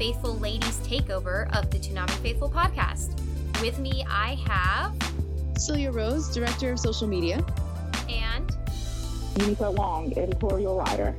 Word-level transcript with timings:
Faithful 0.00 0.38
Ladies 0.38 0.78
takeover 0.78 1.54
of 1.54 1.70
the 1.70 1.76
Toonami 1.76 2.08
Faithful 2.22 2.48
podcast. 2.48 3.20
With 3.60 3.78
me, 3.78 4.02
I 4.08 4.36
have 4.46 4.96
Celia 5.58 5.92
Rose, 5.92 6.32
Director 6.32 6.72
of 6.72 6.80
Social 6.80 7.06
Media. 7.06 7.44
and 8.08 8.48
Umeko 9.34 9.74
Wong, 9.74 10.16
editorial 10.16 10.78
writer. 10.78 11.14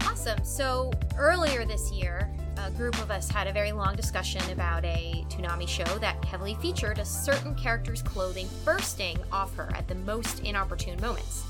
awesome. 0.00 0.42
So 0.42 0.90
earlier 1.18 1.66
this 1.66 1.92
year, 1.92 2.30
a 2.56 2.70
group 2.70 2.98
of 3.02 3.10
us 3.10 3.30
had 3.30 3.46
a 3.46 3.52
very 3.52 3.72
long 3.72 3.94
discussion 3.96 4.40
about 4.50 4.86
a 4.86 5.22
Toonami 5.28 5.68
show 5.68 5.98
that 5.98 6.24
heavily 6.24 6.54
featured 6.62 6.98
a 6.98 7.04
certain 7.04 7.54
character's 7.54 8.00
clothing 8.00 8.48
bursting 8.64 9.18
off 9.30 9.54
her 9.56 9.70
at 9.74 9.86
the 9.88 9.94
most 9.94 10.40
inopportune 10.40 10.98
moments. 11.02 11.42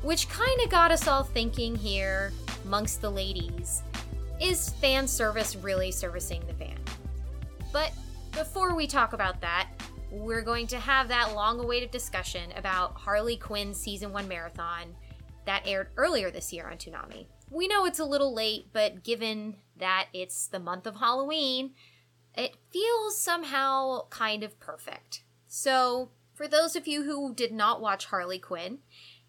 Which 0.00 0.30
kind 0.30 0.62
of 0.64 0.70
got 0.70 0.90
us 0.90 1.06
all 1.06 1.24
thinking 1.24 1.76
here 1.76 2.32
amongst 2.64 3.02
the 3.02 3.10
ladies 3.10 3.82
is 4.42 4.70
fan 4.70 5.06
service 5.06 5.54
really 5.54 5.92
servicing 5.92 6.42
the 6.46 6.54
fan? 6.54 6.78
But 7.72 7.92
before 8.32 8.74
we 8.74 8.88
talk 8.88 9.12
about 9.12 9.40
that, 9.40 9.68
we're 10.10 10.42
going 10.42 10.66
to 10.68 10.78
have 10.78 11.08
that 11.08 11.34
long 11.34 11.60
awaited 11.60 11.90
discussion 11.90 12.50
about 12.56 12.94
Harley 12.96 13.36
Quinn 13.36 13.72
season 13.72 14.12
1 14.12 14.26
marathon 14.26 14.94
that 15.46 15.62
aired 15.64 15.88
earlier 15.96 16.30
this 16.30 16.52
year 16.52 16.68
on 16.68 16.76
Toonami. 16.76 17.26
We 17.50 17.68
know 17.68 17.84
it's 17.84 18.00
a 18.00 18.04
little 18.04 18.34
late, 18.34 18.66
but 18.72 19.04
given 19.04 19.56
that 19.78 20.08
it's 20.12 20.48
the 20.48 20.58
month 20.58 20.86
of 20.86 20.96
Halloween, 20.96 21.74
it 22.36 22.56
feels 22.70 23.20
somehow 23.20 24.08
kind 24.10 24.42
of 24.42 24.58
perfect. 24.58 25.22
So, 25.46 26.10
for 26.34 26.48
those 26.48 26.74
of 26.76 26.86
you 26.86 27.04
who 27.04 27.34
did 27.34 27.52
not 27.52 27.80
watch 27.80 28.06
Harley 28.06 28.38
Quinn, 28.38 28.78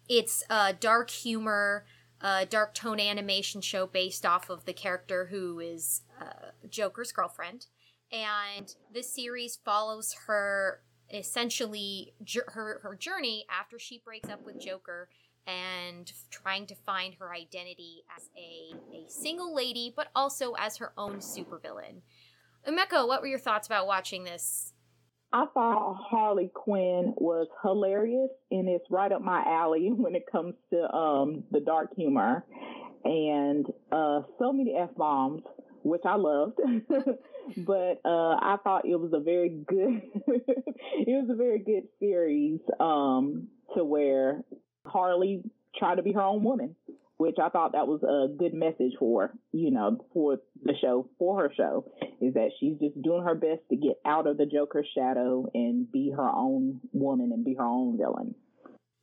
it's 0.08 0.42
a 0.50 0.72
dark 0.72 1.10
humor, 1.10 1.84
uh, 2.24 2.46
dark 2.48 2.72
tone 2.72 2.98
animation 2.98 3.60
show 3.60 3.86
based 3.86 4.24
off 4.24 4.48
of 4.48 4.64
the 4.64 4.72
character 4.72 5.26
who 5.26 5.60
is 5.60 6.00
uh, 6.18 6.52
Joker's 6.70 7.12
girlfriend. 7.12 7.66
And 8.10 8.74
this 8.92 9.12
series 9.12 9.58
follows 9.62 10.16
her 10.26 10.80
essentially 11.12 12.14
her, 12.48 12.80
her 12.82 12.96
journey 12.96 13.44
after 13.50 13.78
she 13.78 14.00
breaks 14.02 14.30
up 14.30 14.44
with 14.44 14.58
Joker 14.58 15.10
and 15.46 16.10
trying 16.30 16.66
to 16.66 16.74
find 16.74 17.14
her 17.16 17.34
identity 17.34 18.04
as 18.16 18.30
a, 18.38 18.74
a 18.96 19.10
single 19.10 19.54
lady, 19.54 19.92
but 19.94 20.08
also 20.16 20.54
as 20.54 20.78
her 20.78 20.92
own 20.96 21.16
supervillain. 21.16 22.00
Umeko, 22.66 23.06
what 23.06 23.20
were 23.20 23.26
your 23.26 23.38
thoughts 23.38 23.66
about 23.66 23.86
watching 23.86 24.24
this? 24.24 24.72
I 25.34 25.46
thought 25.52 25.96
Harley 25.96 26.48
Quinn 26.54 27.12
was 27.16 27.48
hilarious, 27.60 28.30
and 28.52 28.68
it's 28.68 28.84
right 28.88 29.10
up 29.10 29.20
my 29.20 29.42
alley 29.44 29.90
when 29.92 30.14
it 30.14 30.30
comes 30.30 30.54
to 30.70 30.94
um, 30.94 31.42
the 31.50 31.58
dark 31.58 31.94
humor, 31.96 32.44
and 33.04 33.66
uh, 33.90 34.20
so 34.38 34.52
many 34.52 34.76
f 34.76 34.90
bombs, 34.96 35.42
which 35.82 36.02
I 36.06 36.14
loved. 36.14 36.60
but 37.58 38.00
uh, 38.04 38.36
I 38.40 38.58
thought 38.62 38.84
it 38.84 38.94
was 38.94 39.12
a 39.12 39.18
very 39.18 39.48
good, 39.66 40.02
it 40.28 41.08
was 41.08 41.28
a 41.28 41.34
very 41.34 41.58
good 41.58 41.88
series 41.98 42.60
um, 42.78 43.48
to 43.76 43.84
where 43.84 44.40
Harley 44.86 45.42
tried 45.76 45.96
to 45.96 46.02
be 46.02 46.12
her 46.12 46.22
own 46.22 46.44
woman, 46.44 46.76
which 47.16 47.36
I 47.42 47.48
thought 47.48 47.72
that 47.72 47.86
was 47.86 48.02
a 48.02 48.36
good 48.36 48.54
message 48.54 48.94
for, 48.98 49.32
you 49.52 49.70
know, 49.70 49.98
for 50.12 50.38
the 50.62 50.74
show, 50.80 51.08
for 51.18 51.40
her 51.42 51.52
show, 51.56 51.90
is 52.20 52.34
that 52.34 52.50
she's 52.58 52.78
just 52.78 53.00
doing 53.00 53.22
her 53.24 53.34
best 53.34 53.60
to 53.70 53.76
get 53.76 54.00
out 54.04 54.26
of 54.26 54.36
the 54.36 54.46
Joker's 54.46 54.88
shadow 54.94 55.46
and 55.54 55.90
be 55.90 56.12
her 56.16 56.28
own 56.28 56.80
woman 56.92 57.30
and 57.32 57.44
be 57.44 57.54
her 57.54 57.64
own 57.64 57.96
villain. 57.96 58.34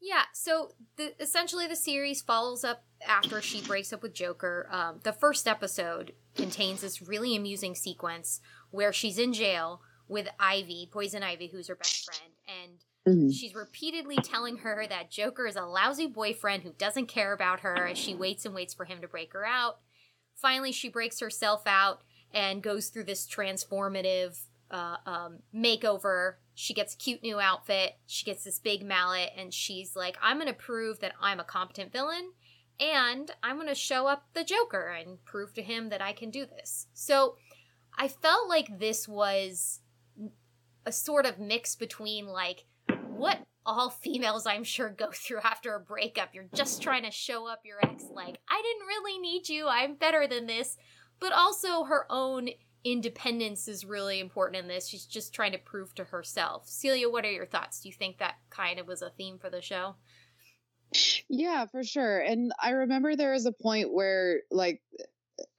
Yeah, 0.01 0.23
so 0.33 0.71
the, 0.97 1.13
essentially 1.21 1.67
the 1.67 1.75
series 1.75 2.21
follows 2.21 2.63
up 2.63 2.83
after 3.07 3.39
she 3.41 3.61
breaks 3.61 3.93
up 3.93 4.01
with 4.01 4.15
Joker. 4.15 4.67
Um, 4.71 4.99
the 5.03 5.13
first 5.13 5.47
episode 5.47 6.13
contains 6.35 6.81
this 6.81 7.01
really 7.01 7.35
amusing 7.35 7.75
sequence 7.75 8.41
where 8.71 8.91
she's 8.91 9.19
in 9.19 9.31
jail 9.31 9.81
with 10.07 10.27
Ivy, 10.39 10.89
Poison 10.91 11.23
Ivy, 11.23 11.47
who's 11.47 11.67
her 11.67 11.75
best 11.75 12.03
friend, 12.03 12.33
and 12.47 12.79
she's 13.31 13.55
repeatedly 13.55 14.17
telling 14.17 14.57
her 14.57 14.85
that 14.87 15.09
Joker 15.09 15.47
is 15.47 15.55
a 15.55 15.65
lousy 15.65 16.07
boyfriend 16.07 16.63
who 16.63 16.73
doesn't 16.77 17.07
care 17.07 17.33
about 17.33 17.61
her 17.61 17.87
as 17.87 17.97
she 17.97 18.13
waits 18.13 18.45
and 18.45 18.53
waits 18.53 18.73
for 18.73 18.85
him 18.85 19.01
to 19.01 19.07
break 19.07 19.33
her 19.33 19.45
out. 19.45 19.79
Finally, 20.35 20.71
she 20.71 20.89
breaks 20.89 21.19
herself 21.19 21.63
out 21.65 22.01
and 22.33 22.63
goes 22.63 22.89
through 22.89 23.03
this 23.03 23.27
transformative 23.27 24.39
uh, 24.69 24.97
um, 25.05 25.39
makeover. 25.53 26.35
She 26.55 26.73
gets 26.73 26.93
a 26.93 26.97
cute 26.97 27.23
new 27.23 27.39
outfit. 27.39 27.93
She 28.05 28.25
gets 28.25 28.43
this 28.43 28.59
big 28.59 28.83
mallet, 28.83 29.31
and 29.37 29.53
she's 29.53 29.95
like, 29.95 30.17
I'm 30.21 30.37
going 30.37 30.47
to 30.47 30.53
prove 30.53 30.99
that 30.99 31.13
I'm 31.19 31.39
a 31.39 31.43
competent 31.43 31.91
villain, 31.91 32.31
and 32.79 33.31
I'm 33.43 33.55
going 33.55 33.67
to 33.67 33.75
show 33.75 34.07
up 34.07 34.27
the 34.33 34.43
Joker 34.43 34.87
and 34.87 35.23
prove 35.25 35.53
to 35.55 35.61
him 35.61 35.89
that 35.89 36.01
I 36.01 36.13
can 36.13 36.29
do 36.29 36.45
this. 36.45 36.87
So 36.93 37.35
I 37.97 38.07
felt 38.07 38.47
like 38.47 38.79
this 38.79 39.07
was 39.07 39.81
a 40.85 40.91
sort 40.91 41.25
of 41.25 41.39
mix 41.39 41.75
between 41.75 42.27
like 42.27 42.65
what 43.21 43.39
all 43.65 43.89
females 43.89 44.47
I'm 44.47 44.63
sure 44.63 44.89
go 44.89 45.11
through 45.13 45.39
after 45.43 45.75
a 45.75 45.79
breakup. 45.79 46.33
You're 46.33 46.49
just 46.55 46.81
trying 46.81 47.03
to 47.03 47.11
show 47.11 47.47
up 47.47 47.61
your 47.63 47.77
ex 47.83 48.05
like, 48.13 48.39
I 48.49 48.61
didn't 48.61 48.87
really 48.87 49.19
need 49.19 49.47
you. 49.47 49.67
I'm 49.67 49.95
better 49.95 50.27
than 50.27 50.47
this. 50.47 50.77
But 51.19 51.31
also 51.31 51.83
her 51.83 52.07
own 52.09 52.49
independence 52.83 53.67
is 53.67 53.85
really 53.85 54.19
important 54.19 54.63
in 54.63 54.67
this. 54.67 54.87
She's 54.87 55.05
just 55.05 55.35
trying 55.35 55.51
to 55.51 55.59
prove 55.59 55.93
to 55.95 56.03
herself. 56.05 56.67
Celia, 56.67 57.09
what 57.09 57.23
are 57.23 57.31
your 57.31 57.45
thoughts? 57.45 57.81
Do 57.81 57.89
you 57.89 57.93
think 57.93 58.17
that 58.17 58.35
kind 58.49 58.79
of 58.79 58.87
was 58.87 59.03
a 59.03 59.11
theme 59.11 59.37
for 59.37 59.51
the 59.51 59.61
show? 59.61 59.95
Yeah, 61.29 61.67
for 61.67 61.83
sure. 61.83 62.19
And 62.19 62.51
I 62.59 62.71
remember 62.71 63.15
there 63.15 63.33
was 63.33 63.45
a 63.45 63.51
point 63.51 63.93
where, 63.93 64.41
like, 64.49 64.81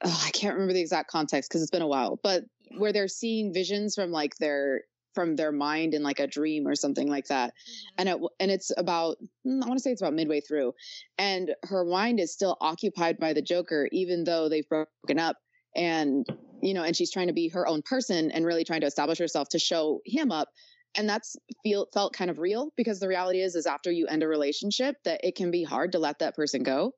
oh, 0.04 0.22
I 0.26 0.30
can't 0.30 0.54
remember 0.54 0.74
the 0.74 0.80
exact 0.80 1.10
context 1.10 1.48
because 1.48 1.62
it's 1.62 1.70
been 1.70 1.80
a 1.80 1.86
while, 1.86 2.18
but 2.22 2.42
where 2.76 2.92
they're 2.92 3.06
seeing 3.06 3.54
visions 3.54 3.94
from 3.94 4.10
like 4.10 4.36
their 4.36 4.82
from 5.14 5.36
their 5.36 5.52
mind 5.52 5.94
in 5.94 6.02
like 6.02 6.20
a 6.20 6.26
dream 6.26 6.66
or 6.66 6.74
something 6.74 7.08
like 7.08 7.26
that. 7.26 7.54
And 7.98 8.08
it 8.08 8.18
and 8.40 8.50
it's 8.50 8.70
about 8.76 9.16
mm, 9.46 9.62
I 9.62 9.66
want 9.66 9.78
to 9.78 9.82
say 9.82 9.90
it's 9.92 10.02
about 10.02 10.14
midway 10.14 10.40
through, 10.40 10.72
and 11.18 11.54
her 11.64 11.84
mind 11.84 12.20
is 12.20 12.32
still 12.32 12.56
occupied 12.60 13.18
by 13.18 13.32
the 13.32 13.42
Joker, 13.42 13.88
even 13.92 14.24
though 14.24 14.48
they've 14.48 14.68
broken 14.68 15.18
up. 15.18 15.36
And 15.74 16.26
you 16.62 16.74
know, 16.74 16.84
and 16.84 16.96
she's 16.96 17.10
trying 17.10 17.26
to 17.26 17.32
be 17.32 17.48
her 17.48 17.66
own 17.66 17.82
person 17.82 18.30
and 18.30 18.46
really 18.46 18.64
trying 18.64 18.82
to 18.82 18.86
establish 18.86 19.18
herself 19.18 19.48
to 19.50 19.58
show 19.58 20.00
him 20.06 20.30
up 20.30 20.48
and 20.94 21.08
that's 21.08 21.36
feel 21.62 21.86
felt 21.92 22.12
kind 22.12 22.30
of 22.30 22.38
real 22.38 22.70
because 22.76 23.00
the 23.00 23.08
reality 23.08 23.40
is 23.40 23.54
is 23.54 23.66
after 23.66 23.90
you 23.90 24.06
end 24.06 24.22
a 24.22 24.28
relationship 24.28 24.96
that 25.04 25.20
it 25.24 25.34
can 25.34 25.50
be 25.50 25.64
hard 25.64 25.92
to 25.92 25.98
let 25.98 26.18
that 26.18 26.34
person 26.34 26.62
go 26.62 26.92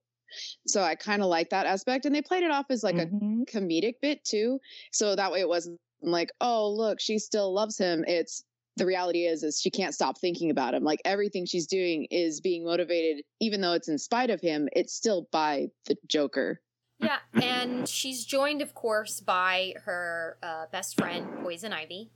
so 0.66 0.82
i 0.82 0.94
kind 0.94 1.22
of 1.22 1.28
like 1.28 1.50
that 1.50 1.66
aspect 1.66 2.04
and 2.04 2.14
they 2.14 2.22
played 2.22 2.42
it 2.42 2.50
off 2.50 2.66
as 2.70 2.82
like 2.82 2.96
Mhm. 2.96 3.42
a 3.42 3.46
comedic 3.46 3.94
bit 4.02 4.24
too 4.24 4.58
so 4.92 5.14
that 5.14 5.30
way 5.32 5.40
it 5.40 5.48
wasn't 5.48 5.78
like 6.10 6.30
oh 6.40 6.70
look 6.70 7.00
she 7.00 7.18
still 7.18 7.52
loves 7.52 7.78
him 7.78 8.04
it's 8.06 8.44
the 8.76 8.86
reality 8.86 9.26
is 9.26 9.42
is 9.42 9.60
she 9.60 9.70
can't 9.70 9.94
stop 9.94 10.18
thinking 10.18 10.50
about 10.50 10.74
him 10.74 10.82
like 10.82 11.00
everything 11.04 11.46
she's 11.46 11.66
doing 11.66 12.06
is 12.10 12.40
being 12.40 12.64
motivated 12.64 13.24
even 13.40 13.60
though 13.60 13.72
it's 13.72 13.88
in 13.88 13.98
spite 13.98 14.30
of 14.30 14.40
him 14.40 14.68
it's 14.72 14.94
still 14.94 15.28
by 15.30 15.68
the 15.86 15.96
joker 16.06 16.60
Yeah, 17.00 17.18
and 17.34 17.88
she's 17.88 18.24
joined, 18.24 18.62
of 18.62 18.72
course, 18.74 19.20
by 19.20 19.74
her 19.84 20.38
uh, 20.42 20.66
best 20.70 20.96
friend, 20.96 21.26
Poison 21.42 21.72
Ivy, 21.72 22.10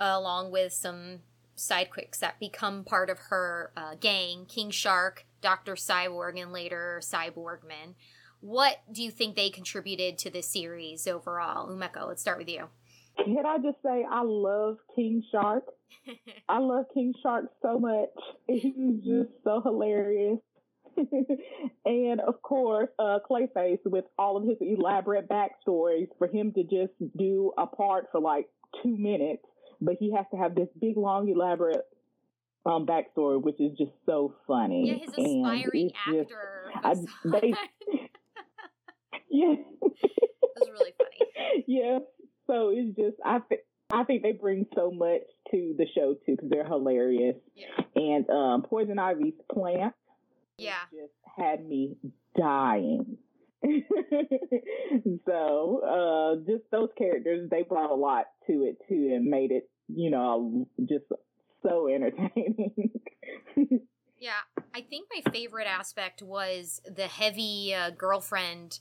uh, 0.00 0.14
along 0.14 0.52
with 0.52 0.72
some 0.72 1.20
sidekicks 1.56 2.18
that 2.20 2.40
become 2.40 2.84
part 2.84 3.10
of 3.10 3.18
her 3.28 3.72
uh, 3.76 3.94
gang 4.00 4.46
King 4.46 4.70
Shark, 4.70 5.26
Dr. 5.40 5.76
Psycho, 5.76 6.22
and 6.22 6.52
later 6.52 7.00
Sy 7.02 7.30
Borgman. 7.30 7.94
What 8.40 8.78
do 8.90 9.02
you 9.02 9.10
think 9.10 9.36
they 9.36 9.50
contributed 9.50 10.16
to 10.18 10.30
this 10.30 10.48
series 10.48 11.06
overall? 11.06 11.68
Umeko, 11.68 12.08
let's 12.08 12.22
start 12.22 12.38
with 12.38 12.48
you. 12.48 12.68
Can 13.24 13.46
I 13.46 13.58
just 13.58 13.82
say 13.82 14.04
I 14.10 14.22
love 14.22 14.78
King 14.94 15.22
Shark? 15.30 15.64
I 16.48 16.58
love 16.58 16.86
King 16.94 17.14
Shark 17.22 17.46
so 17.62 17.78
much. 17.78 18.10
He's 18.46 19.04
just 19.04 19.30
so 19.44 19.60
hilarious. 19.60 20.38
and 21.84 22.20
of 22.20 22.42
course, 22.42 22.88
uh, 22.98 23.18
Clayface 23.28 23.78
with 23.84 24.04
all 24.18 24.36
of 24.36 24.44
his 24.44 24.56
elaborate 24.60 25.28
backstories 25.28 26.08
for 26.18 26.26
him 26.26 26.52
to 26.52 26.62
just 26.64 26.92
do 27.16 27.52
a 27.56 27.66
part 27.66 28.08
for 28.10 28.20
like 28.20 28.48
two 28.82 28.96
minutes, 28.96 29.44
but 29.80 29.94
he 29.98 30.12
has 30.12 30.26
to 30.32 30.36
have 30.36 30.54
this 30.54 30.68
big, 30.80 30.96
long, 30.96 31.28
elaborate 31.28 31.86
um, 32.66 32.86
backstory, 32.86 33.40
which 33.40 33.60
is 33.60 33.76
just 33.78 33.92
so 34.04 34.34
funny. 34.46 34.88
Yeah, 34.88 34.94
his 34.94 35.10
aspiring 35.10 35.92
actor. 36.06 36.70
Just, 36.74 37.08
I, 37.24 37.30
they, 37.30 37.54
yeah, 39.30 39.54
it 39.54 39.92
was 40.56 40.70
really 40.70 40.92
funny. 40.98 41.64
Yeah, 41.66 41.98
so 42.50 42.70
it's 42.74 42.96
just 42.96 43.16
I 43.24 43.38
think 43.40 43.60
I 43.92 44.04
think 44.04 44.22
they 44.22 44.32
bring 44.32 44.66
so 44.74 44.90
much 44.90 45.22
to 45.50 45.74
the 45.76 45.86
show 45.94 46.14
too 46.26 46.36
because 46.36 46.50
they're 46.50 46.66
hilarious. 46.66 47.36
Yeah. 47.54 47.84
And 47.96 48.28
um, 48.30 48.62
Poison 48.62 48.98
Ivy's 48.98 49.34
plant, 49.52 49.94
yeah, 50.58 50.80
just 50.92 51.12
had 51.36 51.64
me 51.66 51.96
dying. 52.36 53.18
so 55.26 55.80
uh, 55.84 56.36
just 56.46 56.64
those 56.70 56.88
characters, 56.96 57.48
they 57.50 57.62
brought 57.62 57.90
a 57.90 57.94
lot 57.94 58.26
to 58.46 58.52
it 58.64 58.78
too, 58.88 59.10
and 59.14 59.26
made 59.26 59.50
it, 59.50 59.68
you 59.88 60.10
know, 60.10 60.66
just 60.80 61.04
so 61.62 61.88
entertaining. 61.88 62.90
yeah, 64.18 64.40
I 64.74 64.80
think 64.82 65.08
my 65.14 65.32
favorite 65.32 65.66
aspect 65.66 66.22
was 66.22 66.80
the 66.84 67.06
heavy 67.06 67.74
uh, 67.74 67.90
girlfriend 67.90 68.78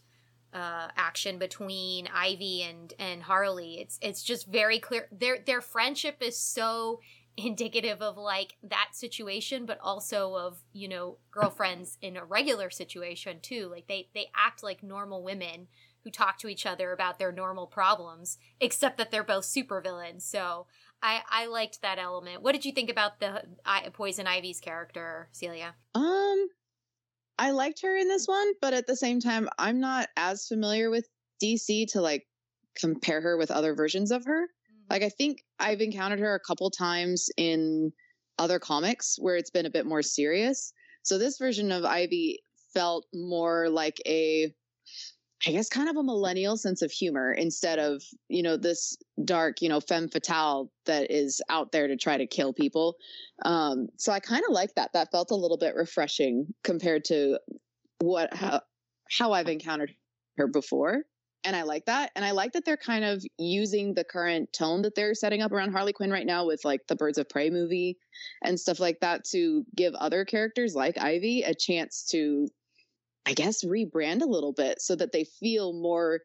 uh, 0.53 0.87
action 0.95 1.37
between 1.37 2.07
Ivy 2.13 2.63
and 2.63 2.93
and 2.99 3.23
Harley. 3.23 3.79
It's 3.79 3.99
it's 4.01 4.23
just 4.23 4.47
very 4.47 4.79
clear. 4.79 5.07
Their 5.11 5.39
their 5.45 5.61
friendship 5.61 6.17
is 6.21 6.39
so 6.39 7.01
indicative 7.37 8.01
of 8.01 8.17
like 8.17 8.57
that 8.63 8.89
situation 8.91 9.65
but 9.65 9.79
also 9.81 10.35
of 10.35 10.61
you 10.73 10.89
know 10.89 11.17
girlfriends 11.31 11.97
in 12.01 12.17
a 12.17 12.25
regular 12.25 12.69
situation 12.69 13.39
too. 13.41 13.69
Like 13.71 13.87
they 13.87 14.09
they 14.13 14.27
act 14.35 14.63
like 14.63 14.83
normal 14.83 15.23
women 15.23 15.67
who 16.03 16.09
talk 16.09 16.37
to 16.39 16.47
each 16.47 16.65
other 16.65 16.91
about 16.91 17.19
their 17.19 17.31
normal 17.31 17.67
problems 17.67 18.37
except 18.59 18.97
that 18.97 19.11
they're 19.11 19.23
both 19.23 19.45
supervillains. 19.45 20.21
So 20.23 20.67
i 21.01 21.21
i 21.29 21.45
liked 21.45 21.81
that 21.81 21.99
element. 21.99 22.41
What 22.41 22.53
did 22.53 22.65
you 22.65 22.71
think 22.71 22.89
about 22.89 23.19
the 23.19 23.43
I, 23.65 23.89
poison 23.89 24.27
ivy's 24.27 24.59
character 24.59 25.29
celia? 25.31 25.75
Um 25.93 26.49
I 27.39 27.51
liked 27.51 27.81
her 27.83 27.95
in 27.95 28.09
this 28.09 28.27
one, 28.27 28.51
but 28.61 28.73
at 28.73 28.85
the 28.85 28.97
same 28.97 29.21
time, 29.21 29.47
I'm 29.57 29.79
not 29.79 30.09
as 30.17 30.45
familiar 30.45 30.89
with 30.89 31.07
DC 31.41 31.87
to 31.93 32.01
like 32.01 32.27
compare 32.77 33.21
her 33.21 33.37
with 33.37 33.49
other 33.49 33.73
versions 33.73 34.11
of 34.11 34.25
her. 34.25 34.43
Mm-hmm. 34.43 34.93
Like, 34.93 35.03
I 35.03 35.09
think 35.09 35.43
I've 35.57 35.79
encountered 35.79 36.19
her 36.19 36.35
a 36.35 36.39
couple 36.45 36.69
times 36.69 37.29
in 37.37 37.93
other 38.37 38.59
comics 38.59 39.15
where 39.19 39.37
it's 39.37 39.49
been 39.49 39.65
a 39.65 39.71
bit 39.71 39.85
more 39.85 40.01
serious. 40.01 40.73
So 41.03 41.17
this 41.17 41.37
version 41.37 41.71
of 41.71 41.85
Ivy 41.85 42.39
felt 42.73 43.05
more 43.13 43.69
like 43.69 44.01
a 44.05 44.53
I 45.47 45.51
guess 45.51 45.69
kind 45.69 45.87
of 45.87 45.95
a 45.95 46.03
millennial 46.03 46.57
sense 46.57 46.81
of 46.81 46.91
humor 46.91 47.31
instead 47.31 47.79
of, 47.79 48.03
you 48.27 48.43
know, 48.43 48.57
this 48.57 48.97
dark, 49.23 49.61
you 49.61 49.69
know, 49.69 49.79
femme 49.79 50.09
fatale 50.09 50.69
that 50.85 51.09
is 51.09 51.41
out 51.49 51.71
there 51.71 51.87
to 51.87 51.95
try 51.95 52.17
to 52.17 52.27
kill 52.27 52.51
people. 52.51 52.95
Um, 53.45 53.87
so 53.97 54.11
I 54.11 54.19
kind 54.19 54.43
of 54.47 54.53
like 54.53 54.75
that. 54.75 54.91
That 54.93 55.11
felt 55.11 55.31
a 55.31 55.35
little 55.35 55.57
bit 55.57 55.75
refreshing 55.75 56.53
compared 56.63 57.05
to 57.05 57.39
what 57.99 58.33
how, 58.33 58.61
how 59.09 59.31
I've 59.31 59.47
encountered 59.47 59.93
her 60.37 60.47
before. 60.47 61.03
And 61.45 61.55
I 61.55 61.63
like 61.63 61.85
that. 61.85 62.11
And 62.17 62.25
I 62.25 62.31
like 62.31 62.51
that 62.51 62.65
they're 62.65 62.75
kind 62.75 63.05
of 63.05 63.23
using 63.37 63.93
the 63.93 64.03
current 64.03 64.51
tone 64.51 64.81
that 64.81 64.93
they're 64.93 65.13
setting 65.13 65.41
up 65.41 65.53
around 65.53 65.71
Harley 65.71 65.93
Quinn 65.93 66.11
right 66.11 66.25
now 66.25 66.45
with 66.45 66.65
like 66.65 66.81
the 66.87 66.97
Birds 66.97 67.17
of 67.17 67.29
Prey 67.29 67.49
movie 67.49 67.97
and 68.43 68.59
stuff 68.59 68.81
like 68.81 68.99
that 68.99 69.23
to 69.31 69.63
give 69.73 69.93
other 69.95 70.25
characters 70.25 70.75
like 70.75 70.97
Ivy 70.97 71.43
a 71.43 71.55
chance 71.55 72.05
to 72.11 72.49
I 73.29 73.33
guess, 73.33 73.63
rebrand 73.63 74.23
a 74.23 74.25
little 74.25 74.53
bit 74.53 74.81
so 74.81 74.95
that 74.95 75.11
they 75.11 75.23
feel 75.23 75.71
more 75.71 76.21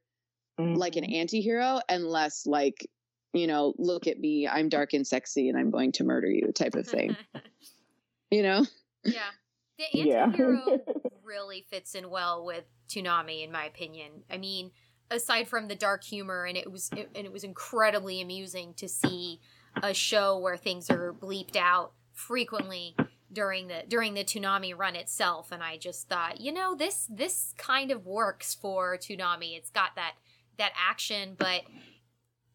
mm-hmm. 0.58 0.74
like 0.74 0.96
an 0.96 1.04
mm-hmm. 1.04 1.16
anti-hero 1.16 1.80
and 1.86 2.06
less 2.06 2.46
like, 2.46 2.88
you 3.34 3.46
know, 3.46 3.74
look 3.76 4.06
at 4.06 4.18
me, 4.18 4.48
I'm 4.48 4.70
dark 4.70 4.94
and 4.94 5.06
sexy 5.06 5.50
and 5.50 5.58
I'm 5.58 5.70
going 5.70 5.92
to 5.92 6.04
murder 6.04 6.30
you 6.30 6.50
type 6.52 6.74
of 6.74 6.86
thing. 6.86 7.14
you 8.30 8.42
know? 8.42 8.64
Yeah. 9.04 9.28
The 9.76 9.84
anti-hero 10.12 10.62
yeah. 10.66 10.76
really 11.22 11.66
fits 11.68 11.94
in 11.94 12.08
well 12.08 12.42
with 12.42 12.64
Toonami 12.88 13.44
in 13.44 13.52
my 13.52 13.66
opinion. 13.66 14.22
I 14.30 14.38
mean, 14.38 14.70
aside 15.10 15.46
from 15.46 15.68
the 15.68 15.74
dark 15.74 16.04
humor 16.04 16.46
and 16.46 16.56
it 16.56 16.72
was 16.72 16.88
it, 16.96 17.10
and 17.14 17.26
it 17.26 17.32
was 17.32 17.44
incredibly 17.44 18.22
amusing 18.22 18.72
to 18.78 18.88
see 18.88 19.40
a 19.82 19.92
show 19.92 20.38
where 20.38 20.56
things 20.56 20.88
are 20.88 21.12
bleeped 21.12 21.56
out 21.56 21.92
frequently 22.14 22.96
during 23.34 23.68
the 23.68 23.84
during 23.88 24.14
the 24.14 24.24
Toonami 24.24 24.76
run 24.76 24.96
itself, 24.96 25.52
and 25.52 25.62
I 25.62 25.76
just 25.76 26.08
thought, 26.08 26.40
you 26.40 26.52
know, 26.52 26.74
this 26.74 27.06
this 27.10 27.54
kind 27.58 27.90
of 27.90 28.06
works 28.06 28.54
for 28.54 28.96
Toonami. 28.96 29.56
It's 29.56 29.70
got 29.70 29.96
that 29.96 30.14
that 30.58 30.72
action, 30.76 31.34
but 31.38 31.62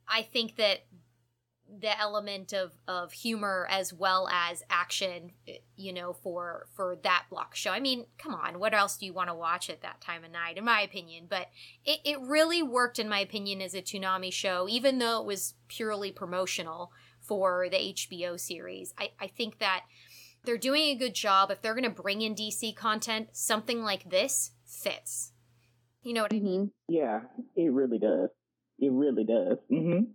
I 0.07 0.23
think 0.23 0.55
that 0.55 0.85
the 1.81 1.99
element 1.99 2.51
of 2.53 2.71
of 2.87 3.11
humor 3.11 3.67
as 3.69 3.93
well 3.93 4.27
as 4.31 4.63
action 4.69 5.31
you 5.75 5.93
know 5.93 6.13
for 6.13 6.65
for 6.75 6.97
that 7.03 7.25
block 7.29 7.55
show. 7.55 7.71
I 7.71 7.79
mean 7.79 8.05
come 8.17 8.33
on 8.33 8.59
what 8.59 8.73
else 8.73 8.97
do 8.97 9.05
you 9.05 9.13
want 9.13 9.29
to 9.29 9.35
watch 9.35 9.69
at 9.69 9.81
that 9.81 10.01
time 10.01 10.23
of 10.23 10.31
night 10.31 10.57
in 10.57 10.65
my 10.65 10.81
opinion? 10.81 11.27
But 11.29 11.49
it, 11.85 11.99
it 12.03 12.19
really 12.21 12.63
worked 12.63 12.97
in 12.97 13.07
my 13.07 13.19
opinion 13.19 13.61
as 13.61 13.75
a 13.75 13.81
Toonami 13.81 14.33
show 14.33 14.67
even 14.67 14.97
though 14.97 15.21
it 15.21 15.27
was 15.27 15.53
purely 15.67 16.11
promotional 16.11 16.91
for 17.21 17.67
the 17.69 17.77
hbo 17.77 18.39
series. 18.39 18.93
I 18.97 19.11
i 19.19 19.27
think 19.27 19.59
that 19.59 19.83
they're 20.49 20.57
doing 20.57 20.85
a 20.85 20.95
good 20.95 21.13
job. 21.13 21.51
If 21.51 21.61
they're 21.61 21.75
going 21.75 21.83
to 21.83 21.91
bring 21.91 22.23
in 22.23 22.33
DC 22.33 22.75
content, 22.75 23.27
something 23.33 23.83
like 23.83 24.09
this 24.09 24.49
fits. 24.65 25.31
You 26.01 26.15
know 26.15 26.23
what 26.23 26.33
I 26.33 26.39
mean? 26.39 26.71
Yeah, 26.87 27.19
it 27.55 27.71
really 27.71 27.99
does. 27.99 28.29
It 28.79 28.91
really 28.91 29.25
does. 29.25 29.59
Mm-hmm. 29.71 30.05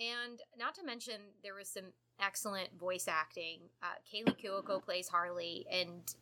And 0.00 0.40
not 0.58 0.74
to 0.76 0.86
mention, 0.86 1.16
there 1.42 1.54
was 1.54 1.68
some 1.68 1.92
excellent 2.18 2.80
voice 2.80 3.08
acting. 3.08 3.58
Uh, 3.82 3.88
Kaley 4.10 4.34
Cuoco 4.42 4.82
plays 4.82 5.08
Harley, 5.08 5.66
and 5.70 6.14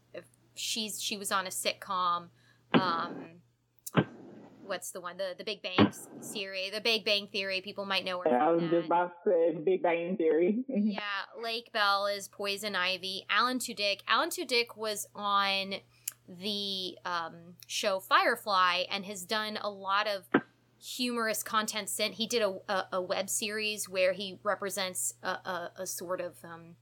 she's 0.56 1.00
she 1.00 1.16
was 1.16 1.30
on 1.30 1.46
a 1.46 1.50
sitcom. 1.50 2.30
Um, 2.74 3.42
what's 4.66 4.90
the 4.90 5.00
one 5.00 5.16
the 5.16 5.34
the 5.36 5.44
Big 5.44 5.62
Bang 5.62 5.92
Theory, 6.22 6.70
the 6.72 6.80
Big 6.80 7.04
Bang 7.04 7.28
Theory. 7.28 7.60
People 7.60 7.86
might 7.86 8.04
know 8.04 8.20
her. 8.20 8.30
Yeah, 8.30 8.46
I 8.46 8.50
was 8.50 8.62
that. 8.62 8.70
just 8.70 8.86
about 8.86 9.12
to 9.24 9.30
say 9.30 9.58
Big 9.64 9.82
Bang 9.82 10.16
Theory. 10.16 10.64
Yeah, 10.68 11.00
Lake 11.42 11.72
Bell 11.72 12.06
is 12.06 12.28
Poison 12.28 12.76
Ivy. 12.76 13.26
Alan 13.28 13.58
Tudyk. 13.58 14.00
Alan 14.06 14.30
Tudyk 14.30 14.76
was 14.76 15.06
on 15.14 15.74
the 16.28 16.96
um, 17.04 17.54
show 17.66 18.00
Firefly 18.00 18.84
and 18.90 19.04
has 19.06 19.24
done 19.24 19.58
a 19.60 19.70
lot 19.70 20.06
of 20.06 20.28
humorous 20.78 21.42
content 21.42 21.88
since 21.88 22.16
he 22.16 22.26
did 22.26 22.42
a, 22.42 22.54
a, 22.68 22.86
a 22.94 23.02
web 23.02 23.28
series 23.28 23.88
where 23.88 24.12
he 24.12 24.38
represents 24.42 25.14
a, 25.22 25.28
a, 25.28 25.70
a 25.78 25.86
sort 25.86 26.20
of 26.20 26.34
um, 26.44 26.76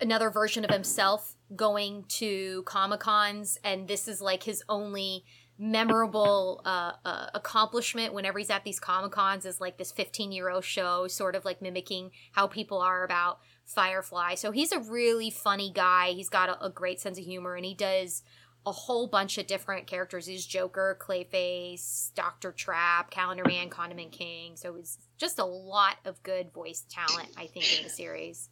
another 0.00 0.30
version 0.30 0.64
of 0.64 0.70
himself 0.70 1.36
going 1.54 2.04
to 2.08 2.62
comic 2.64 3.00
cons 3.00 3.58
and 3.64 3.88
this 3.88 4.08
is 4.08 4.20
like 4.20 4.42
his 4.42 4.62
only 4.68 5.24
memorable 5.62 6.60
uh, 6.64 6.90
uh, 7.04 7.26
accomplishment 7.34 8.12
whenever 8.12 8.40
he's 8.40 8.50
at 8.50 8.64
these 8.64 8.80
comic 8.80 9.12
cons 9.12 9.46
is 9.46 9.60
like 9.60 9.78
this 9.78 9.92
15 9.92 10.32
year 10.32 10.50
old 10.50 10.64
show 10.64 11.06
sort 11.06 11.36
of 11.36 11.44
like 11.44 11.62
mimicking 11.62 12.10
how 12.32 12.48
people 12.48 12.80
are 12.80 13.04
about 13.04 13.38
firefly. 13.64 14.34
So 14.34 14.50
he's 14.50 14.72
a 14.72 14.80
really 14.80 15.30
funny 15.30 15.70
guy. 15.72 16.10
He's 16.10 16.28
got 16.28 16.48
a, 16.48 16.64
a 16.64 16.68
great 16.68 17.00
sense 17.00 17.16
of 17.16 17.24
humor 17.24 17.54
and 17.54 17.64
he 17.64 17.74
does 17.74 18.24
a 18.66 18.72
whole 18.72 19.06
bunch 19.06 19.38
of 19.38 19.46
different 19.46 19.86
characters. 19.86 20.26
He's 20.26 20.44
joker 20.44 20.98
clayface 21.00 22.12
dr 22.16 22.50
trap 22.52 23.12
calendar 23.12 23.44
man 23.46 23.68
condiment 23.68 24.10
king. 24.10 24.56
So 24.56 24.74
it's 24.74 24.98
just 25.16 25.38
a 25.38 25.44
lot 25.44 25.94
of 26.04 26.20
good 26.24 26.52
voice 26.52 26.84
talent 26.90 27.28
i 27.36 27.46
think 27.46 27.78
in 27.78 27.84
the 27.84 27.90
series. 27.90 28.50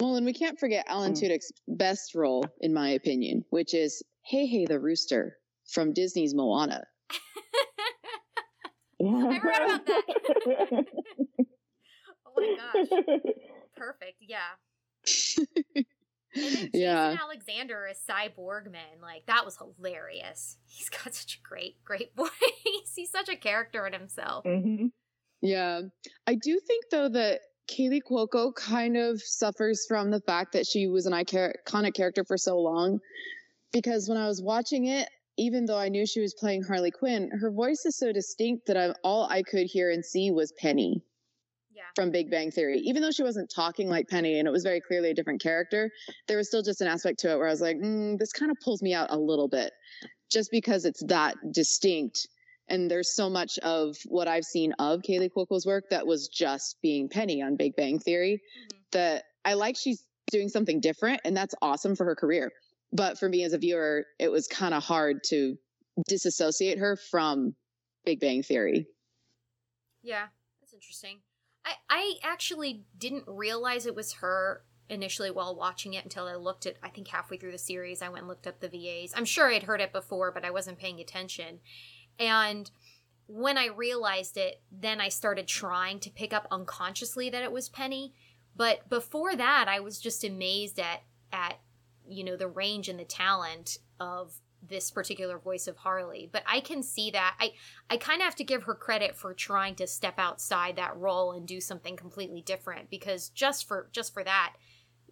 Well 0.00 0.16
and 0.16 0.26
we 0.26 0.32
can't 0.32 0.58
forget 0.58 0.86
alan 0.88 1.12
mm. 1.12 1.22
tudyk's 1.22 1.52
best 1.68 2.16
role 2.16 2.44
in 2.60 2.74
my 2.74 2.90
opinion 2.90 3.44
which 3.50 3.74
is 3.74 4.02
Heihei 4.32 4.66
the 4.66 4.80
rooster 4.80 5.37
from 5.68 5.92
Disney's 5.92 6.34
Moana. 6.34 6.84
I 9.00 9.40
read 9.42 9.62
about 9.62 9.86
that. 9.86 10.02
oh 12.26 12.32
my 12.36 12.56
gosh. 12.56 12.86
Perfect. 13.76 14.16
Yeah. 14.20 14.38
and 16.34 16.70
yeah. 16.74 17.10
Jason 17.10 17.20
Alexander 17.22 17.86
as 17.86 18.00
Sy 18.04 18.30
Borgman, 18.36 19.00
like 19.00 19.26
that 19.26 19.44
was 19.44 19.56
hilarious. 19.56 20.56
He's 20.66 20.88
got 20.88 21.14
such 21.14 21.36
a 21.36 21.48
great, 21.48 21.82
great 21.84 22.14
voice. 22.16 22.30
He's 22.96 23.10
such 23.10 23.28
a 23.28 23.36
character 23.36 23.86
in 23.86 23.92
himself. 23.92 24.44
Mm-hmm. 24.44 24.86
Yeah, 25.40 25.82
I 26.26 26.34
do 26.34 26.58
think 26.66 26.86
though 26.90 27.08
that 27.10 27.40
Kaley 27.70 28.00
Cuoco 28.02 28.52
kind 28.54 28.96
of 28.96 29.20
suffers 29.22 29.84
from 29.86 30.10
the 30.10 30.20
fact 30.20 30.52
that 30.54 30.66
she 30.66 30.88
was 30.88 31.06
an 31.06 31.12
iconic 31.12 31.94
character 31.94 32.24
for 32.24 32.36
so 32.36 32.58
long. 32.58 32.98
Because 33.72 34.08
when 34.08 34.18
I 34.18 34.26
was 34.26 34.42
watching 34.42 34.86
it, 34.86 35.08
even 35.38 35.64
though 35.64 35.78
I 35.78 35.88
knew 35.88 36.04
she 36.04 36.20
was 36.20 36.34
playing 36.34 36.64
Harley 36.64 36.90
Quinn, 36.90 37.30
her 37.40 37.50
voice 37.50 37.86
is 37.86 37.96
so 37.96 38.12
distinct 38.12 38.66
that 38.66 38.76
I, 38.76 38.92
all 39.02 39.26
I 39.30 39.42
could 39.42 39.66
hear 39.66 39.90
and 39.90 40.04
see 40.04 40.30
was 40.30 40.52
Penny 40.58 41.02
yeah. 41.72 41.84
from 41.94 42.10
Big 42.10 42.30
Bang 42.30 42.50
Theory. 42.50 42.80
Even 42.80 43.00
though 43.00 43.12
she 43.12 43.22
wasn't 43.22 43.50
talking 43.54 43.88
like 43.88 44.08
Penny 44.08 44.38
and 44.38 44.48
it 44.48 44.50
was 44.50 44.64
very 44.64 44.80
clearly 44.80 45.10
a 45.10 45.14
different 45.14 45.40
character, 45.40 45.90
there 46.26 46.36
was 46.36 46.48
still 46.48 46.62
just 46.62 46.80
an 46.80 46.88
aspect 46.88 47.20
to 47.20 47.30
it 47.30 47.38
where 47.38 47.46
I 47.46 47.52
was 47.52 47.60
like, 47.60 47.76
mm, 47.76 48.18
this 48.18 48.32
kind 48.32 48.50
of 48.50 48.58
pulls 48.62 48.82
me 48.82 48.92
out 48.92 49.08
a 49.10 49.18
little 49.18 49.48
bit 49.48 49.72
just 50.30 50.50
because 50.50 50.84
it's 50.84 51.02
that 51.04 51.36
distinct. 51.52 52.26
And 52.68 52.90
there's 52.90 53.14
so 53.14 53.30
much 53.30 53.58
of 53.60 53.96
what 54.06 54.28
I've 54.28 54.44
seen 54.44 54.72
of 54.78 55.00
Kaley 55.00 55.30
Cuoco's 55.34 55.64
work 55.64 55.84
that 55.90 56.06
was 56.06 56.28
just 56.28 56.76
being 56.82 57.08
Penny 57.08 57.40
on 57.40 57.56
Big 57.56 57.76
Bang 57.76 57.98
Theory 57.98 58.34
mm-hmm. 58.34 58.78
that 58.92 59.24
I 59.44 59.54
like 59.54 59.76
she's 59.76 60.04
doing 60.30 60.50
something 60.50 60.80
different 60.80 61.22
and 61.24 61.34
that's 61.34 61.54
awesome 61.62 61.96
for 61.96 62.04
her 62.04 62.16
career. 62.16 62.52
But 62.92 63.18
for 63.18 63.28
me 63.28 63.44
as 63.44 63.52
a 63.52 63.58
viewer, 63.58 64.06
it 64.18 64.30
was 64.30 64.46
kind 64.46 64.74
of 64.74 64.82
hard 64.82 65.22
to 65.28 65.56
disassociate 66.08 66.78
her 66.78 66.96
from 66.96 67.54
Big 68.04 68.20
Bang 68.20 68.42
Theory. 68.42 68.86
Yeah, 70.02 70.26
that's 70.60 70.72
interesting. 70.72 71.20
I 71.64 71.74
I 71.90 72.14
actually 72.22 72.84
didn't 72.96 73.24
realize 73.26 73.86
it 73.86 73.94
was 73.94 74.14
her 74.14 74.62
initially 74.88 75.30
while 75.30 75.54
watching 75.54 75.92
it 75.94 76.04
until 76.04 76.26
I 76.26 76.36
looked 76.36 76.64
at 76.66 76.76
I 76.82 76.88
think 76.88 77.08
halfway 77.08 77.36
through 77.36 77.52
the 77.52 77.58
series 77.58 78.00
I 78.00 78.08
went 78.08 78.20
and 78.20 78.28
looked 78.28 78.46
up 78.46 78.60
the 78.60 78.68
VAs. 78.68 79.12
I'm 79.14 79.24
sure 79.24 79.52
I'd 79.52 79.64
heard 79.64 79.80
it 79.80 79.92
before, 79.92 80.32
but 80.32 80.44
I 80.44 80.50
wasn't 80.50 80.78
paying 80.78 81.00
attention. 81.00 81.60
And 82.18 82.70
when 83.26 83.58
I 83.58 83.66
realized 83.66 84.38
it, 84.38 84.62
then 84.72 85.00
I 85.00 85.10
started 85.10 85.46
trying 85.46 86.00
to 86.00 86.10
pick 86.10 86.32
up 86.32 86.48
unconsciously 86.50 87.28
that 87.30 87.42
it 87.42 87.52
was 87.52 87.68
Penny. 87.68 88.14
But 88.56 88.88
before 88.88 89.36
that, 89.36 89.66
I 89.68 89.80
was 89.80 90.00
just 90.00 90.24
amazed 90.24 90.80
at 90.80 91.02
at 91.30 91.58
you 92.08 92.24
know 92.24 92.36
the 92.36 92.48
range 92.48 92.88
and 92.88 92.98
the 92.98 93.04
talent 93.04 93.78
of 94.00 94.40
this 94.66 94.90
particular 94.90 95.38
voice 95.38 95.66
of 95.68 95.76
Harley. 95.76 96.28
But 96.30 96.42
I 96.46 96.60
can 96.60 96.82
see 96.82 97.10
that. 97.10 97.36
I 97.40 97.52
I 97.88 97.96
kind 97.96 98.20
of 98.20 98.24
have 98.24 98.36
to 98.36 98.44
give 98.44 98.64
her 98.64 98.74
credit 98.74 99.16
for 99.16 99.34
trying 99.34 99.74
to 99.76 99.86
step 99.86 100.18
outside 100.18 100.76
that 100.76 100.96
role 100.96 101.32
and 101.32 101.46
do 101.46 101.60
something 101.60 101.96
completely 101.96 102.42
different 102.42 102.90
because 102.90 103.28
just 103.30 103.66
for 103.66 103.88
just 103.92 104.12
for 104.12 104.24
that, 104.24 104.54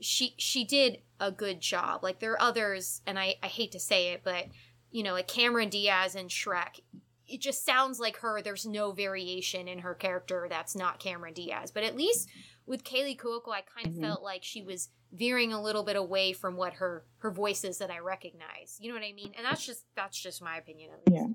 she 0.00 0.35
she 0.38 0.65
did 0.65 0.99
a 1.21 1.31
good 1.31 1.61
job. 1.61 2.03
Like 2.03 2.21
there 2.21 2.33
are 2.33 2.43
others 2.43 3.03
and 3.07 3.19
I 3.19 3.37
I 3.43 3.47
hate 3.47 3.73
to 3.73 3.81
say 3.81 4.09
it, 4.09 4.23
but 4.25 4.47
you 4.91 5.03
know, 5.03 5.12
like 5.12 5.29
Cameron 5.29 5.69
Diaz 5.69 6.15
and 6.15 6.31
Shrek, 6.31 6.81
it 7.26 7.41
just 7.41 7.65
sounds 7.65 8.00
like 8.00 8.19
her. 8.19 8.41
There's 8.41 8.67
no 8.67 8.93
variation 8.93 9.69
in 9.69 9.81
her 9.81 9.95
character 9.95 10.47
that's 10.49 10.76
not 10.76 11.00
Cameron 11.00 11.35
Diaz. 11.35 11.71
But 11.71 11.85
at 11.85 11.97
least 11.97 12.29
with 12.66 12.85
Kaley 12.85 13.16
Cuoco, 13.16 13.52
I 13.52 13.62
kind 13.62 13.87
of 13.87 13.92
mm-hmm. 13.92 14.02
felt 14.02 14.23
like 14.23 14.42
she 14.42 14.62
was 14.62 14.90
veering 15.12 15.52
a 15.52 15.62
little 15.62 15.85
bit 15.85 15.96
away 15.96 16.32
from 16.32 16.56
what 16.56 16.75
her 16.75 17.04
her 17.18 17.30
voice 17.30 17.64
is 17.64 17.78
that 17.78 17.90
I 17.90 17.99
recognize. 18.00 18.76
You 18.80 18.88
know 18.88 18.94
what 18.94 19.04
I 19.04 19.12
mean? 19.12 19.32
And 19.37 19.46
that's 19.46 19.64
just 19.64 19.85
that's 19.94 20.20
just 20.20 20.42
my 20.42 20.56
opinion 20.56 20.90
of 20.92 21.00
it. 21.06 21.14
Yeah. 21.14 21.26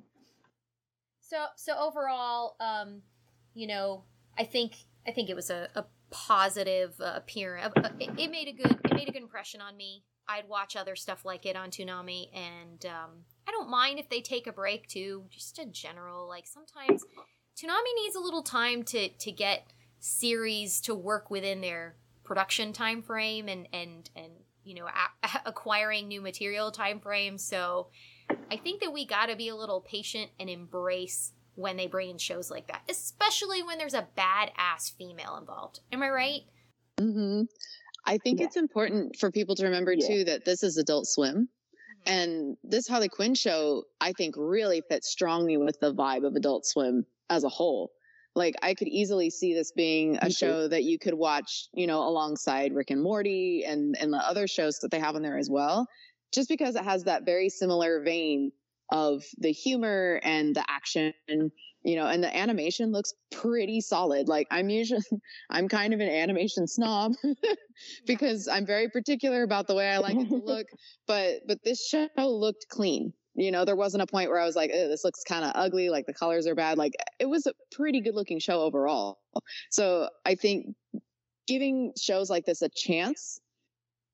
So 1.21 1.45
so 1.55 1.77
overall, 1.77 2.55
um, 2.59 3.01
you 3.53 3.67
know, 3.67 4.03
I 4.37 4.43
think 4.43 4.73
I 5.07 5.11
think 5.11 5.29
it 5.29 5.35
was 5.35 5.49
a, 5.49 5.69
a 5.75 5.85
positive 6.11 6.93
uh, 6.99 7.13
appearance. 7.15 7.73
Uh, 7.75 7.89
it, 7.99 8.09
it, 8.17 8.31
made 8.31 8.47
a 8.47 8.53
good 8.53 8.79
it 8.83 8.93
made 8.93 9.07
a 9.07 9.11
good 9.11 9.23
impression 9.23 9.61
on 9.61 9.77
me. 9.77 10.03
I'd 10.27 10.47
watch 10.47 10.75
other 10.75 10.95
stuff 10.95 11.25
like 11.25 11.45
it 11.45 11.55
on 11.55 11.71
Toonami, 11.71 12.27
and 12.33 12.85
um, 12.85 13.09
I 13.47 13.51
don't 13.51 13.69
mind 13.69 13.99
if 13.99 14.09
they 14.09 14.21
take 14.21 14.47
a 14.47 14.51
break 14.51 14.87
too. 14.87 15.25
Just 15.29 15.57
in 15.57 15.73
general, 15.73 16.27
like 16.27 16.45
sometimes 16.47 17.03
Toonami 17.57 17.95
needs 18.03 18.15
a 18.15 18.19
little 18.19 18.43
time 18.43 18.83
to 18.83 19.09
to 19.09 19.31
get 19.31 19.71
series 20.01 20.81
to 20.81 20.95
work 20.95 21.29
within 21.29 21.61
their 21.61 21.95
production 22.23 22.73
time 22.73 23.01
frame 23.01 23.47
and 23.47 23.67
and 23.71 24.09
and 24.15 24.31
you 24.63 24.75
know 24.75 24.87
a- 24.87 25.39
acquiring 25.45 26.07
new 26.09 26.19
material 26.19 26.71
time 26.71 26.99
frame. 26.99 27.37
So 27.37 27.87
I 28.49 28.57
think 28.57 28.81
that 28.81 28.91
we 28.91 29.05
got 29.05 29.27
to 29.27 29.35
be 29.35 29.47
a 29.47 29.55
little 29.55 29.79
patient 29.79 30.31
and 30.39 30.49
embrace 30.49 31.31
when 31.55 31.77
they 31.77 31.87
bring 31.87 32.09
in 32.09 32.17
shows 32.17 32.49
like 32.49 32.67
that, 32.67 32.81
especially 32.89 33.61
when 33.63 33.77
there's 33.77 33.93
a 33.93 34.07
badass 34.17 34.95
female 34.97 35.37
involved. 35.37 35.79
Am 35.91 36.01
I 36.01 36.09
right? 36.09 36.41
Mm-hmm. 36.97 37.43
I 38.05 38.17
think 38.17 38.39
yeah. 38.39 38.47
it's 38.47 38.57
important 38.57 39.17
for 39.17 39.31
people 39.31 39.55
to 39.55 39.65
remember 39.65 39.93
yeah. 39.93 40.07
too 40.07 40.23
that 40.25 40.45
this 40.45 40.63
is 40.63 40.77
Adult 40.77 41.07
Swim. 41.07 41.49
Mm-hmm. 42.07 42.11
And 42.11 42.57
this 42.63 42.87
Harley 42.87 43.09
Quinn 43.09 43.35
show, 43.35 43.83
I 43.99 44.13
think, 44.13 44.35
really 44.37 44.81
fits 44.89 45.11
strongly 45.11 45.57
with 45.57 45.79
the 45.79 45.93
vibe 45.93 46.25
of 46.25 46.35
Adult 46.35 46.65
Swim 46.65 47.05
as 47.29 47.43
a 47.43 47.49
whole. 47.49 47.91
Like, 48.35 48.55
I 48.61 48.73
could 48.73 48.87
easily 48.87 49.29
see 49.29 49.53
this 49.53 49.71
being 49.71 50.17
a 50.21 50.29
show 50.29 50.67
that 50.67 50.83
you 50.83 50.97
could 50.97 51.13
watch, 51.13 51.67
you 51.73 51.85
know, 51.85 51.99
alongside 51.99 52.73
Rick 52.73 52.89
and 52.91 53.01
Morty 53.01 53.63
and, 53.67 53.95
and 53.99 54.13
the 54.13 54.17
other 54.17 54.47
shows 54.47 54.79
that 54.79 54.91
they 54.91 54.99
have 54.99 55.15
on 55.15 55.21
there 55.21 55.37
as 55.37 55.49
well, 55.49 55.85
just 56.33 56.47
because 56.47 56.75
it 56.75 56.83
has 56.83 57.03
that 57.03 57.25
very 57.25 57.49
similar 57.49 58.01
vein 58.01 58.51
of 58.91 59.23
the 59.37 59.51
humor 59.51 60.19
and 60.23 60.55
the 60.55 60.63
action 60.69 61.13
you 61.83 61.95
know 61.95 62.07
and 62.07 62.23
the 62.23 62.35
animation 62.37 62.91
looks 62.91 63.13
pretty 63.31 63.81
solid. 63.81 64.27
Like 64.27 64.47
i'm 64.51 64.69
usually 64.69 65.01
i'm 65.49 65.67
kind 65.67 65.93
of 65.93 65.99
an 65.99 66.09
animation 66.09 66.67
snob 66.67 67.13
because 68.05 68.47
i'm 68.47 68.65
very 68.65 68.89
particular 68.89 69.43
about 69.43 69.67
the 69.67 69.75
way 69.75 69.89
i 69.89 69.97
like 69.97 70.17
it 70.17 70.27
to 70.29 70.35
look 70.45 70.67
but 71.07 71.41
but 71.47 71.63
this 71.63 71.87
show 71.87 72.07
looked 72.17 72.67
clean 72.69 73.13
you 73.41 73.51
know 73.51 73.65
there 73.65 73.75
wasn't 73.75 74.01
a 74.01 74.07
point 74.07 74.29
where 74.29 74.39
i 74.39 74.45
was 74.45 74.55
like 74.55 74.71
this 74.71 75.03
looks 75.03 75.23
kind 75.23 75.43
of 75.43 75.51
ugly 75.55 75.89
like 75.89 76.05
the 76.05 76.13
colors 76.13 76.47
are 76.47 76.55
bad 76.55 76.77
like 76.77 76.93
it 77.19 77.27
was 77.27 77.45
a 77.47 77.53
pretty 77.71 78.01
good 78.01 78.15
looking 78.15 78.39
show 78.39 78.61
overall 78.61 79.19
so 79.69 80.07
i 80.25 80.35
think 80.35 80.67
giving 81.47 81.91
shows 81.99 82.29
like 82.29 82.45
this 82.45 82.61
a 82.61 82.69
chance 82.69 83.39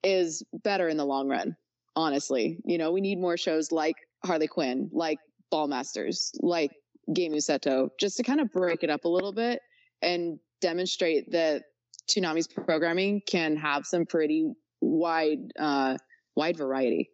is 0.04 0.44
better 0.64 0.88
in 0.88 0.98
the 0.98 1.06
long 1.06 1.28
run 1.28 1.56
honestly 1.96 2.58
you 2.66 2.78
know 2.78 2.92
we 2.92 3.02
need 3.02 3.20
more 3.20 3.38
shows 3.38 3.72
like 3.72 3.96
harley 4.26 4.48
quinn 4.48 4.90
like 4.94 5.20
Ballmastrz 5.52 6.32
like 6.42 6.72
Gemusetto, 7.10 7.90
just 8.00 8.18
to 8.18 8.24
kind 8.24 8.42
of 8.42 8.52
break 8.52 8.84
it 8.84 8.90
up 8.90 9.06
a 9.06 9.10
little 9.10 9.32
bit 9.32 9.62
and 10.02 10.40
demonstrate 10.62 11.32
that 11.32 11.64
Toonami's 12.10 12.48
programming 12.48 13.22
can 13.28 13.56
have 13.56 13.86
some 13.86 14.06
pretty 14.06 14.52
wide, 14.82 15.52
uh, 15.60 15.98
wide 16.36 16.58
variety. 16.58 17.10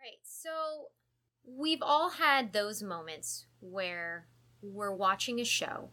Right. 0.00 0.18
So 0.22 0.86
we've 1.56 1.82
all 1.82 2.10
had 2.10 2.52
those 2.52 2.82
moments 2.82 3.46
where 3.60 4.26
we're 4.62 4.94
watching 4.94 5.40
a 5.40 5.44
show 5.44 5.90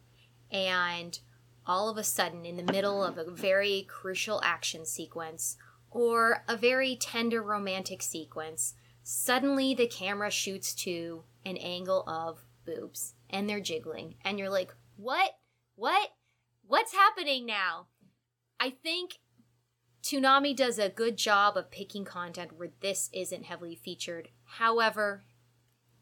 and 0.52 1.20
all 1.66 1.90
of 1.90 1.98
a 1.98 2.04
sudden, 2.04 2.46
in 2.46 2.58
the 2.58 2.72
middle 2.72 3.04
of 3.04 3.18
a 3.18 3.30
very 3.30 3.86
crucial 3.88 4.42
action 4.44 4.86
sequence 4.86 5.58
or 5.92 6.44
a 6.48 6.58
very 6.58 6.96
tender 6.96 7.42
romantic 7.42 8.02
sequence, 8.02 8.74
suddenly 9.04 9.76
the 9.76 9.88
camera 9.88 10.32
shoots 10.32 10.74
to 10.74 11.24
an 11.46 11.58
angle 11.58 12.04
of 12.08 12.44
boobs 12.66 13.14
and 13.30 13.50
they're 13.50 13.60
jiggling 13.60 14.16
and 14.24 14.40
you're 14.40 14.50
like 14.50 14.74
what? 14.96 15.32
What? 15.76 16.10
What's 16.66 16.94
happening 16.94 17.46
now? 17.46 17.88
I 18.60 18.70
think 18.70 19.20
Toonami 20.04 20.56
does 20.56 20.78
a 20.80 20.90
good 20.90 21.18
job 21.18 21.58
of 21.58 21.72
picking 21.72 22.06
content 22.06 22.58
where 22.58 22.70
this 22.82 23.10
isn't 23.14 23.46
heavily 23.46 23.76
featured. 23.76 24.30
However, 24.44 25.24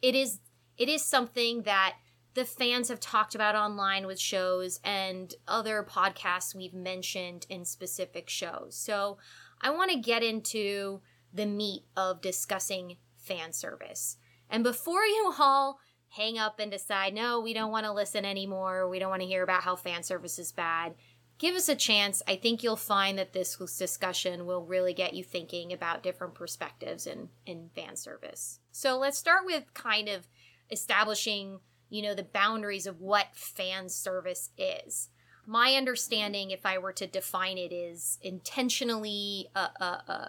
it 0.01 0.15
is 0.15 0.39
it 0.77 0.89
is 0.89 1.03
something 1.03 1.63
that 1.63 1.95
the 2.35 2.45
fans 2.45 2.89
have 2.89 2.99
talked 2.99 3.35
about 3.35 3.55
online 3.55 4.05
with 4.05 4.19
shows 4.19 4.79
and 4.83 5.33
other 5.47 5.85
podcasts 5.87 6.55
we've 6.55 6.73
mentioned 6.73 7.45
in 7.49 7.65
specific 7.65 8.29
shows. 8.29 8.75
So, 8.75 9.17
I 9.61 9.71
want 9.71 9.91
to 9.91 9.97
get 9.97 10.23
into 10.23 11.01
the 11.33 11.45
meat 11.45 11.83
of 11.97 12.21
discussing 12.21 12.97
fan 13.17 13.51
service. 13.51 14.17
And 14.49 14.63
before 14.63 15.03
you 15.03 15.33
all 15.37 15.79
hang 16.09 16.37
up 16.37 16.59
and 16.59 16.71
decide, 16.71 17.13
no, 17.13 17.39
we 17.39 17.53
don't 17.53 17.71
want 17.71 17.85
to 17.85 17.93
listen 17.93 18.25
anymore. 18.25 18.89
We 18.89 18.99
don't 18.99 19.09
want 19.09 19.21
to 19.21 19.27
hear 19.27 19.43
about 19.43 19.63
how 19.63 19.75
fan 19.75 20.03
service 20.03 20.39
is 20.39 20.51
bad. 20.51 20.95
Give 21.39 21.55
us 21.55 21.69
a 21.69 21.75
chance. 21.75 22.21
I 22.27 22.35
think 22.35 22.61
you'll 22.61 22.75
find 22.75 23.17
that 23.17 23.31
this 23.31 23.55
discussion 23.55 24.45
will 24.45 24.65
really 24.65 24.93
get 24.93 25.13
you 25.13 25.23
thinking 25.23 25.71
about 25.71 26.03
different 26.03 26.35
perspectives 26.35 27.07
in, 27.07 27.29
in 27.45 27.69
fan 27.73 27.95
service. 27.95 28.59
So 28.73 28.97
let's 28.97 29.17
start 29.17 29.45
with 29.45 29.73
kind 29.73 30.09
of 30.09 30.27
establishing, 30.69 31.61
you 31.89 32.01
know, 32.01 32.13
the 32.13 32.23
boundaries 32.23 32.85
of 32.85 32.99
what 32.99 33.27
fan 33.33 33.87
service 33.87 34.49
is. 34.57 35.07
My 35.45 35.75
understanding, 35.75 36.51
if 36.51 36.65
I 36.65 36.77
were 36.77 36.93
to 36.93 37.07
define 37.07 37.57
it, 37.57 37.71
is 37.71 38.19
intentionally 38.21 39.47
uh, 39.55 39.69
uh, 39.79 39.97
uh, 40.09 40.27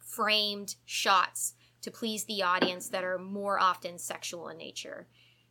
framed 0.00 0.74
shots 0.84 1.54
to 1.82 1.92
please 1.92 2.24
the 2.24 2.42
audience 2.42 2.88
that 2.88 3.04
are 3.04 3.18
more 3.18 3.60
often 3.60 3.96
sexual 3.96 4.48
in 4.48 4.58
nature. 4.58 5.06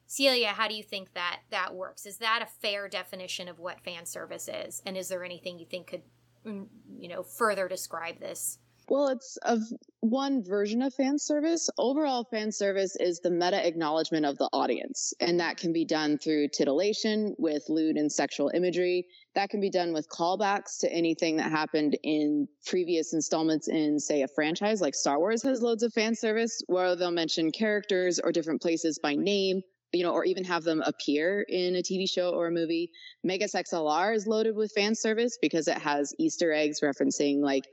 Celia, 0.08 0.48
how 0.48 0.70
do 0.70 0.76
you 0.76 0.84
think 0.84 1.14
that 1.14 1.42
that 1.52 1.76
works? 1.76 2.06
Is 2.06 2.18
that 2.18 2.42
a 2.42 2.62
fair 2.62 2.88
definition 2.88 3.50
of 3.50 3.60
what 3.60 3.82
fan 3.82 4.06
service 4.06 4.50
is? 4.52 4.82
And 4.86 4.96
is 4.96 5.10
there 5.10 5.24
anything 5.24 5.60
you 5.60 5.66
think 5.66 5.88
could, 5.88 6.04
mm, 6.46 6.66
you 6.98 7.10
know, 7.10 7.24
further 7.24 7.68
describe 7.68 8.20
this? 8.20 8.58
Well, 8.90 9.10
it's 9.10 9.36
of 9.42 9.60
one 10.00 10.42
version 10.42 10.82
of 10.82 10.94
fan 10.94 11.20
service. 11.20 11.70
Overall, 11.78 12.24
fan 12.24 12.54
service 12.54 12.96
is 12.96 13.20
the 13.20 13.30
meta 13.30 13.68
acknowledgement 13.68 14.26
of 14.26 14.38
the 14.38 14.48
audience, 14.54 15.14
and 15.20 15.42
that 15.42 15.58
can 15.58 15.74
be 15.74 15.84
done 15.84 16.18
through 16.18 16.48
titillation 16.50 17.36
with 17.38 17.68
lewd 17.68 17.98
and 17.98 18.10
sexual 18.10 18.50
imagery. 18.54 19.06
That 19.36 19.50
can 19.50 19.60
be 19.60 19.70
done 19.70 19.92
with 19.92 20.08
callbacks 20.08 20.80
to 20.80 20.94
anything 20.94 21.36
that 21.36 21.52
happened 21.52 21.98
in 22.02 22.48
previous 22.66 23.14
installments 23.14 23.68
in, 23.68 24.00
say, 24.00 24.22
a 24.22 24.28
franchise 24.30 24.80
like 24.80 24.96
Star 24.96 25.20
Wars 25.20 25.44
has 25.44 25.62
loads 25.62 25.84
of 25.84 25.92
fan 25.92 26.16
service 26.16 26.62
where 26.68 26.96
they'll 26.96 27.12
mention 27.12 27.52
characters 27.52 28.22
or 28.24 28.32
different 28.32 28.62
places 28.62 29.00
by 29.00 29.16
name 29.16 29.64
you 29.94 30.04
know, 30.04 30.12
or 30.12 30.26
even 30.26 30.44
have 30.44 30.64
them 30.64 30.82
appear 30.86 31.46
in 31.48 31.76
a 31.76 31.82
TV 31.82 32.10
show 32.10 32.32
or 32.32 32.48
a 32.48 32.52
movie. 32.52 32.92
Megas 33.24 33.54
XLR 33.54 34.16
is 34.16 34.28
loaded 34.28 34.56
with 34.56 34.72
fan 34.74 34.96
service 34.96 35.38
because 35.42 35.68
it 35.68 35.78
has 35.78 36.14
Easter 36.20 36.52
eggs 36.52 36.82
referencing 36.82 37.40
like 37.42 37.64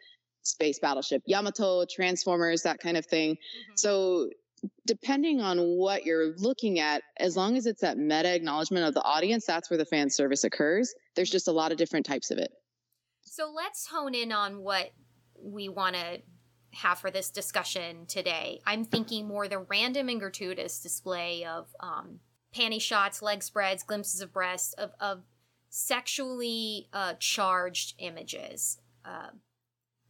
space 0.42 0.78
battleship 0.78 1.22
Yamato, 1.26 1.84
Transformers, 1.86 2.62
that 2.62 2.78
kind 2.78 2.96
of 2.96 3.06
thing. 3.06 3.32
Mm-hmm. 3.32 3.72
So 3.76 4.30
depending 4.86 5.40
on 5.40 5.58
what 5.58 6.04
you're 6.04 6.34
looking 6.36 6.78
at, 6.78 7.02
as 7.18 7.36
long 7.36 7.56
as 7.56 7.66
it's 7.66 7.80
that 7.80 7.98
meta 7.98 8.34
acknowledgement 8.34 8.86
of 8.86 8.94
the 8.94 9.02
audience, 9.02 9.44
that's 9.46 9.70
where 9.70 9.78
the 9.78 9.84
fan 9.84 10.10
service 10.10 10.44
occurs. 10.44 10.94
There's 11.16 11.30
just 11.30 11.48
a 11.48 11.52
lot 11.52 11.72
of 11.72 11.78
different 11.78 12.06
types 12.06 12.30
of 12.30 12.38
it. 12.38 12.50
So 13.22 13.52
let's 13.54 13.86
hone 13.86 14.14
in 14.14 14.32
on 14.32 14.62
what 14.62 14.90
we 15.42 15.68
want 15.68 15.96
to 15.96 16.20
have 16.74 16.98
for 16.98 17.10
this 17.10 17.30
discussion 17.30 18.06
today. 18.06 18.60
I'm 18.66 18.84
thinking 18.84 19.26
more 19.26 19.48
the 19.48 19.58
random 19.58 20.08
and 20.08 20.20
gratuitous 20.20 20.80
display 20.80 21.44
of 21.44 21.68
um, 21.80 22.20
panty 22.54 22.80
shots, 22.80 23.22
leg 23.22 23.42
spreads, 23.42 23.82
glimpses 23.82 24.20
of 24.20 24.32
breasts, 24.32 24.72
of, 24.74 24.92
of 25.00 25.22
sexually 25.68 26.88
uh, 26.92 27.14
charged 27.18 27.94
images. 27.98 28.78
Uh, 29.04 29.30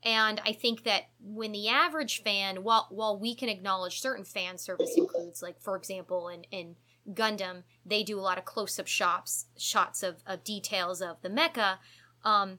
and 0.02 0.40
I 0.44 0.52
think 0.52 0.84
that 0.84 1.04
when 1.18 1.52
the 1.52 1.68
average 1.68 2.22
fan, 2.22 2.62
while 2.62 2.88
while 2.90 3.18
we 3.18 3.34
can 3.34 3.48
acknowledge 3.48 4.00
certain 4.00 4.24
fan 4.24 4.58
service 4.58 4.94
includes, 4.96 5.42
like 5.42 5.60
for 5.62 5.76
example, 5.76 6.28
in, 6.28 6.44
in 6.50 6.76
Gundam, 7.14 7.62
they 7.86 8.02
do 8.02 8.18
a 8.18 8.22
lot 8.22 8.36
of 8.36 8.44
close 8.44 8.78
up 8.78 8.86
shots 8.86 9.46
shots 9.56 10.02
of, 10.02 10.16
of 10.26 10.44
details 10.44 11.00
of 11.00 11.22
the 11.22 11.30
mecha. 11.30 11.78
Um, 12.22 12.58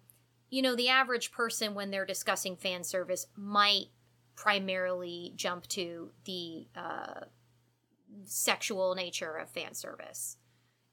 you 0.50 0.64
know, 0.64 0.76
the 0.76 0.90
average 0.90 1.32
person 1.32 1.76
when 1.76 1.92
they're 1.92 2.06
discussing 2.06 2.56
fan 2.56 2.84
service 2.84 3.28
might 3.36 3.88
primarily 4.36 5.34
jump 5.36 5.68
to 5.68 6.12
the 6.26 6.68
uh, 6.76 7.22
sexual 8.26 8.96
nature 8.96 9.36
of 9.36 9.50
fan 9.50 9.74
service. 9.74 10.38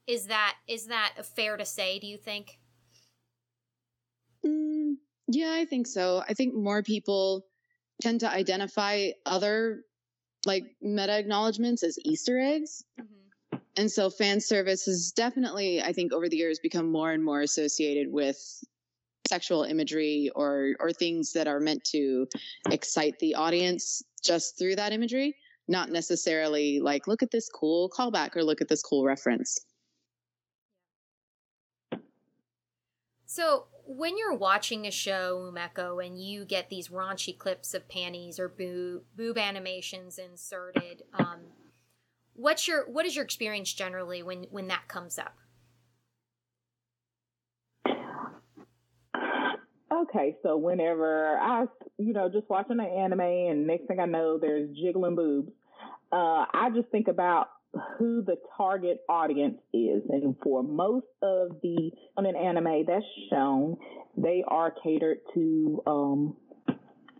Is 0.07 0.27
that 0.27 0.55
is 0.67 0.87
that 0.87 1.13
fair 1.35 1.57
to 1.57 1.65
say? 1.65 1.99
Do 1.99 2.07
you 2.07 2.17
think? 2.17 2.59
Mm, 4.45 4.95
yeah, 5.27 5.53
I 5.53 5.65
think 5.65 5.87
so. 5.87 6.23
I 6.27 6.33
think 6.33 6.53
more 6.53 6.83
people 6.83 7.45
tend 8.01 8.21
to 8.21 8.29
identify 8.29 9.09
other 9.25 9.83
like 10.45 10.65
meta 10.81 11.17
acknowledgments 11.17 11.83
as 11.83 11.97
Easter 12.03 12.39
eggs. 12.39 12.83
Mm-hmm. 12.99 13.57
And 13.75 13.91
so 13.91 14.09
fan 14.09 14.39
service 14.39 14.85
has 14.85 15.11
definitely, 15.11 15.81
I 15.81 15.93
think, 15.93 16.13
over 16.13 16.29
the 16.29 16.37
years 16.37 16.59
become 16.59 16.91
more 16.91 17.11
and 17.11 17.23
more 17.23 17.41
associated 17.41 18.11
with 18.11 18.37
sexual 19.27 19.63
imagery 19.63 20.29
or 20.35 20.75
or 20.79 20.91
things 20.91 21.33
that 21.33 21.47
are 21.47 21.59
meant 21.59 21.83
to 21.85 22.27
excite 22.69 23.17
the 23.19 23.35
audience 23.35 24.03
just 24.23 24.57
through 24.57 24.75
that 24.75 24.93
imagery, 24.93 25.35
not 25.67 25.89
necessarily 25.89 26.79
like 26.79 27.07
look 27.07 27.23
at 27.23 27.31
this 27.31 27.49
cool 27.49 27.89
callback 27.89 28.35
or 28.35 28.43
look 28.43 28.61
at 28.61 28.67
this 28.67 28.81
cool 28.81 29.05
reference. 29.05 29.59
So 33.25 33.65
when 33.85 34.17
you're 34.17 34.35
watching 34.35 34.85
a 34.85 34.91
show, 34.91 35.51
Umeko, 35.51 36.05
and 36.05 36.21
you 36.21 36.45
get 36.45 36.69
these 36.69 36.89
raunchy 36.89 37.37
clips 37.37 37.73
of 37.73 37.89
panties 37.89 38.39
or 38.39 38.47
boob 38.47 39.03
boob 39.15 39.37
animations 39.37 40.19
inserted, 40.19 41.03
um, 41.13 41.39
what's 42.33 42.67
your 42.67 42.89
what 42.89 43.05
is 43.05 43.15
your 43.15 43.25
experience 43.25 43.73
generally 43.73 44.21
when 44.23 44.43
when 44.51 44.67
that 44.67 44.87
comes 44.87 45.17
up? 45.17 45.35
Okay, 49.93 50.35
so 50.41 50.57
whenever 50.57 51.37
I, 51.37 51.65
you 51.99 52.13
know, 52.13 52.27
just 52.27 52.49
watching 52.49 52.79
an 52.79 52.85
anime, 52.85 53.19
and 53.19 53.67
next 53.67 53.87
thing 53.87 53.99
I 53.99 54.05
know, 54.05 54.39
there's 54.39 54.69
jiggling 54.75 55.15
boobs. 55.15 55.51
Uh, 56.11 56.45
I 56.51 56.69
just 56.73 56.89
think 56.89 57.07
about 57.07 57.49
who 57.97 58.23
the 58.23 58.37
target 58.57 59.01
audience 59.09 59.57
is. 59.73 60.01
And 60.09 60.35
for 60.41 60.63
most 60.63 61.05
of 61.21 61.57
the 61.61 61.91
on 62.17 62.25
an 62.25 62.35
anime 62.35 62.85
that's 62.87 63.05
shown, 63.29 63.77
they 64.17 64.43
are 64.47 64.73
catered 64.83 65.17
to 65.33 65.83
um, 65.85 66.37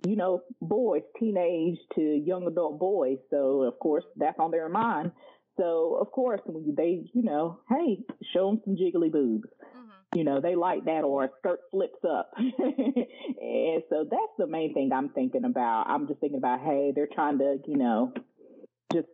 you 0.06 0.16
know, 0.16 0.42
boys, 0.62 1.02
teenage 1.20 1.78
to 1.96 2.02
young 2.02 2.46
adult 2.48 2.80
boys. 2.80 3.18
So 3.30 3.62
of 3.64 3.80
course 3.80 4.04
that's 4.16 4.38
on 4.40 4.52
their 4.52 4.70
mind. 4.70 5.12
So 5.58 5.98
of 6.02 6.12
course 6.12 6.42
when 6.46 6.76
they, 6.76 7.04
you 7.14 7.24
know, 7.24 7.60
hey, 7.70 8.00
show 8.34 8.50
them 8.50 8.62
some 8.66 8.76
jiggly 8.76 9.12
boobs. 9.12 9.48
You 10.14 10.24
know, 10.24 10.42
they 10.42 10.56
like 10.56 10.86
that 10.86 11.04
or 11.04 11.26
a 11.26 11.30
skirt 11.40 11.60
flips 11.72 12.00
up. 12.08 12.32
and 12.38 13.84
so 13.90 14.06
that's 14.10 14.34
the 14.38 14.48
main 14.48 14.74
thing 14.74 14.92
I'm 14.94 15.10
thinking 15.10 15.44
about. 15.44 15.86
I'm 15.88 16.08
just 16.08 16.20
thinking 16.20 16.38
about, 16.38 16.60
hey, 16.60 16.92
they're 16.96 17.08
trying 17.12 17.40
to, 17.40 17.58
you 17.66 17.78
know, 17.78 18.14
just 18.92 19.08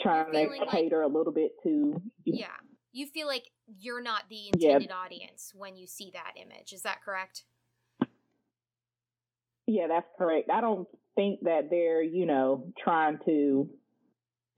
trying 0.00 0.32
to 0.32 0.66
cater 0.70 1.02
like, 1.02 1.12
a 1.12 1.16
little 1.16 1.32
bit 1.32 1.52
to 1.62 2.00
yeah 2.24 2.46
you 2.92 3.06
feel 3.06 3.26
like 3.26 3.50
you're 3.78 4.02
not 4.02 4.24
the 4.28 4.48
intended 4.52 4.88
yeah. 4.90 4.96
audience 4.96 5.52
when 5.54 5.76
you 5.76 5.86
see 5.86 6.10
that 6.12 6.32
image 6.40 6.72
is 6.72 6.82
that 6.82 7.02
correct 7.04 7.44
yeah 9.66 9.86
that's 9.88 10.08
correct 10.18 10.48
i 10.50 10.60
don't 10.60 10.88
think 11.14 11.40
that 11.42 11.68
they're 11.70 12.02
you 12.02 12.26
know 12.26 12.72
trying 12.82 13.18
to 13.24 13.68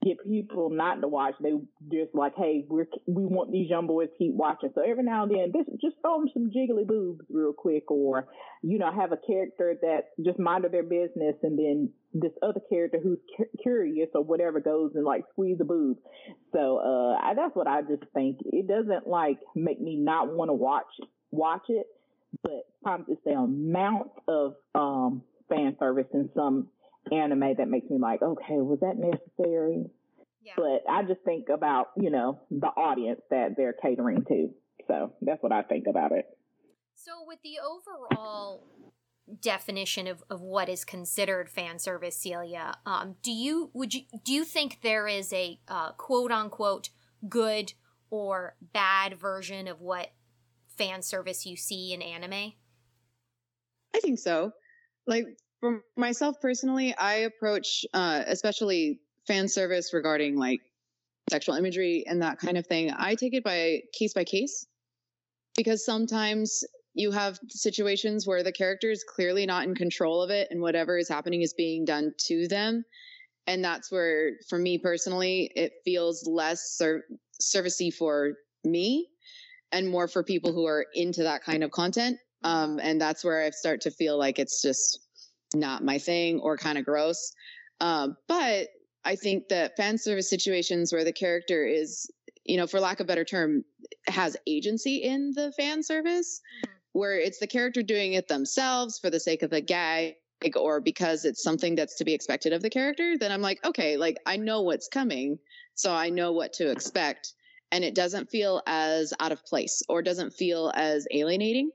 get 0.03 0.23
people 0.23 0.69
not 0.69 1.01
to 1.01 1.07
watch. 1.07 1.35
They 1.41 1.51
just 1.91 2.13
like, 2.13 2.33
hey, 2.35 2.65
we're 2.67 2.87
we 3.07 3.25
want 3.25 3.51
these 3.51 3.69
young 3.69 3.87
boys 3.87 4.09
to 4.09 4.17
keep 4.17 4.33
watching. 4.33 4.71
So 4.75 4.81
every 4.81 5.03
now 5.03 5.23
and 5.23 5.31
then, 5.31 5.51
this 5.53 5.65
just 5.81 5.95
throw 6.01 6.19
them 6.19 6.29
some 6.33 6.51
jiggly 6.51 6.85
boobs 6.85 7.25
real 7.29 7.53
quick, 7.53 7.89
or 7.89 8.27
you 8.61 8.79
know, 8.79 8.91
have 8.91 9.11
a 9.11 9.17
character 9.17 9.75
that 9.81 10.09
just 10.23 10.39
minded 10.39 10.71
their 10.71 10.83
business, 10.83 11.35
and 11.43 11.57
then 11.57 11.89
this 12.13 12.31
other 12.41 12.61
character 12.69 12.99
who's 13.01 13.19
cu- 13.37 13.57
curious 13.61 14.09
or 14.13 14.23
whatever 14.23 14.59
goes 14.59 14.91
and 14.95 15.05
like 15.05 15.23
squeeze 15.31 15.57
a 15.61 15.65
boob. 15.65 15.97
So 16.53 16.77
uh, 16.77 17.17
I, 17.23 17.33
that's 17.35 17.55
what 17.55 17.67
I 17.67 17.81
just 17.81 18.03
think. 18.13 18.39
It 18.45 18.67
doesn't 18.67 19.07
like 19.07 19.39
make 19.55 19.81
me 19.81 19.95
not 19.95 20.33
want 20.33 20.49
to 20.49 20.53
watch 20.53 20.85
watch 21.31 21.63
it, 21.69 21.87
but 22.41 22.67
sometimes 22.83 23.05
it's 23.09 23.23
the 23.25 23.31
amount 23.31 24.11
of 24.27 24.55
um, 24.75 25.23
fan 25.49 25.75
service 25.79 26.07
in 26.13 26.29
some 26.35 26.67
anime 27.11 27.55
that 27.57 27.67
makes 27.67 27.89
me 27.89 27.97
like, 27.97 28.21
okay, 28.21 28.55
was 28.55 28.79
that 28.81 28.97
necessary? 28.97 29.85
Yeah. 30.43 30.53
But 30.57 30.83
I 30.89 31.03
just 31.03 31.21
think 31.23 31.49
about, 31.49 31.87
you 31.97 32.09
know, 32.09 32.41
the 32.51 32.67
audience 32.67 33.21
that 33.29 33.55
they're 33.55 33.73
catering 33.73 34.23
to. 34.27 34.49
So 34.87 35.13
that's 35.21 35.41
what 35.41 35.51
I 35.51 35.61
think 35.63 35.85
about 35.87 36.11
it. 36.11 36.25
So 36.95 37.11
with 37.25 37.39
the 37.43 37.55
overall 37.65 38.67
definition 39.41 40.07
of, 40.07 40.23
of 40.29 40.41
what 40.41 40.67
is 40.69 40.83
considered 40.83 41.49
fan 41.49 41.79
service, 41.79 42.17
Celia, 42.17 42.75
um, 42.85 43.15
do 43.23 43.31
you 43.31 43.71
would 43.73 43.93
you 43.93 44.01
do 44.23 44.33
you 44.33 44.43
think 44.43 44.79
there 44.81 45.07
is 45.07 45.31
a 45.31 45.59
uh, 45.67 45.93
quote 45.93 46.31
unquote 46.31 46.89
good 47.27 47.73
or 48.09 48.55
bad 48.73 49.17
version 49.17 49.67
of 49.67 49.81
what 49.81 50.11
fan 50.67 51.01
service 51.01 51.45
you 51.45 51.55
see 51.55 51.93
in 51.93 52.01
anime? 52.01 52.53
I 53.95 53.99
think 53.99 54.19
so. 54.19 54.51
Like 55.07 55.25
for 55.63 55.81
myself 55.95 56.41
personally, 56.41 56.93
I 56.97 57.13
approach, 57.19 57.85
uh, 57.93 58.23
especially 58.27 58.99
fan 59.25 59.47
service 59.47 59.93
regarding 59.93 60.35
like 60.35 60.59
sexual 61.29 61.55
imagery 61.55 62.03
and 62.05 62.21
that 62.21 62.37
kind 62.37 62.57
of 62.57 62.67
thing. 62.67 62.91
I 62.93 63.15
take 63.15 63.33
it 63.33 63.45
by 63.45 63.79
case 63.97 64.13
by 64.13 64.25
case 64.25 64.67
because 65.55 65.85
sometimes 65.85 66.65
you 66.95 67.11
have 67.11 67.39
situations 67.47 68.27
where 68.27 68.43
the 68.43 68.51
character 68.51 68.91
is 68.91 69.05
clearly 69.05 69.45
not 69.45 69.63
in 69.63 69.73
control 69.73 70.21
of 70.21 70.31
it 70.31 70.49
and 70.51 70.59
whatever 70.61 70.97
is 70.97 71.07
happening 71.07 71.41
is 71.41 71.53
being 71.53 71.85
done 71.85 72.11
to 72.27 72.45
them. 72.49 72.83
And 73.47 73.63
that's 73.63 73.89
where, 73.89 74.31
for 74.49 74.59
me 74.59 74.77
personally, 74.77 75.49
it 75.55 75.71
feels 75.85 76.27
less 76.27 76.75
ser- 76.77 77.05
servicey 77.41 77.93
for 77.93 78.33
me 78.65 79.07
and 79.71 79.89
more 79.89 80.09
for 80.09 80.23
people 80.23 80.51
who 80.51 80.65
are 80.65 80.85
into 80.93 81.23
that 81.23 81.41
kind 81.45 81.63
of 81.63 81.71
content. 81.71 82.17
Um, 82.43 82.81
and 82.83 82.99
that's 82.99 83.23
where 83.23 83.45
I 83.45 83.49
start 83.51 83.79
to 83.81 83.91
feel 83.91 84.19
like 84.19 84.39
it's 84.39 84.61
just 84.61 84.99
not 85.55 85.83
my 85.83 85.97
thing 85.97 86.39
or 86.39 86.57
kind 86.57 86.77
of 86.77 86.85
gross. 86.85 87.33
Um, 87.79 88.15
but 88.27 88.67
I 89.05 89.15
think 89.15 89.49
that 89.49 89.75
fan 89.75 89.97
service 89.97 90.29
situations 90.29 90.93
where 90.93 91.03
the 91.03 91.13
character 91.13 91.65
is, 91.65 92.09
you 92.45 92.57
know, 92.57 92.67
for 92.67 92.79
lack 92.79 92.99
of 92.99 93.05
a 93.05 93.07
better 93.07 93.25
term, 93.25 93.63
has 94.07 94.37
agency 94.47 94.97
in 94.97 95.31
the 95.35 95.51
fan 95.57 95.83
service, 95.83 96.41
mm-hmm. 96.65 96.71
where 96.93 97.19
it's 97.19 97.39
the 97.39 97.47
character 97.47 97.83
doing 97.83 98.13
it 98.13 98.27
themselves 98.27 98.99
for 98.99 99.09
the 99.09 99.19
sake 99.19 99.43
of 99.43 99.53
a 99.53 99.61
gag 99.61 100.15
or 100.55 100.81
because 100.81 101.25
it's 101.25 101.43
something 101.43 101.75
that's 101.75 101.95
to 101.95 102.05
be 102.05 102.13
expected 102.13 102.53
of 102.53 102.61
the 102.61 102.69
character, 102.69 103.17
then 103.17 103.31
I'm 103.31 103.41
like, 103.41 103.63
okay, 103.65 103.97
like 103.97 104.17
I 104.25 104.37
know 104.37 104.61
what's 104.61 104.87
coming, 104.87 105.39
so 105.75 105.93
I 105.93 106.09
know 106.09 106.31
what 106.31 106.53
to 106.53 106.69
expect. 106.69 107.33
And 107.71 107.83
it 107.83 107.95
doesn't 107.95 108.29
feel 108.29 108.61
as 108.67 109.13
out 109.19 109.31
of 109.31 109.45
place 109.45 109.81
or 109.89 110.01
doesn't 110.01 110.33
feel 110.33 110.71
as 110.75 111.07
alienating. 111.11 111.71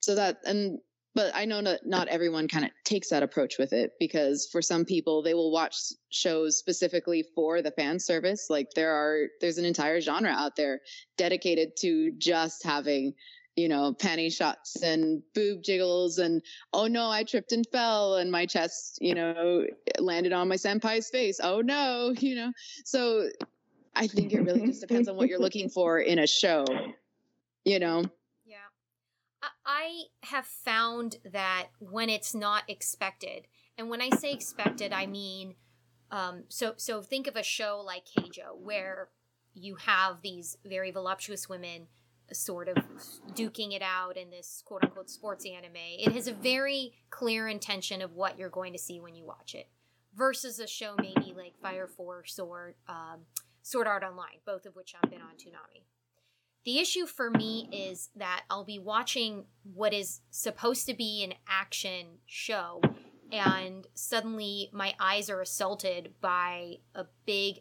So 0.00 0.16
that, 0.16 0.38
and 0.44 0.80
but 1.14 1.34
I 1.34 1.44
know 1.44 1.60
not, 1.60 1.80
not 1.84 2.08
everyone 2.08 2.48
kind 2.48 2.64
of 2.64 2.70
takes 2.84 3.10
that 3.10 3.22
approach 3.22 3.58
with 3.58 3.72
it 3.72 3.92
because 3.98 4.48
for 4.50 4.62
some 4.62 4.84
people 4.84 5.22
they 5.22 5.34
will 5.34 5.50
watch 5.50 5.76
shows 6.10 6.56
specifically 6.56 7.24
for 7.34 7.62
the 7.62 7.72
fan 7.72 7.98
service. 7.98 8.46
Like 8.48 8.70
there 8.74 8.92
are 8.92 9.26
there's 9.40 9.58
an 9.58 9.64
entire 9.64 10.00
genre 10.00 10.30
out 10.30 10.56
there 10.56 10.80
dedicated 11.16 11.76
to 11.78 12.12
just 12.12 12.64
having 12.64 13.14
you 13.56 13.68
know 13.68 13.92
panty 13.92 14.32
shots 14.32 14.80
and 14.82 15.22
boob 15.34 15.62
jiggles 15.62 16.18
and 16.18 16.42
oh 16.72 16.86
no 16.86 17.10
I 17.10 17.24
tripped 17.24 17.50
and 17.50 17.66
fell 17.72 18.14
and 18.14 18.30
my 18.30 18.46
chest 18.46 18.98
you 19.00 19.14
know 19.14 19.66
landed 19.98 20.32
on 20.32 20.48
my 20.48 20.56
senpai's 20.56 21.10
face. 21.10 21.40
Oh 21.42 21.60
no, 21.60 22.14
you 22.18 22.36
know. 22.36 22.52
So 22.84 23.28
I 23.96 24.06
think 24.06 24.32
it 24.32 24.42
really 24.42 24.66
just 24.66 24.80
depends 24.80 25.08
on 25.08 25.16
what 25.16 25.28
you're 25.28 25.40
looking 25.40 25.68
for 25.68 25.98
in 25.98 26.20
a 26.20 26.26
show. 26.26 26.64
You 27.64 27.80
know. 27.80 28.04
I 29.64 30.02
have 30.24 30.46
found 30.46 31.16
that 31.24 31.68
when 31.78 32.10
it's 32.10 32.34
not 32.34 32.64
expected, 32.68 33.46
and 33.78 33.88
when 33.88 34.02
I 34.02 34.10
say 34.10 34.32
expected, 34.32 34.92
I 34.92 35.06
mean, 35.06 35.54
um, 36.10 36.44
so 36.48 36.74
so 36.76 37.02
think 37.02 37.26
of 37.26 37.36
a 37.36 37.42
show 37.42 37.82
like 37.84 38.04
Keijo, 38.04 38.58
where 38.60 39.08
you 39.54 39.76
have 39.76 40.22
these 40.22 40.58
very 40.64 40.90
voluptuous 40.90 41.48
women 41.48 41.86
sort 42.32 42.68
of 42.68 42.76
duking 43.32 43.74
it 43.74 43.82
out 43.82 44.16
in 44.16 44.30
this 44.30 44.62
quote 44.64 44.84
unquote 44.84 45.10
sports 45.10 45.44
anime. 45.46 45.72
It 45.74 46.12
has 46.12 46.28
a 46.28 46.32
very 46.32 46.94
clear 47.10 47.48
intention 47.48 48.02
of 48.02 48.12
what 48.12 48.38
you're 48.38 48.50
going 48.50 48.72
to 48.72 48.78
see 48.78 49.00
when 49.00 49.14
you 49.14 49.24
watch 49.24 49.54
it, 49.54 49.68
versus 50.14 50.58
a 50.58 50.66
show 50.66 50.94
maybe 50.98 51.34
like 51.36 51.54
Fire 51.62 51.88
Force 51.88 52.38
or 52.38 52.74
um, 52.88 53.20
Sword 53.62 53.86
Art 53.86 54.02
Online, 54.04 54.38
both 54.44 54.66
of 54.66 54.76
which 54.76 54.94
I've 54.94 55.10
been 55.10 55.22
on 55.22 55.34
Toonami. 55.36 55.84
The 56.66 56.78
issue 56.78 57.06
for 57.06 57.30
me 57.30 57.68
is 57.72 58.10
that 58.16 58.42
I'll 58.50 58.64
be 58.64 58.78
watching 58.78 59.46
what 59.62 59.94
is 59.94 60.20
supposed 60.30 60.86
to 60.86 60.94
be 60.94 61.24
an 61.24 61.34
action 61.48 62.18
show, 62.26 62.82
and 63.32 63.86
suddenly 63.94 64.68
my 64.72 64.94
eyes 65.00 65.30
are 65.30 65.40
assaulted 65.40 66.12
by 66.20 66.76
a 66.94 67.06
big, 67.24 67.60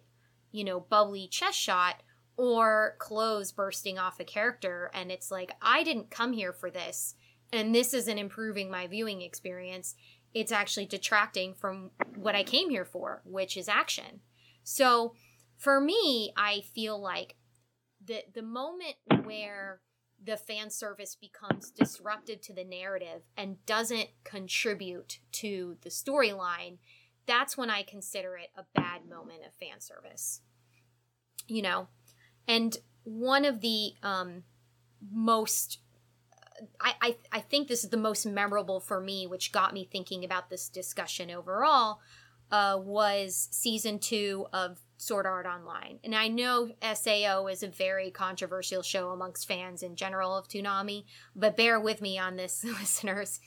you 0.52 0.64
know, 0.64 0.80
bubbly 0.80 1.28
chest 1.28 1.58
shot 1.58 2.04
or 2.36 2.96
clothes 3.00 3.52
bursting 3.52 4.00
off 4.00 4.20
a 4.20 4.24
character. 4.24 4.90
And 4.94 5.12
it's 5.12 5.30
like, 5.30 5.52
I 5.62 5.84
didn't 5.84 6.10
come 6.10 6.34
here 6.34 6.54
for 6.54 6.70
this. 6.70 7.16
And 7.52 7.76
this 7.76 7.94
isn't 7.94 8.18
improving 8.18 8.72
my 8.72 8.88
viewing 8.88 9.22
experience. 9.22 9.96
It's 10.34 10.52
actually 10.52 10.86
detracting 10.86 11.54
from 11.54 11.92
what 12.16 12.36
I 12.36 12.44
came 12.44 12.70
here 12.70 12.86
for, 12.86 13.22
which 13.26 13.58
is 13.58 13.68
action. 13.68 14.22
So 14.64 15.16
for 15.58 15.82
me, 15.82 16.32
I 16.38 16.62
feel 16.74 17.00
like 17.00 17.36
the 18.10 18.24
the 18.34 18.42
moment 18.42 18.96
where 19.24 19.80
the 20.22 20.36
fan 20.36 20.70
service 20.70 21.16
becomes 21.16 21.72
disruptive 21.72 22.42
to 22.42 22.54
the 22.54 22.66
narrative 22.66 23.22
and 23.38 23.66
doesn't 23.66 24.10
contribute 24.26 25.20
to 25.32 25.78
the 25.82 25.90
storyline, 25.90 26.78
that's 27.26 27.56
when 27.56 27.70
I 27.70 27.84
consider 27.84 28.36
it 28.36 28.50
a 28.58 28.66
bad 28.76 29.08
moment 29.08 29.46
of 29.48 29.54
fan 29.54 29.80
service. 29.80 30.42
You 31.48 31.62
know, 31.62 31.88
and 32.48 32.78
one 33.04 33.46
of 33.46 33.62
the 33.62 33.94
um, 34.04 34.44
most 35.10 35.80
I, 36.82 36.94
I, 37.02 37.16
I 37.32 37.40
think 37.40 37.70
this 37.70 37.86
is 37.86 37.90
the 37.90 37.96
most 37.96 38.26
memorable 38.26 38.82
for 38.82 39.00
me, 39.00 39.28
which 39.28 39.54
got 39.54 39.74
me 39.74 39.88
thinking 39.90 40.26
about 40.26 40.50
this 40.50 40.68
discussion 40.68 41.32
overall, 41.32 42.02
uh, 42.52 42.78
was 42.82 43.48
season 43.52 44.00
two 44.00 44.48
of 44.54 44.80
Sword 44.98 45.26
Art 45.26 45.46
Online. 45.46 46.00
And 46.04 46.14
I 46.14 46.28
know 46.28 46.70
SAO 46.82 47.48
is 47.48 47.64
a 47.64 47.68
very 47.68 48.12
controversial 48.12 48.82
show 48.82 49.12
amongst 49.12 49.48
fans 49.48 49.82
in 49.82 49.96
general 49.96 50.36
of 50.36 50.48
Toonami, 50.48 51.06
but 51.36 51.56
bear 51.56 51.80
with 51.80 52.02
me 52.02 52.18
on 52.18 52.36
this, 52.36 52.64
listeners. 52.80 53.40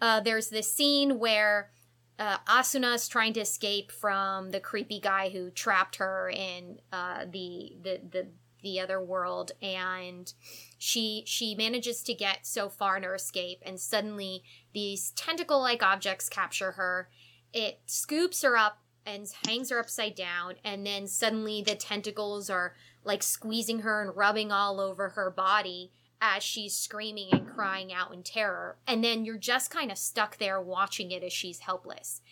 Uh, 0.00 0.20
there's 0.20 0.48
this 0.48 0.72
scene 0.72 1.18
where 1.18 1.70
uh, 2.18 2.38
Asuna 2.48 2.94
is 2.94 3.08
trying 3.08 3.32
to 3.32 3.40
escape 3.40 3.90
from 3.90 4.50
the 4.50 4.60
creepy 4.60 5.00
guy 5.00 5.30
who 5.30 5.50
trapped 5.50 5.96
her 5.96 6.28
in 6.28 6.78
uh, 6.92 7.24
the, 7.30 7.76
the 7.82 8.00
the 8.10 8.26
the 8.62 8.80
other 8.80 9.00
world, 9.00 9.52
and 9.62 10.32
she 10.78 11.22
she 11.26 11.54
manages 11.54 12.02
to 12.02 12.14
get 12.14 12.46
so 12.46 12.68
far 12.68 12.96
in 12.96 13.02
her 13.02 13.14
escape, 13.14 13.62
and 13.64 13.78
suddenly 13.78 14.42
these 14.72 15.10
tentacle 15.10 15.60
like 15.60 15.82
objects 15.82 16.28
capture 16.28 16.72
her. 16.72 17.08
It 17.54 17.80
scoops 17.86 18.42
her 18.42 18.56
up 18.56 18.78
and 19.06 19.26
hangs 19.46 19.70
her 19.70 19.78
upside 19.78 20.16
down 20.16 20.54
and 20.64 20.84
then 20.84 21.06
suddenly 21.06 21.62
the 21.62 21.76
tentacles 21.76 22.50
are 22.50 22.74
like 23.04 23.22
squeezing 23.22 23.80
her 23.80 24.02
and 24.02 24.16
rubbing 24.16 24.50
all 24.50 24.80
over 24.80 25.10
her 25.10 25.30
body 25.30 25.92
as 26.20 26.42
she's 26.42 26.74
screaming 26.74 27.28
and 27.32 27.46
crying 27.46 27.92
out 27.92 28.12
in 28.12 28.22
terror. 28.22 28.78
And 28.86 29.04
then 29.04 29.24
you're 29.24 29.38
just 29.38 29.70
kind 29.70 29.92
of 29.92 29.98
stuck 29.98 30.38
there 30.38 30.60
watching 30.60 31.10
it 31.10 31.22
as 31.22 31.32
she's 31.32 31.60
helpless. 31.60 32.22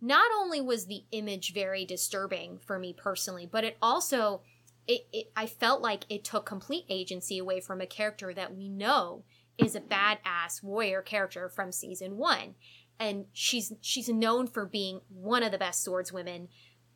Not 0.00 0.30
only 0.34 0.60
was 0.60 0.86
the 0.86 1.04
image 1.12 1.52
very 1.52 1.84
disturbing 1.84 2.58
for 2.58 2.78
me 2.78 2.94
personally 2.96 3.48
but 3.50 3.64
it 3.64 3.76
also 3.82 4.42
it, 4.86 5.06
it 5.12 5.30
i 5.36 5.46
felt 5.46 5.80
like 5.80 6.04
it 6.08 6.24
took 6.24 6.44
complete 6.44 6.84
agency 6.88 7.38
away 7.38 7.60
from 7.60 7.80
a 7.80 7.86
character 7.86 8.34
that 8.34 8.54
we 8.54 8.68
know 8.68 9.24
is 9.58 9.76
a 9.76 9.80
badass 9.80 10.62
warrior 10.62 11.02
character 11.02 11.48
from 11.48 11.70
season 11.70 12.16
one 12.16 12.54
and 13.02 13.24
she's 13.32 13.72
she's 13.80 14.08
known 14.08 14.46
for 14.46 14.64
being 14.64 15.00
one 15.08 15.42
of 15.42 15.50
the 15.50 15.58
best 15.58 15.84
swordswomen 15.84 16.46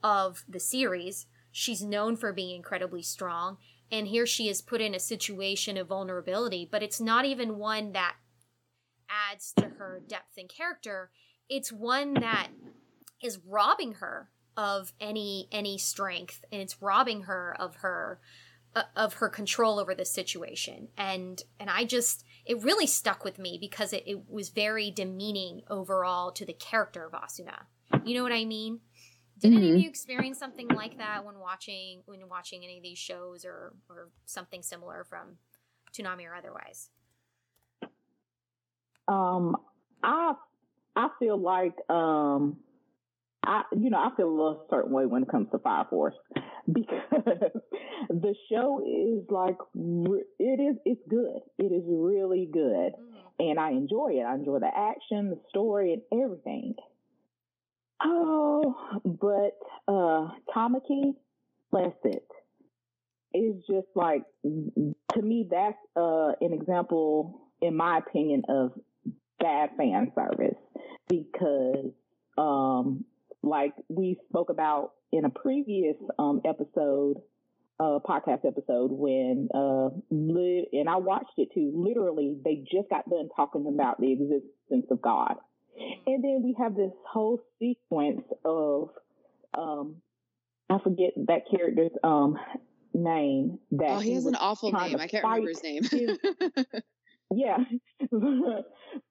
of 0.05 0.45
the 0.49 0.61
series. 0.61 1.27
She's 1.51 1.83
known 1.83 2.17
for 2.17 2.33
being 2.33 2.55
incredibly 2.55 3.03
strong, 3.03 3.57
and 3.91 4.07
here 4.07 4.25
she 4.25 4.49
is 4.49 4.63
put 4.63 4.81
in 4.81 4.95
a 4.95 5.01
situation 5.01 5.77
of 5.77 5.89
vulnerability, 5.89 6.69
but 6.71 6.81
it's 6.81 7.01
not 7.01 7.25
even 7.25 7.59
one 7.59 7.91
that 7.93 8.15
adds 9.11 9.53
to 9.57 9.65
her 9.79 10.01
depth 10.07 10.39
and 10.39 10.49
character. 10.49 11.11
It's 11.49 11.73
one 11.73 12.15
that 12.15 12.51
is 13.21 13.41
robbing 13.45 13.95
her 13.95 14.31
of 14.57 14.93
any 15.01 15.49
any 15.51 15.77
strength 15.77 16.45
and 16.53 16.63
it's 16.63 16.81
robbing 16.81 17.23
her 17.23 17.57
of 17.59 17.77
her 17.77 18.21
uh, 18.77 18.85
of 18.95 19.15
her 19.15 19.29
control 19.29 19.79
over 19.81 19.95
the 19.95 20.05
situation 20.05 20.89
and 20.97 21.43
and 21.61 21.69
i 21.69 21.85
just 21.85 22.25
it 22.47 22.63
really 22.63 22.87
stuck 22.87 23.25
with 23.25 23.39
me 23.39 23.59
because 23.61 23.93
it, 23.93 24.05
it 24.07 24.31
was 24.31 24.51
very 24.51 24.91
demeaning 24.91 25.63
overall 25.69 26.31
to 26.31 26.45
the 26.45 26.53
character 26.53 27.05
of 27.05 27.13
asuna 27.13 27.65
you 28.05 28.15
know 28.15 28.23
what 28.23 28.33
i 28.33 28.45
mean 28.45 28.81
did 29.39 29.51
mm-hmm. 29.51 29.59
any 29.59 29.67
of 29.67 29.73
mm-hmm. 29.75 29.83
you 29.83 29.89
experience 29.89 30.39
something 30.39 30.69
like 30.69 30.99
that 30.99 31.25
when 31.25 31.39
watching 31.39 32.03
when 32.07 32.27
watching 32.29 32.65
any 32.65 32.79
of 32.79 32.83
these 32.83 32.99
shows 32.99 33.45
or 33.45 33.75
or 33.91 34.09
something 34.25 34.63
similar 34.63 35.05
from 35.05 35.37
Toonami 35.93 36.27
or 36.27 36.35
otherwise? 36.35 36.89
Um, 39.09 39.57
I 40.03 40.35
I 40.95 41.09
feel 41.19 41.39
like 41.39 41.75
um, 41.91 42.57
I 43.43 43.65
you 43.77 43.91
know 43.91 43.99
I 43.99 44.11
feel 44.17 44.49
a 44.49 44.71
certain 44.71 44.93
way 44.93 45.05
when 45.05 45.23
it 45.23 45.29
comes 45.29 45.49
to 45.53 45.59
Fire 45.59 45.87
Force 45.91 46.15
because 46.73 47.61
the 48.09 48.35
show 48.51 48.81
is 48.81 49.25
like 49.31 49.57
it 50.39 50.61
is 50.61 50.77
it's 50.85 51.01
good. 51.09 51.41
It 51.59 51.73
is 51.73 51.85
really 51.87 52.49
good, 52.53 52.93
mm-hmm. 52.93 53.17
and 53.39 53.61
I 53.61 53.71
enjoy 53.71 54.15
it. 54.15 54.25
I 54.25 54.35
enjoy 54.35 54.59
the 54.59 54.71
action, 54.75 55.31
the 55.31 55.39
story, 55.49 55.93
and 55.93 56.23
everything. 56.25 56.75
Oh, 58.03 58.75
but 59.05 59.59
uh 59.87 60.29
Tamaki, 60.55 61.15
bless 61.71 61.95
it. 62.05 62.27
It's 63.33 63.67
just 63.67 63.89
like 63.95 64.23
to 64.43 65.23
me 65.23 65.47
that's 65.51 65.77
uh 65.97 66.33
an 66.41 66.53
example, 66.53 67.41
in 67.61 67.77
my 67.77 67.99
opinion, 67.99 68.43
of 68.49 68.73
bad 69.39 69.71
fan 69.77 70.11
service 70.15 70.59
because 71.09 71.93
um 72.37 73.05
like 73.47 73.73
we 73.89 74.19
spoke 74.29 74.51
about 74.51 74.93
in 75.13 75.25
a 75.25 75.31
previous 75.31 75.97
um, 76.19 76.41
episode, 76.45 77.23
uh, 77.79 77.99
podcast 78.07 78.45
episode, 78.45 78.91
when 78.91 79.49
uh, 79.55 79.89
li- 80.11 80.69
and 80.73 80.89
I 80.89 80.97
watched 80.97 81.39
it 81.39 81.49
too. 81.55 81.73
Literally, 81.75 82.37
they 82.45 82.65
just 82.71 82.91
got 82.91 83.09
done 83.09 83.29
talking 83.35 83.67
about 83.67 84.01
the 84.01 84.13
existence 84.13 84.87
of 84.91 85.01
God, 85.01 85.37
and 86.07 86.23
then 86.23 86.43
we 86.43 86.55
have 86.59 86.75
this 86.75 86.93
whole 87.09 87.41
sequence 87.59 88.23
of 88.45 88.91
um, 89.57 89.97
I 90.69 90.79
forget 90.83 91.13
that 91.29 91.43
character's 91.51 91.93
um, 92.03 92.37
name. 92.93 93.59
That 93.73 93.91
oh, 93.91 93.99
he, 93.99 94.11
he 94.11 94.15
has 94.15 94.27
an 94.27 94.37
awful 94.37 94.73
name. 94.73 94.99
I 94.99 95.07
can't 95.07 95.25
remember 95.25 95.49
his 95.49 95.63
name. 95.63 95.85
his, 95.85 96.19
yeah, 97.35 97.59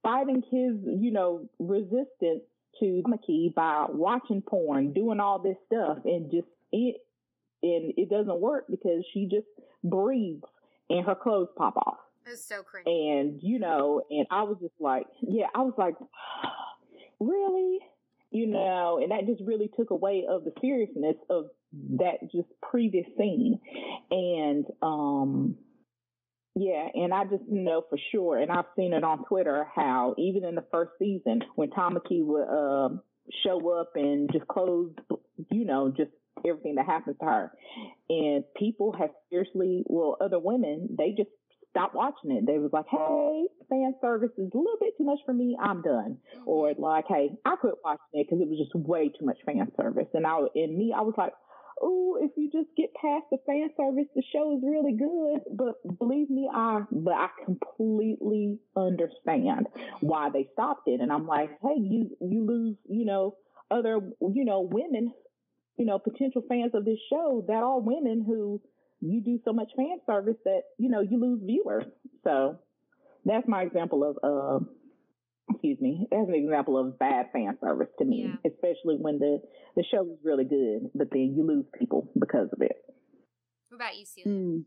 fighting 0.04 0.44
his 0.52 0.76
you 1.02 1.12
know 1.12 1.50
resistance 1.60 2.44
to 2.80 3.04
Tamaki 3.06 3.54
by 3.54 3.86
watching 3.90 4.42
porn, 4.42 4.94
doing 4.94 5.20
all 5.20 5.40
this 5.40 5.58
stuff, 5.68 6.00
and 6.06 6.32
just 6.32 6.48
it 6.72 6.98
and 7.64 7.94
it 7.98 8.10
doesn't 8.10 8.40
work 8.40 8.66
because 8.70 9.04
she 9.14 9.28
just 9.32 9.48
breathes 9.84 10.44
and 10.90 11.06
her 11.06 11.16
clothes 11.16 11.50
pop 11.58 11.76
off. 11.78 11.98
It's 12.28 12.44
so 12.44 12.62
cringy. 12.62 13.20
And 13.20 13.40
you 13.42 13.60
know, 13.60 14.04
and 14.10 14.26
I 14.32 14.44
was 14.44 14.58
just 14.62 14.74
like, 14.80 15.06
yeah, 15.22 15.48
I 15.54 15.62
was 15.62 15.74
like, 15.78 15.96
really, 17.20 17.80
you 18.32 18.48
know, 18.48 19.00
and 19.02 19.12
that 19.12 19.26
just 19.26 19.42
really 19.48 19.70
took 19.76 19.92
away 19.92 20.26
of 20.30 20.44
the 20.44 20.52
seriousness 20.62 21.16
of 21.30 21.46
that 21.98 22.32
just 22.32 22.48
previous 22.62 23.06
scene, 23.18 23.60
and 24.12 24.66
um 24.82 25.56
yeah, 26.56 26.88
and 26.94 27.14
I 27.14 27.26
just 27.26 27.44
know 27.50 27.84
for 27.90 27.98
sure, 28.12 28.38
and 28.40 28.50
I've 28.50 28.66
seen 28.78 28.94
it 28.94 29.04
on 29.04 29.26
Twitter 29.26 29.68
how 29.76 30.16
even 30.18 30.46
in 30.46 30.56
the 30.56 30.66
first 30.72 30.92
season 30.98 31.42
when 31.56 31.70
Tamaki 31.70 32.24
would 32.24 32.48
uh, 32.48 32.96
show 33.44 33.78
up 33.78 33.92
and 33.96 34.30
just 34.32 34.48
close, 34.48 34.92
you 35.52 35.66
know, 35.66 35.94
just 35.96 36.12
everything 36.48 36.76
that 36.76 36.86
happens 36.86 37.18
to 37.20 37.26
her, 37.26 37.52
and 38.10 38.46
people 38.58 38.96
have 38.98 39.10
seriously, 39.30 39.84
well, 39.88 40.16
other 40.22 40.40
women, 40.40 40.96
they 40.98 41.10
just 41.10 41.30
stopped 41.72 41.94
watching 41.94 42.32
it. 42.32 42.46
They 42.46 42.58
was 42.58 42.72
like, 42.72 42.86
"Hey, 42.90 43.48
fan 43.70 43.94
service 44.00 44.32
is 44.38 44.50
a 44.54 44.58
little 44.58 44.78
bit 44.80 44.94
too 44.98 45.04
much 45.04 45.20
for 45.26 45.34
me. 45.34 45.58
I'm 45.62 45.82
done." 45.82 46.20
Or 46.46 46.70
mm-hmm. 46.70 46.82
like, 46.82 47.06
"Hey, 47.10 47.32
I 47.44 47.58
quit 47.58 47.76
watching 47.84 48.00
it 48.14 48.28
because 48.30 48.42
it 48.42 48.48
was 48.48 48.58
just 48.58 48.74
way 48.76 49.10
too 49.10 49.26
much 49.26 49.38
fan 49.46 49.70
service." 49.76 50.08
And 50.14 50.26
I, 50.26 50.40
in 50.56 50.78
me, 50.78 50.94
I 50.98 51.02
was 51.02 51.16
like, 51.18 51.34
oh, 51.82 52.18
if 52.22 52.32
you 52.38 52.50
just 52.52 52.70
get 52.78 52.94
past 52.94 53.26
the 53.32 53.38
fan 53.46 53.70
service, 53.78 54.08
the 54.16 54.24
show 54.32 54.56
is 54.58 54.64
really 54.64 54.94
good. 54.94 55.42
But 55.56 55.76
believe 56.00 56.30
me, 56.30 56.50
I 56.54 56.82
but 56.92 57.14
I 57.14 57.28
completely 57.44 58.60
understand 58.76 59.68
why 60.02 60.30
they 60.32 60.50
stopped 60.54 60.88
it. 60.88 61.02
And 61.02 61.12
I'm 61.12 61.28
like, 61.28 61.50
hey, 61.62 61.78
you 61.78 62.16
you 62.22 62.46
lose, 62.46 62.76
you 62.88 63.06
know, 63.06 63.36
other 63.72 64.00
you 64.22 64.46
know 64.46 64.62
women, 64.62 65.14
you 65.78 65.86
know, 65.86 66.00
potential 66.00 66.44
fans 66.48 66.72
of 66.74 66.86
this 66.86 67.00
show 67.10 67.44
that 67.48 67.64
are 67.64 67.80
women 67.80 68.24
who 68.26 68.62
you 69.02 69.22
do 69.22 69.40
so 69.46 69.54
much 69.54 69.72
fan 69.76 70.00
service 70.06 70.38
that 70.46 70.62
you 70.78 70.90
know 70.90 71.02
you 71.02 71.20
lose 71.20 71.42
viewers. 71.44 71.86
So 72.24 72.60
that's 73.26 73.48
my 73.48 73.64
example 73.64 74.04
of 74.04 74.18
uh, 74.24 74.66
excuse 75.50 75.80
me, 75.80 76.08
as 76.12 76.28
an 76.28 76.36
example 76.36 76.78
of 76.78 76.98
bad 77.00 77.28
fan 77.34 77.58
service 77.62 77.90
to 78.00 78.06
me, 78.06 78.28
yeah. 78.28 78.52
especially 78.52 78.96
when 79.00 79.20
the 79.20 79.42
the 79.76 79.84
show 79.92 80.02
is 80.02 80.18
really 80.24 80.46
good, 80.46 80.90
but 80.96 81.10
then 81.12 81.34
you 81.36 81.46
lose 81.46 81.66
people 81.78 82.10
because 82.20 82.50
of 82.52 82.62
it. 82.62 82.78
What 83.70 83.78
about 83.78 83.98
you, 83.98 84.06
Celia? 84.06 84.38
Mm. 84.38 84.66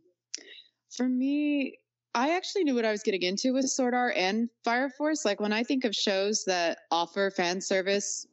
For 0.90 1.08
me, 1.08 1.78
I 2.14 2.36
actually 2.36 2.64
knew 2.64 2.74
what 2.74 2.84
I 2.84 2.90
was 2.90 3.02
getting 3.02 3.22
into 3.22 3.52
with 3.52 3.68
Sword 3.68 3.94
Art 3.94 4.14
and 4.16 4.48
Fire 4.64 4.90
Force. 4.90 5.24
Like 5.24 5.40
when 5.40 5.52
I 5.52 5.62
think 5.62 5.84
of 5.84 5.94
shows 5.94 6.44
that 6.46 6.78
offer 6.90 7.30
fan 7.30 7.60
service 7.60 8.26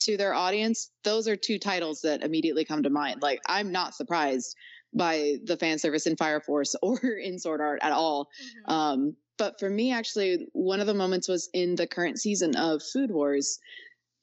to 0.00 0.16
their 0.16 0.34
audience, 0.34 0.90
those 1.04 1.28
are 1.28 1.36
two 1.36 1.58
titles 1.58 2.00
that 2.02 2.22
immediately 2.22 2.64
come 2.64 2.82
to 2.82 2.90
mind. 2.90 3.22
Like 3.22 3.40
I'm 3.46 3.72
not 3.72 3.94
surprised 3.94 4.56
by 4.94 5.36
the 5.44 5.56
fan 5.56 5.78
service 5.78 6.06
in 6.06 6.16
Fire 6.16 6.40
Force 6.40 6.74
or 6.82 6.98
in 6.98 7.38
Sword 7.38 7.60
Art 7.60 7.80
at 7.82 7.92
all. 7.92 8.24
Mm-hmm. 8.24 8.72
Um, 8.72 9.16
but 9.40 9.58
for 9.58 9.70
me, 9.70 9.90
actually, 9.90 10.48
one 10.52 10.80
of 10.80 10.86
the 10.86 10.92
moments 10.92 11.26
was 11.26 11.48
in 11.54 11.74
the 11.74 11.86
current 11.86 12.20
season 12.20 12.54
of 12.56 12.82
Food 12.82 13.10
Wars. 13.10 13.58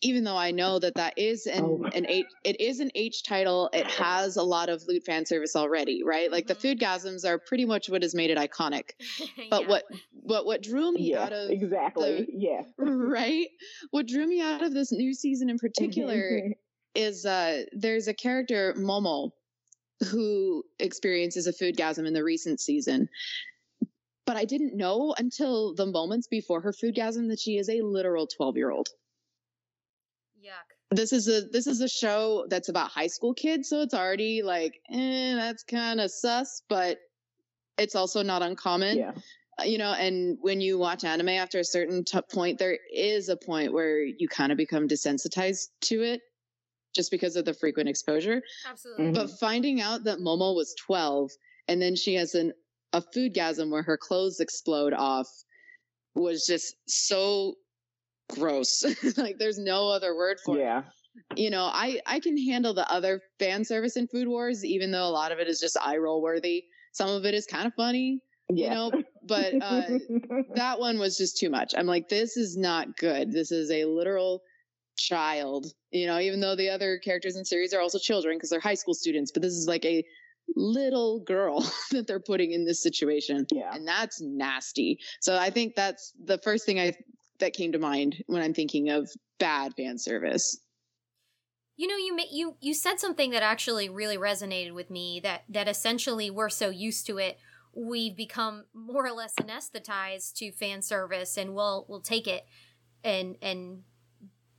Even 0.03 0.23
though 0.23 0.37
I 0.37 0.51
know 0.51 0.77
that 0.77 0.93
that 0.93 1.17
is 1.17 1.47
an 1.47 1.63
oh. 1.63 1.89
an 1.95 2.05
H, 2.07 2.27
it 2.43 2.61
is 2.61 2.79
an 2.81 2.91
H 2.93 3.23
title. 3.23 3.67
It 3.73 3.87
has 3.87 4.35
a 4.35 4.43
lot 4.43 4.69
of 4.69 4.83
loot 4.87 5.03
fan 5.03 5.25
service 5.25 5.55
already, 5.55 6.03
right? 6.03 6.31
Like 6.31 6.43
mm-hmm. 6.43 6.49
the 6.49 6.55
food 6.59 6.79
gasms 6.79 7.25
are 7.25 7.39
pretty 7.39 7.65
much 7.65 7.89
what 7.89 8.03
has 8.03 8.13
made 8.13 8.29
it 8.29 8.37
iconic. 8.37 8.91
But 9.49 9.63
yeah. 9.63 9.67
what 9.67 9.83
what 10.11 10.45
what 10.45 10.61
drew 10.61 10.91
me 10.91 11.09
yeah, 11.13 11.23
out 11.23 11.33
of 11.33 11.49
exactly, 11.49 12.25
the, 12.25 12.27
yeah, 12.31 12.61
right. 12.77 13.47
What 13.89 14.05
drew 14.05 14.27
me 14.27 14.39
out 14.39 14.61
of 14.61 14.71
this 14.71 14.91
new 14.91 15.15
season 15.15 15.49
in 15.49 15.57
particular 15.57 16.41
is 16.93 17.25
uh 17.25 17.63
there's 17.71 18.07
a 18.07 18.13
character 18.13 18.75
Momo 18.77 19.31
who 20.11 20.63
experiences 20.77 21.47
a 21.47 21.53
food 21.53 21.75
gasm 21.75 22.05
in 22.05 22.13
the 22.13 22.23
recent 22.23 22.59
season 22.59 23.09
but 24.27 24.35
I 24.35 24.43
didn't 24.43 24.75
know 24.75 25.15
until 25.17 25.73
the 25.73 25.85
moments 25.85 26.27
before 26.27 26.61
her 26.61 26.73
foodgasm 26.73 27.29
that 27.29 27.39
she 27.39 27.57
is 27.57 27.69
a 27.69 27.81
literal 27.81 28.27
12 28.27 28.57
year 28.57 28.69
old. 28.69 28.89
Yuck. 30.39 30.51
This 30.91 31.13
is 31.13 31.27
a 31.27 31.41
this 31.41 31.65
is 31.65 31.81
a 31.81 31.87
show 31.87 32.45
that's 32.49 32.69
about 32.69 32.91
high 32.91 33.07
school 33.07 33.33
kids, 33.33 33.69
so 33.69 33.81
it's 33.81 33.93
already 33.93 34.43
like, 34.43 34.79
eh, 34.91 35.33
that's 35.35 35.63
kind 35.63 35.99
of 35.99 36.11
sus, 36.11 36.61
but 36.69 36.99
it's 37.77 37.95
also 37.95 38.21
not 38.21 38.41
uncommon. 38.41 38.97
Yeah. 38.97 39.13
Uh, 39.59 39.63
you 39.63 39.77
know, 39.77 39.93
and 39.93 40.37
when 40.41 40.61
you 40.61 40.77
watch 40.77 41.03
anime 41.03 41.29
after 41.29 41.59
a 41.59 41.63
certain 41.63 42.03
t- 42.03 42.19
point, 42.31 42.59
there 42.59 42.77
is 42.93 43.29
a 43.29 43.37
point 43.37 43.73
where 43.73 44.01
you 44.03 44.27
kind 44.27 44.51
of 44.51 44.57
become 44.57 44.87
desensitized 44.87 45.67
to 45.81 46.03
it 46.03 46.21
just 46.93 47.11
because 47.11 47.35
of 47.35 47.45
the 47.45 47.53
frequent 47.53 47.89
exposure. 47.89 48.41
Absolutely. 48.69 49.05
Mm-hmm. 49.05 49.13
But 49.13 49.39
finding 49.39 49.81
out 49.81 50.03
that 50.03 50.19
Momo 50.19 50.55
was 50.55 50.75
12 50.85 51.31
and 51.67 51.81
then 51.81 51.95
she 51.95 52.15
has 52.15 52.35
an 52.35 52.53
a 52.93 53.01
food 53.13 53.33
gasm 53.33 53.69
where 53.69 53.83
her 53.83 53.97
clothes 53.97 54.39
explode 54.39 54.93
off 54.93 55.27
was 56.15 56.45
just 56.45 56.75
so 56.87 57.55
gross. 58.33 58.83
like 59.17 59.37
there's 59.37 59.59
no 59.59 59.89
other 59.89 60.15
word 60.15 60.37
for 60.43 60.57
yeah. 60.57 60.79
it. 60.79 60.85
Yeah. 61.35 61.43
You 61.43 61.49
know, 61.49 61.63
I 61.63 61.99
I 62.05 62.19
can 62.19 62.37
handle 62.37 62.73
the 62.73 62.89
other 62.91 63.21
fan 63.39 63.65
service 63.65 63.97
in 63.97 64.07
Food 64.07 64.27
Wars, 64.27 64.63
even 64.63 64.91
though 64.91 65.05
a 65.05 65.09
lot 65.09 65.31
of 65.31 65.39
it 65.39 65.47
is 65.47 65.59
just 65.59 65.77
eye 65.81 65.97
roll 65.97 66.21
worthy. 66.21 66.65
Some 66.93 67.09
of 67.09 67.25
it 67.25 67.33
is 67.33 67.45
kind 67.45 67.65
of 67.65 67.73
funny, 67.75 68.21
yeah. 68.49 68.65
you 68.65 68.69
know, 68.69 69.03
but 69.23 69.53
uh, 69.61 69.81
that 70.55 70.79
one 70.79 70.99
was 70.99 71.17
just 71.17 71.37
too 71.37 71.49
much. 71.49 71.73
I'm 71.75 71.87
like, 71.87 72.09
this 72.09 72.37
is 72.37 72.55
not 72.55 72.97
good. 72.97 73.31
This 73.31 73.51
is 73.51 73.71
a 73.71 73.85
literal 73.85 74.41
child, 74.97 75.67
you 75.91 76.07
know, 76.07 76.19
even 76.19 76.39
though 76.39 76.55
the 76.55 76.69
other 76.69 76.99
characters 77.03 77.35
in 77.35 77.45
series 77.45 77.73
are 77.73 77.81
also 77.81 77.99
children 77.99 78.37
because 78.37 78.49
they're 78.49 78.59
high 78.59 78.73
school 78.73 78.93
students, 78.93 79.31
but 79.31 79.41
this 79.41 79.53
is 79.53 79.67
like 79.67 79.85
a 79.85 80.03
little 80.55 81.19
girl 81.19 81.61
that 81.91 82.07
they're 82.07 82.19
putting 82.19 82.51
in 82.51 82.65
this 82.65 82.81
situation. 82.81 83.45
Yeah. 83.51 83.73
And 83.73 83.87
that's 83.87 84.21
nasty. 84.21 84.99
So 85.21 85.37
I 85.37 85.49
think 85.49 85.75
that's 85.75 86.13
the 86.23 86.37
first 86.39 86.65
thing 86.65 86.79
I 86.79 86.93
that 87.39 87.53
came 87.53 87.71
to 87.71 87.79
mind 87.79 88.23
when 88.25 88.41
I'm 88.41 88.53
thinking 88.53 88.89
of 88.89 89.09
bad 89.39 89.73
fan 89.75 89.97
service. 89.97 90.59
You 91.75 91.87
know, 91.87 91.95
you 91.95 92.17
you 92.31 92.55
you 92.59 92.73
said 92.73 92.99
something 92.99 93.31
that 93.31 93.43
actually 93.43 93.87
really 93.87 94.17
resonated 94.17 94.73
with 94.73 94.89
me. 94.89 95.19
That 95.21 95.43
that 95.49 95.67
essentially 95.67 96.31
we're 96.31 96.49
so 96.49 96.69
used 96.69 97.05
to 97.05 97.19
it, 97.19 97.37
we've 97.75 98.17
become 98.17 98.65
more 98.73 99.05
or 99.05 99.11
less 99.11 99.35
anesthetized 99.35 100.33
to 100.37 100.51
fan 100.51 100.81
service, 100.81 101.37
and 101.37 101.53
we'll 101.53 101.85
we'll 101.87 102.01
take 102.01 102.25
it, 102.25 102.47
and 103.03 103.35
and 103.43 103.83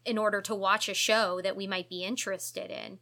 in 0.05 0.17
order 0.17 0.41
to 0.41 0.55
watch 0.55 0.89
a 0.89 0.95
show 0.95 1.41
that 1.43 1.57
we 1.57 1.67
might 1.67 1.89
be 1.89 2.05
interested 2.05 2.71
in. 2.71 2.99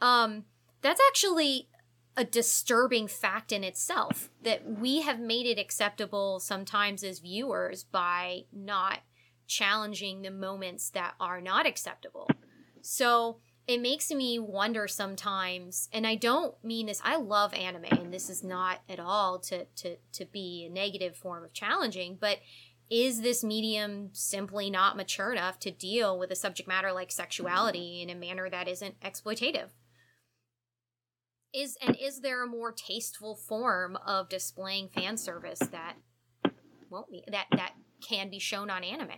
Um, 0.00 0.44
that's 0.80 1.00
actually 1.08 1.68
a 2.16 2.24
disturbing 2.24 3.06
fact 3.06 3.52
in 3.52 3.62
itself 3.62 4.30
that 4.42 4.66
we 4.66 5.02
have 5.02 5.20
made 5.20 5.46
it 5.46 5.58
acceptable 5.58 6.40
sometimes 6.40 7.04
as 7.04 7.18
viewers 7.18 7.84
by 7.84 8.44
not 8.52 9.00
challenging 9.46 10.22
the 10.22 10.30
moments 10.30 10.90
that 10.90 11.14
are 11.20 11.40
not 11.40 11.66
acceptable. 11.66 12.28
So 12.80 13.38
it 13.66 13.80
makes 13.80 14.10
me 14.10 14.38
wonder 14.38 14.88
sometimes, 14.88 15.88
and 15.92 16.06
I 16.06 16.14
don't 16.14 16.54
mean 16.64 16.86
this, 16.86 17.02
I 17.04 17.16
love 17.16 17.52
anime, 17.52 17.84
and 17.90 18.14
this 18.14 18.30
is 18.30 18.42
not 18.42 18.80
at 18.88 19.00
all 19.00 19.38
to, 19.40 19.64
to, 19.64 19.96
to 20.12 20.24
be 20.24 20.66
a 20.66 20.72
negative 20.72 21.16
form 21.16 21.44
of 21.44 21.52
challenging, 21.52 22.16
but 22.20 22.38
is 22.88 23.20
this 23.20 23.42
medium 23.42 24.10
simply 24.12 24.70
not 24.70 24.96
mature 24.96 25.32
enough 25.32 25.58
to 25.60 25.72
deal 25.72 26.16
with 26.16 26.30
a 26.30 26.36
subject 26.36 26.68
matter 26.68 26.92
like 26.92 27.10
sexuality 27.10 28.00
in 28.02 28.10
a 28.10 28.14
manner 28.14 28.48
that 28.48 28.68
isn't 28.68 29.00
exploitative? 29.00 29.70
Is 31.56 31.76
and 31.80 31.96
is 32.00 32.20
there 32.20 32.44
a 32.44 32.46
more 32.46 32.72
tasteful 32.72 33.34
form 33.34 33.96
of 34.06 34.28
displaying 34.28 34.88
fan 34.88 35.16
service 35.16 35.58
that 35.58 35.94
won't 36.90 37.10
be 37.10 37.24
that 37.28 37.46
that 37.52 37.72
can 38.06 38.30
be 38.30 38.38
shown 38.38 38.70
on 38.70 38.84
anime? 38.84 39.08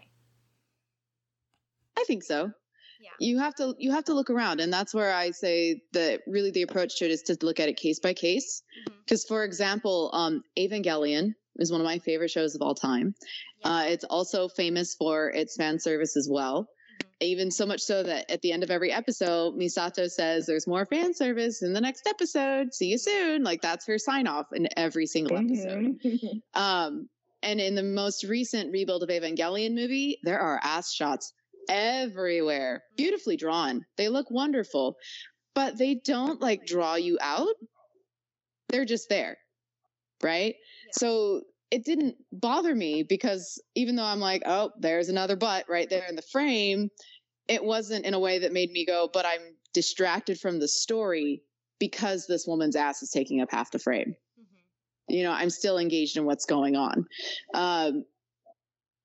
I 1.98 2.04
think 2.06 2.22
so. 2.22 2.52
Yeah. 3.00 3.10
You 3.18 3.38
have 3.38 3.54
to 3.56 3.74
you 3.78 3.92
have 3.92 4.04
to 4.04 4.14
look 4.14 4.30
around 4.30 4.60
and 4.60 4.72
that's 4.72 4.94
where 4.94 5.12
I 5.12 5.32
say 5.32 5.82
that 5.92 6.20
really 6.26 6.50
the 6.50 6.62
approach 6.62 6.98
to 6.98 7.04
it 7.04 7.10
is 7.10 7.22
to 7.22 7.36
look 7.42 7.60
at 7.60 7.68
it 7.68 7.76
case 7.76 7.98
by 7.98 8.14
case. 8.14 8.62
Because 9.04 9.24
mm-hmm. 9.24 9.34
for 9.34 9.44
example, 9.44 10.10
um 10.12 10.42
Evangelion 10.56 11.34
is 11.56 11.72
one 11.72 11.80
of 11.80 11.84
my 11.84 11.98
favorite 11.98 12.30
shows 12.30 12.54
of 12.54 12.62
all 12.62 12.74
time. 12.74 13.14
Yeah. 13.60 13.70
Uh, 13.70 13.82
it's 13.86 14.04
also 14.04 14.48
famous 14.48 14.94
for 14.94 15.30
its 15.30 15.56
fan 15.56 15.80
service 15.80 16.16
as 16.16 16.28
well 16.30 16.68
even 17.20 17.50
so 17.50 17.66
much 17.66 17.80
so 17.80 18.02
that 18.02 18.30
at 18.30 18.42
the 18.42 18.52
end 18.52 18.62
of 18.62 18.70
every 18.70 18.92
episode, 18.92 19.54
Misato 19.54 20.08
says, 20.10 20.46
There's 20.46 20.66
more 20.66 20.86
fan 20.86 21.14
service 21.14 21.62
in 21.62 21.72
the 21.72 21.80
next 21.80 22.06
episode. 22.06 22.72
See 22.72 22.86
you 22.86 22.98
soon. 22.98 23.42
Like 23.42 23.60
that's 23.60 23.86
her 23.86 23.98
sign 23.98 24.26
off 24.26 24.46
in 24.52 24.68
every 24.76 25.06
single 25.06 25.36
episode. 25.36 26.00
Mm-hmm. 26.04 26.60
um, 26.60 27.08
and 27.42 27.60
in 27.60 27.74
the 27.74 27.82
most 27.82 28.24
recent 28.24 28.72
rebuild 28.72 29.02
of 29.02 29.08
Evangelion 29.08 29.74
movie, 29.74 30.18
there 30.24 30.40
are 30.40 30.60
ass 30.62 30.92
shots 30.92 31.32
everywhere, 31.68 32.82
beautifully 32.96 33.36
drawn. 33.36 33.84
They 33.96 34.08
look 34.08 34.30
wonderful, 34.30 34.96
but 35.54 35.78
they 35.78 36.00
don't 36.04 36.40
like 36.40 36.66
draw 36.66 36.96
you 36.96 37.18
out. 37.20 37.54
They're 38.68 38.84
just 38.84 39.08
there. 39.08 39.38
Right. 40.22 40.54
Yeah. 40.56 40.90
So 40.92 41.42
it 41.70 41.84
didn't 41.84 42.16
bother 42.32 42.74
me 42.74 43.02
because 43.02 43.62
even 43.74 43.96
though 43.96 44.04
I'm 44.04 44.20
like, 44.20 44.42
oh, 44.46 44.70
there's 44.78 45.08
another 45.08 45.36
butt 45.36 45.66
right 45.68 45.88
there 45.88 46.06
in 46.08 46.16
the 46.16 46.22
frame, 46.22 46.90
it 47.46 47.62
wasn't 47.62 48.04
in 48.04 48.14
a 48.14 48.20
way 48.20 48.40
that 48.40 48.52
made 48.52 48.70
me 48.70 48.86
go, 48.86 49.08
but 49.12 49.26
I'm 49.26 49.56
distracted 49.74 50.40
from 50.40 50.58
the 50.58 50.68
story 50.68 51.42
because 51.78 52.26
this 52.26 52.46
woman's 52.46 52.76
ass 52.76 53.02
is 53.02 53.10
taking 53.10 53.40
up 53.40 53.50
half 53.50 53.70
the 53.70 53.78
frame. 53.78 54.14
Mm-hmm. 54.40 55.14
You 55.14 55.24
know, 55.24 55.32
I'm 55.32 55.50
still 55.50 55.78
engaged 55.78 56.16
in 56.16 56.24
what's 56.24 56.46
going 56.46 56.76
on. 56.76 57.06
Um, 57.54 58.04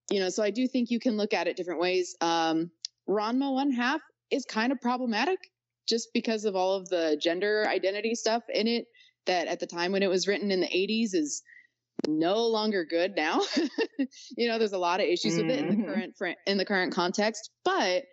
you 0.09 0.19
know, 0.19 0.29
so 0.29 0.43
I 0.43 0.51
do 0.51 0.67
think 0.67 0.89
you 0.89 0.99
can 0.99 1.17
look 1.17 1.33
at 1.33 1.47
it 1.47 1.57
different 1.57 1.81
ways. 1.81 2.15
Um, 2.21 2.71
Ranma 3.09 3.53
one 3.53 3.71
half 3.71 4.01
is 4.31 4.45
kind 4.45 4.71
of 4.71 4.79
problematic 4.81 5.39
just 5.87 6.09
because 6.13 6.45
of 6.45 6.55
all 6.55 6.75
of 6.75 6.87
the 6.89 7.19
gender 7.21 7.65
identity 7.67 8.15
stuff 8.15 8.43
in 8.53 8.67
it 8.67 8.85
that 9.25 9.47
at 9.47 9.59
the 9.59 9.67
time 9.67 9.91
when 9.91 10.03
it 10.03 10.09
was 10.09 10.27
written 10.27 10.51
in 10.51 10.61
the 10.61 10.67
80s 10.67 11.13
is 11.13 11.43
no 12.07 12.47
longer 12.47 12.85
good 12.85 13.15
now. 13.15 13.41
you 14.37 14.47
know, 14.47 14.57
there's 14.57 14.73
a 14.73 14.77
lot 14.77 14.99
of 14.99 15.07
issues 15.07 15.37
with 15.37 15.49
it 15.49 15.59
in 15.59 15.67
the 15.67 15.73
mm-hmm. 15.75 15.85
current 15.85 16.13
fr- 16.17 16.27
in 16.47 16.57
the 16.57 16.65
current 16.65 16.93
context, 16.93 17.49
but 17.63 18.03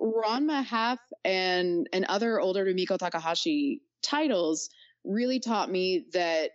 Ranma 0.00 0.64
Half 0.64 0.98
and 1.24 1.88
and 1.92 2.04
other 2.06 2.40
older 2.40 2.64
Rumiko 2.64 2.98
Takahashi 2.98 3.82
titles 4.02 4.70
really 5.04 5.40
taught 5.40 5.70
me 5.70 6.06
that 6.12 6.50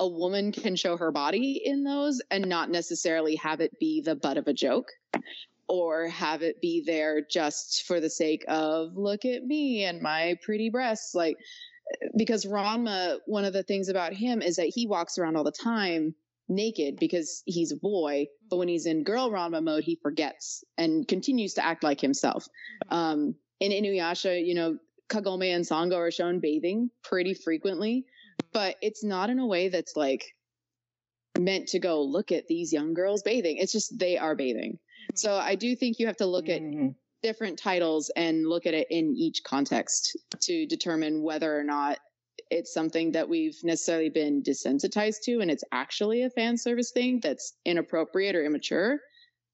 a 0.00 0.08
woman 0.08 0.52
can 0.52 0.76
show 0.76 0.96
her 0.96 1.12
body 1.12 1.60
in 1.64 1.84
those 1.84 2.20
and 2.30 2.48
not 2.48 2.70
necessarily 2.70 3.36
have 3.36 3.60
it 3.60 3.78
be 3.78 4.02
the 4.02 4.16
butt 4.16 4.36
of 4.36 4.48
a 4.48 4.52
joke 4.52 4.88
or 5.68 6.08
have 6.08 6.42
it 6.42 6.60
be 6.60 6.82
there 6.84 7.22
just 7.30 7.84
for 7.86 8.00
the 8.00 8.10
sake 8.10 8.44
of 8.48 8.96
look 8.96 9.24
at 9.24 9.44
me 9.44 9.84
and 9.84 10.02
my 10.02 10.36
pretty 10.42 10.68
breasts 10.68 11.14
like 11.14 11.36
because 12.16 12.44
Ranma 12.44 13.18
one 13.26 13.44
of 13.44 13.52
the 13.52 13.62
things 13.62 13.88
about 13.88 14.12
him 14.12 14.42
is 14.42 14.56
that 14.56 14.72
he 14.74 14.86
walks 14.86 15.16
around 15.16 15.36
all 15.36 15.44
the 15.44 15.52
time 15.52 16.14
naked 16.48 16.96
because 17.00 17.42
he's 17.46 17.72
a 17.72 17.76
boy, 17.76 18.26
but 18.50 18.56
when 18.58 18.68
he's 18.68 18.86
in 18.86 19.02
girl 19.04 19.30
Ranma 19.30 19.62
mode, 19.62 19.84
he 19.84 19.98
forgets 20.02 20.62
and 20.76 21.06
continues 21.08 21.54
to 21.54 21.64
act 21.64 21.82
like 21.82 22.00
himself. 22.00 22.46
Um, 22.90 23.34
in 23.60 23.72
Inuyasha, 23.72 24.44
you 24.44 24.54
know, 24.54 24.76
Kagome 25.08 25.54
and 25.54 25.64
Sango 25.64 25.96
are 25.96 26.10
shown 26.10 26.40
bathing 26.40 26.90
pretty 27.02 27.34
frequently. 27.34 28.04
but 28.52 28.76
it's 28.82 29.02
not 29.04 29.30
in 29.30 29.38
a 29.40 29.46
way 29.46 29.68
that's 29.68 29.96
like 29.96 30.24
meant 31.38 31.68
to 31.68 31.78
go 31.80 32.02
look 32.02 32.30
at 32.32 32.46
these 32.46 32.72
young 32.72 32.94
girls 32.94 33.22
bathing. 33.22 33.56
It's 33.58 33.72
just 33.72 33.98
they 33.98 34.16
are 34.18 34.36
bathing. 34.36 34.78
Mhm. 35.12 35.18
So 35.18 35.34
I 35.34 35.54
do 35.56 35.74
think 35.74 35.98
you 35.98 36.06
have 36.06 36.16
to 36.18 36.26
look 36.26 36.48
at 36.48 36.60
Mhm. 36.62 36.94
different 37.22 37.58
titles 37.58 38.10
and 38.14 38.46
look 38.46 38.66
at 38.66 38.74
it 38.74 38.86
in 38.90 39.14
each 39.16 39.42
context 39.44 40.16
to 40.42 40.66
determine 40.66 41.22
whether 41.22 41.58
or 41.58 41.64
not 41.64 41.98
it's 42.54 42.72
something 42.72 43.12
that 43.12 43.28
we've 43.28 43.58
necessarily 43.64 44.08
been 44.08 44.42
desensitized 44.42 45.20
to 45.24 45.40
and 45.40 45.50
it's 45.50 45.64
actually 45.72 46.22
a 46.22 46.30
fan 46.30 46.56
service 46.56 46.92
thing 46.92 47.20
that's 47.20 47.54
inappropriate 47.64 48.36
or 48.36 48.44
immature 48.44 49.00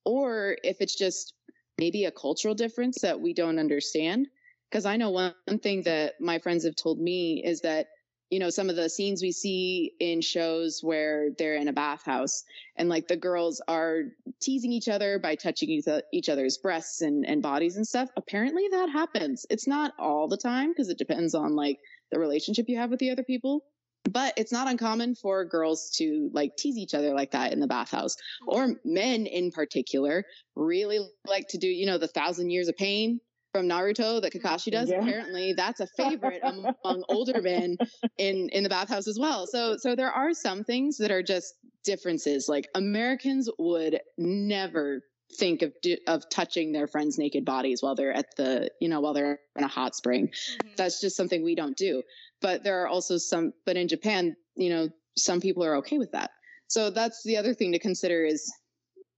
or 0.04 0.56
if 0.62 0.80
it's 0.80 0.94
just 0.94 1.34
maybe 1.78 2.04
a 2.04 2.10
cultural 2.10 2.54
difference 2.54 2.98
that 3.00 3.20
we 3.20 3.32
don't 3.32 3.58
understand. 3.58 4.28
Because 4.70 4.86
i 4.86 4.96
know 4.96 5.10
one, 5.10 5.34
thing 5.62 5.82
that 5.82 6.20
my 6.20 6.38
friends 6.38 6.64
have 6.64 6.76
told 6.76 7.00
me 7.00 7.42
is 7.44 7.60
that 7.62 7.88
you 8.30 8.38
know 8.38 8.50
some 8.50 8.70
of 8.70 8.76
the 8.76 8.88
scenes 8.88 9.20
we 9.20 9.32
see 9.32 9.92
in 9.98 10.20
shows 10.20 10.80
where 10.80 11.30
they're 11.36 11.56
in 11.56 11.66
a 11.66 11.72
bathhouse 11.72 12.44
and 12.76 12.88
like 12.88 13.08
the 13.08 13.16
girls 13.16 13.60
are 13.66 14.02
teasing 14.40 14.70
each 14.70 14.88
other 14.88 15.18
by 15.18 15.34
touching 15.34 15.70
each, 15.70 15.86
each 16.12 16.28
other's 16.28 16.56
breasts 16.58 17.00
and, 17.00 17.26
and 17.26 17.42
bodies 17.42 17.76
and 17.76 17.86
stuff 17.86 18.08
apparently 18.16 18.68
that 18.70 18.88
happens. 18.90 19.44
It's 19.50 19.66
not 19.66 19.94
all 19.98 20.28
the 20.28 20.36
time 20.36 20.68
because 20.70 20.88
it 20.88 20.98
depends 20.98 21.34
on 21.34 21.56
like 21.56 21.78
the 22.10 22.18
relationship 22.18 22.66
you 22.68 22.76
have 22.76 22.90
with 22.90 23.00
the 23.00 23.10
other 23.10 23.24
people 23.24 23.64
but 24.04 24.32
it's 24.36 24.52
not 24.52 24.68
uncommon 24.68 25.14
for 25.14 25.44
girls 25.44 25.90
to 25.90 26.30
like 26.32 26.56
tease 26.56 26.76
each 26.76 26.94
other 26.94 27.12
like 27.14 27.30
that 27.32 27.52
in 27.52 27.60
the 27.60 27.66
bathhouse. 27.66 28.16
Or 28.46 28.74
men 28.84 29.26
in 29.26 29.50
particular 29.50 30.24
really 30.56 31.00
like 31.26 31.48
to 31.48 31.58
do 31.58 31.68
you 31.68 31.86
know 31.86 31.98
the 31.98 32.08
thousand 32.08 32.50
years 32.50 32.68
of 32.68 32.76
pain 32.76 33.20
from 33.52 33.68
naruto 33.68 34.22
that 34.22 34.32
kakashi 34.32 34.68
mm, 34.68 34.72
does. 34.72 34.90
Yeah. 34.90 35.00
apparently 35.00 35.54
that's 35.56 35.80
a 35.80 35.86
favorite 35.96 36.40
among, 36.42 36.74
among 36.84 37.04
older 37.08 37.42
men 37.42 37.76
in 38.18 38.48
in 38.50 38.62
the 38.62 38.68
bathhouse 38.68 39.06
as 39.06 39.18
well. 39.18 39.46
So 39.46 39.76
so 39.76 39.94
there 39.94 40.10
are 40.10 40.32
some 40.32 40.64
things 40.64 40.96
that 40.98 41.10
are 41.10 41.22
just 41.22 41.54
differences. 41.84 42.48
Like 42.48 42.68
americans 42.74 43.48
would 43.58 44.00
never 44.18 45.02
think 45.36 45.62
of 45.62 45.72
do, 45.82 45.96
of 46.06 46.28
touching 46.30 46.72
their 46.72 46.86
friends 46.86 47.18
naked 47.18 47.44
bodies 47.44 47.82
while 47.82 47.94
they're 47.94 48.12
at 48.12 48.26
the 48.36 48.70
you 48.80 48.88
know 48.88 49.00
while 49.00 49.14
they're 49.14 49.38
in 49.56 49.64
a 49.64 49.68
hot 49.68 49.94
spring 49.94 50.28
Mhm. 50.28 50.76
that's 50.76 51.00
just 51.00 51.16
something 51.16 51.42
we 51.42 51.54
don't 51.54 51.76
do 51.76 52.02
but 52.40 52.64
there 52.64 52.82
are 52.82 52.88
also 52.88 53.16
some 53.18 53.52
but 53.64 53.76
in 53.76 53.88
japan 53.88 54.34
you 54.56 54.70
know 54.70 54.88
some 55.16 55.40
people 55.40 55.64
are 55.64 55.76
okay 55.76 55.98
with 55.98 56.12
that 56.12 56.30
so 56.66 56.90
that's 56.90 57.22
the 57.24 57.36
other 57.36 57.54
thing 57.54 57.72
to 57.72 57.78
consider 57.78 58.24
is 58.24 58.52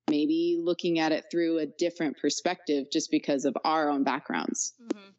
maybe 0.09 0.59
looking 0.61 0.99
at 0.99 1.13
it 1.13 1.25
through 1.31 1.59
a 1.59 1.67
different 1.67 2.17
perspective 2.19 2.87
just 2.93 3.11
because 3.11 3.45
of 3.45 3.57
our 3.65 3.89
own 3.89 4.05
backgrounds 4.05 4.75
Mhm. 4.81 5.15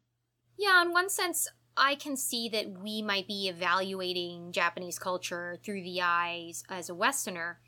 Yeah, 0.56 0.80
in 0.82 0.92
one 0.92 1.10
sense, 1.10 1.48
I 1.76 1.96
can 1.96 2.16
see 2.16 2.48
that 2.50 2.70
we 2.70 3.02
might 3.02 3.26
be 3.26 3.48
evaluating 3.48 4.52
Japanese 4.52 5.00
culture 5.00 5.58
through 5.64 5.82
the 5.82 6.00
eyes 6.00 6.62
as 6.68 6.88
a 6.88 6.94
Westerner. 6.94 7.58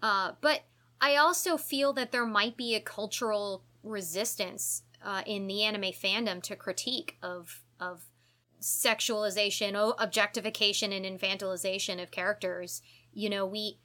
Uh, 0.00 0.32
but 0.40 0.62
I 1.00 1.16
also 1.16 1.56
feel 1.56 1.92
that 1.94 2.12
there 2.12 2.26
might 2.26 2.56
be 2.56 2.74
a 2.74 2.80
cultural 2.80 3.64
resistance 3.82 4.82
uh, 5.02 5.22
in 5.26 5.46
the 5.46 5.62
anime 5.62 5.92
fandom 5.92 6.42
to 6.42 6.56
critique 6.56 7.16
of 7.22 7.62
of 7.78 8.04
sexualization, 8.60 9.94
objectification, 9.98 10.92
and 10.92 11.06
infantilization 11.06 12.02
of 12.02 12.10
characters. 12.10 12.82
You 13.12 13.30
know, 13.30 13.46
we 13.46 13.78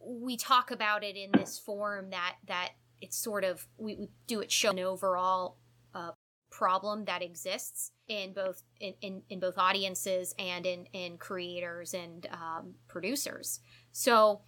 we 0.00 0.36
talk 0.36 0.70
about 0.70 1.02
it 1.02 1.16
in 1.16 1.30
this 1.32 1.58
form 1.58 2.10
that 2.10 2.36
that 2.46 2.70
it's 3.00 3.16
sort 3.16 3.44
of 3.44 3.66
we, 3.76 3.96
we 3.96 4.08
do 4.26 4.40
it 4.40 4.52
show 4.52 4.70
an 4.70 4.78
overall 4.78 5.58
uh, 5.94 6.12
problem 6.50 7.04
that 7.06 7.22
exists 7.22 7.92
in 8.08 8.32
both 8.32 8.62
in, 8.80 8.94
in, 9.00 9.22
in 9.28 9.40
both 9.40 9.58
audiences 9.58 10.34
and 10.38 10.66
in, 10.66 10.86
in 10.92 11.16
creators 11.16 11.94
and 11.94 12.28
um, 12.32 12.74
producers. 12.88 13.60
So 13.92 14.42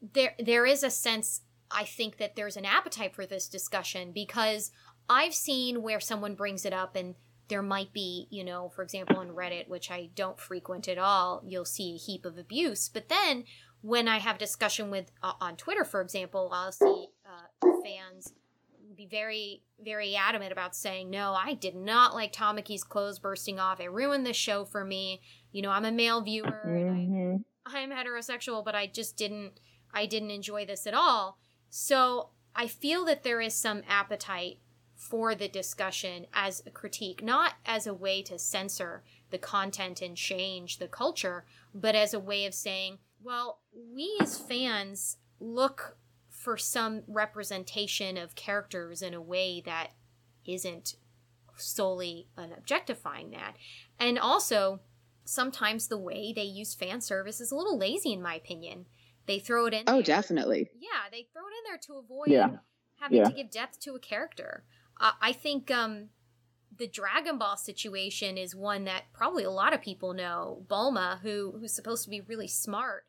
there 0.00 0.34
there 0.38 0.66
is 0.66 0.82
a 0.82 0.90
sense 0.90 1.42
I 1.70 1.84
think 1.84 2.16
that 2.18 2.34
there's 2.36 2.56
an 2.56 2.64
appetite 2.64 3.14
for 3.14 3.26
this 3.26 3.48
discussion 3.48 4.12
because 4.12 4.72
I've 5.08 5.34
seen 5.34 5.82
where 5.82 6.00
someone 6.00 6.34
brings 6.34 6.64
it 6.64 6.72
up 6.72 6.96
and 6.96 7.14
there 7.48 7.62
might 7.62 7.92
be, 7.92 8.28
you 8.30 8.44
know, 8.44 8.68
for 8.68 8.82
example, 8.82 9.16
on 9.18 9.30
Reddit, 9.30 9.68
which 9.68 9.90
I 9.90 10.10
don't 10.14 10.38
frequent 10.38 10.88
at 10.88 10.98
all, 10.98 11.42
you'll 11.44 11.64
see 11.64 11.94
a 11.94 11.98
heap 11.98 12.24
of 12.24 12.38
abuse. 12.38 12.88
But 12.88 13.08
then 13.08 13.44
when 13.82 14.06
I 14.08 14.18
have 14.18 14.38
discussion 14.38 14.90
with 14.90 15.10
uh, 15.22 15.32
on 15.40 15.56
Twitter, 15.56 15.84
for 15.84 16.00
example, 16.00 16.50
I'll 16.52 16.72
see 16.72 17.08
uh, 17.26 17.68
fans 17.84 18.32
be 18.96 19.06
very, 19.06 19.62
very 19.82 20.14
adamant 20.14 20.52
about 20.52 20.76
saying, 20.76 21.10
no, 21.10 21.32
I 21.32 21.54
did 21.54 21.74
not 21.74 22.14
like 22.14 22.32
Tamaki's 22.32 22.84
clothes 22.84 23.18
bursting 23.18 23.58
off. 23.58 23.80
It 23.80 23.90
ruined 23.90 24.26
the 24.26 24.32
show 24.32 24.64
for 24.64 24.84
me. 24.84 25.20
You 25.52 25.62
know, 25.62 25.70
I'm 25.70 25.84
a 25.84 25.92
male 25.92 26.20
viewer 26.20 26.60
and 26.64 26.90
I 26.90 26.94
Mhm. 26.94 27.44
I'm 27.66 27.90
heterosexual, 27.90 28.64
but 28.64 28.74
I 28.74 28.86
just 28.86 29.16
didn't 29.16 29.58
I 29.92 30.06
didn't 30.06 30.30
enjoy 30.30 30.66
this 30.66 30.86
at 30.86 30.94
all. 30.94 31.38
So 31.68 32.30
I 32.54 32.66
feel 32.66 33.04
that 33.06 33.22
there 33.22 33.40
is 33.40 33.54
some 33.54 33.82
appetite 33.88 34.58
for 34.96 35.34
the 35.34 35.48
discussion 35.48 36.26
as 36.34 36.62
a 36.66 36.70
critique, 36.70 37.22
not 37.22 37.54
as 37.64 37.86
a 37.86 37.94
way 37.94 38.22
to 38.22 38.38
censor 38.38 39.02
the 39.30 39.38
content 39.38 40.02
and 40.02 40.16
change 40.16 40.78
the 40.78 40.88
culture, 40.88 41.46
but 41.74 41.94
as 41.94 42.12
a 42.12 42.20
way 42.20 42.44
of 42.44 42.52
saying, 42.52 42.98
well, 43.22 43.60
we 43.72 44.16
as 44.20 44.36
fans 44.36 45.16
look 45.38 45.96
for 46.28 46.56
some 46.56 47.02
representation 47.06 48.16
of 48.16 48.34
characters 48.34 49.02
in 49.02 49.14
a 49.14 49.22
way 49.22 49.62
that 49.64 49.92
isn't 50.46 50.96
solely 51.56 52.28
an 52.36 52.52
objectifying 52.56 53.30
that. 53.30 53.56
And 53.98 54.18
also, 54.18 54.80
sometimes 55.24 55.88
the 55.88 55.98
way 55.98 56.32
they 56.34 56.42
use 56.42 56.74
fan 56.74 57.00
service 57.00 57.40
is 57.40 57.52
a 57.52 57.56
little 57.56 57.78
lazy, 57.78 58.12
in 58.12 58.22
my 58.22 58.34
opinion. 58.34 58.86
They 59.30 59.38
throw 59.38 59.66
it 59.66 59.74
in. 59.74 59.84
oh 59.86 59.94
there- 59.94 60.02
definitely 60.02 60.70
Yeah, 60.78 61.08
they 61.10 61.28
throw 61.32 61.42
it 61.42 61.54
in 61.58 61.64
there 61.70 61.78
to 61.86 61.94
avoid 61.98 62.28
Yeah. 62.28 62.58
having 62.96 63.18
Yeah. 63.18 63.24
to 63.28 63.32
give 63.32 63.50
depth 63.50 63.78
to 63.80 63.94
a 63.94 64.00
character. 64.00 64.64
Uh, 65.00 65.12
I 65.20 65.32
think 65.32 65.70
um, 65.70 66.10
the 66.76 66.86
Dragon 66.88 67.38
Ball 67.38 67.56
situation 67.56 68.36
is 68.36 68.54
one 68.54 68.84
that 68.84 69.04
probably 69.12 69.44
a 69.44 69.50
lot 69.50 69.72
of 69.72 69.80
people 69.80 70.12
know. 70.14 70.64
Bulma, 70.68 71.20
who 71.20 71.52
who's 71.58 71.72
supposed 71.74 72.04
to 72.04 72.10
be 72.10 72.20
really 72.20 72.48
smart, 72.48 73.06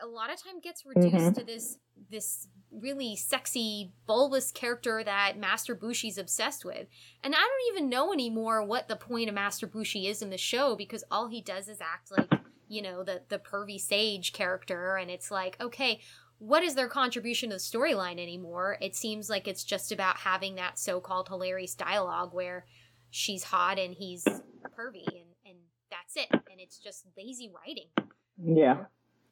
a 0.00 0.06
lot 0.06 0.30
of 0.32 0.40
time 0.42 0.60
gets 0.60 0.86
reduced 0.86 1.14
Mhm. 1.16 1.34
to 1.34 1.44
this 1.44 1.78
this 2.10 2.48
really 2.70 3.16
sexy 3.16 3.92
bulbous 4.06 4.52
character 4.52 5.02
that 5.02 5.36
Master 5.38 5.74
Roshi's 5.74 6.18
obsessed 6.18 6.64
with. 6.66 6.86
And 7.24 7.34
I 7.34 7.38
don't 7.38 7.74
even 7.74 7.88
know 7.88 8.12
anymore 8.12 8.62
what 8.62 8.88
the 8.88 8.94
point 8.96 9.28
of 9.28 9.34
Master 9.34 9.66
Roshi 9.66 10.04
is 10.04 10.20
in 10.22 10.28
the 10.30 10.36
show 10.38 10.76
because 10.76 11.02
all 11.10 11.28
he 11.28 11.40
does 11.40 11.66
is 11.68 11.80
act 11.80 12.10
like, 12.10 12.30
you 12.68 12.82
know, 12.82 13.02
the 13.02 13.22
the 13.28 13.38
pervy 13.38 13.80
sage 13.80 14.32
character 14.32 14.96
and 14.96 15.10
it's 15.10 15.30
like, 15.30 15.56
okay, 15.60 16.00
what 16.38 16.62
is 16.62 16.74
their 16.74 16.88
contribution 16.88 17.50
to 17.50 17.56
the 17.56 17.60
storyline 17.60 18.20
anymore? 18.20 18.76
It 18.80 18.94
seems 18.94 19.28
like 19.28 19.48
it's 19.48 19.64
just 19.64 19.90
about 19.90 20.18
having 20.18 20.54
that 20.56 20.78
so-called 20.78 21.28
hilarious 21.28 21.74
dialogue 21.74 22.32
where 22.32 22.66
she's 23.10 23.44
hot 23.44 23.78
and 23.78 23.94
he's 23.94 24.24
pervy 24.24 25.06
and 25.08 25.26
and 25.44 25.58
that's 25.90 26.16
it. 26.16 26.28
And 26.30 26.60
it's 26.60 26.78
just 26.78 27.06
lazy 27.16 27.50
writing 27.54 27.88
Yeah. 28.36 28.84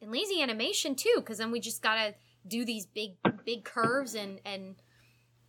and 0.02 0.10
lazy 0.10 0.42
animation 0.42 0.94
too 0.94 1.14
because 1.16 1.38
then 1.38 1.50
we 1.52 1.60
just 1.60 1.82
gotta 1.82 2.14
do 2.46 2.64
these 2.64 2.86
big 2.86 3.12
big 3.44 3.64
curves 3.64 4.14
and 4.14 4.40
and 4.44 4.76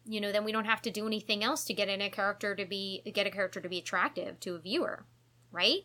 you 0.06 0.20
know 0.22 0.32
then 0.32 0.44
we 0.46 0.52
don't 0.52 0.66
have 0.66 0.82
to 0.84 0.92
do 0.92 1.06
anything 1.08 1.44
else 1.44 1.64
to 1.66 1.74
get 1.74 1.90
in 1.90 2.02
a 2.02 2.10
character 2.10 2.56
to 2.56 2.66
be 2.66 3.02
get 3.14 3.28
a 3.28 3.32
character 3.32 3.60
to 3.62 3.70
be 3.70 3.78
attractive 3.80 4.40
to 4.40 4.56
a 4.56 4.60
viewer 4.60 5.06
right 5.52 5.82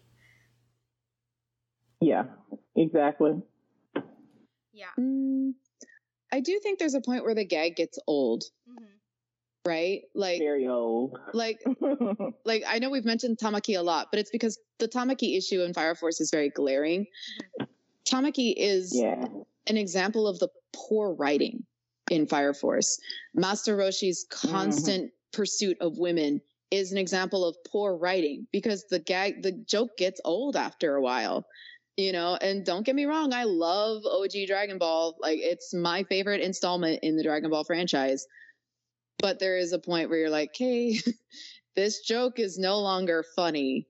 Yeah. 2.03 2.25
Exactly. 2.77 3.33
yeah 4.73 4.87
Mm, 4.99 5.55
i 6.33 6.41
do 6.41 6.59
think 6.63 6.79
there's 6.79 6.95
a 6.95 7.01
point 7.01 7.25
where 7.25 7.35
the 7.35 7.45
gag 7.45 7.77
gets 7.77 7.99
old 8.07 8.45
hmm 8.67 8.85
right 9.65 10.03
like 10.15 10.41
Very 10.41 10.67
old. 10.67 11.19
like 11.35 11.63
like 12.45 12.65
I 12.69 12.79
know 12.79 12.91
we've 12.91 13.05
mentioned 13.05 13.39
Tamaki 13.39 13.79
a 13.79 13.83
lot, 13.83 14.09
but 14.11 14.19
it's 14.19 14.31
because 14.31 14.59
the 14.79 14.89
Tamaki 14.89 15.37
issue 15.37 15.63
in 15.63 15.73
Fire 15.73 15.95
Force 15.95 16.21
is 16.21 16.31
very 16.31 16.51
glaring. 16.51 17.07
Tamaki 18.05 18.55
is 18.57 18.93
yeah. 18.95 19.25
an 19.69 19.77
example 19.77 20.27
of 20.27 20.39
the 20.41 20.49
poor 20.75 21.15
writing 21.15 21.65
in 22.11 22.27
Fire 22.27 22.55
Force. 22.55 22.99
Master 23.35 23.77
Roshi's 23.77 24.27
constant 24.31 25.13
pursuit 25.33 25.77
of 25.81 25.99
women 25.99 26.41
is 26.71 26.91
an 26.91 26.99
example 26.99 27.45
of 27.45 27.57
poor 27.71 27.97
writing 27.97 28.47
because 28.53 28.85
the 28.91 28.99
gag 28.99 29.43
the 29.43 29.53
joke 29.53 29.97
gets 29.97 30.21
old 30.25 30.57
after 30.57 30.97
a 30.97 31.03
while. 31.03 31.47
You 31.97 32.13
know, 32.13 32.39
and 32.41 32.65
don't 32.65 32.87
get 32.87 32.95
me 32.95 33.05
wrong, 33.05 33.35
I 33.35 33.45
love 33.45 34.05
OG 34.07 34.47
Dragon 34.47 34.79
Ball. 34.79 35.15
Like 35.21 35.39
it's 35.41 35.75
my 35.75 36.05
favorite 36.05 36.41
installment 36.41 37.01
in 37.03 37.17
the 37.17 37.23
Dragon 37.23 37.51
Ball 37.51 37.65
franchise. 37.65 38.27
But 39.19 39.39
there 39.39 39.59
is 39.59 39.73
a 39.73 39.79
point 39.79 40.09
where 40.09 40.19
you're 40.19 40.31
like, 40.31 40.53
"Hey, 40.57 40.99
this 41.77 42.01
joke 42.01 42.39
is 42.39 42.59
no 42.59 42.81
longer 42.81 43.25
funny. 43.37 43.87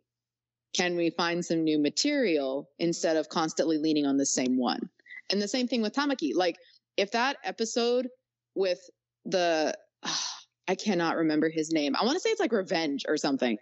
Can 0.74 0.96
we 0.96 1.10
find 1.10 1.44
some 1.44 1.62
new 1.62 1.78
material 1.78 2.68
instead 2.78 3.16
of 3.16 3.28
constantly 3.28 3.78
leaning 3.78 4.06
on 4.06 4.16
the 4.16 4.26
same 4.26 4.58
one?" 4.58 4.90
And 5.30 5.40
the 5.40 5.48
same 5.48 5.68
thing 5.68 5.80
with 5.80 5.94
Tamaki. 5.94 6.32
Like, 6.34 6.58
if 6.96 7.12
that 7.12 7.36
episode 7.44 8.08
with 8.54 8.80
the, 9.24 9.76
I 10.68 10.74
cannot 10.74 11.16
remember 11.16 11.48
his 11.48 11.70
name. 11.72 11.94
I 11.96 12.04
want 12.04 12.16
to 12.16 12.20
say 12.20 12.30
it's 12.30 12.40
like 12.40 12.52
Revenge 12.52 13.04
or 13.08 13.16
something. 13.16 13.58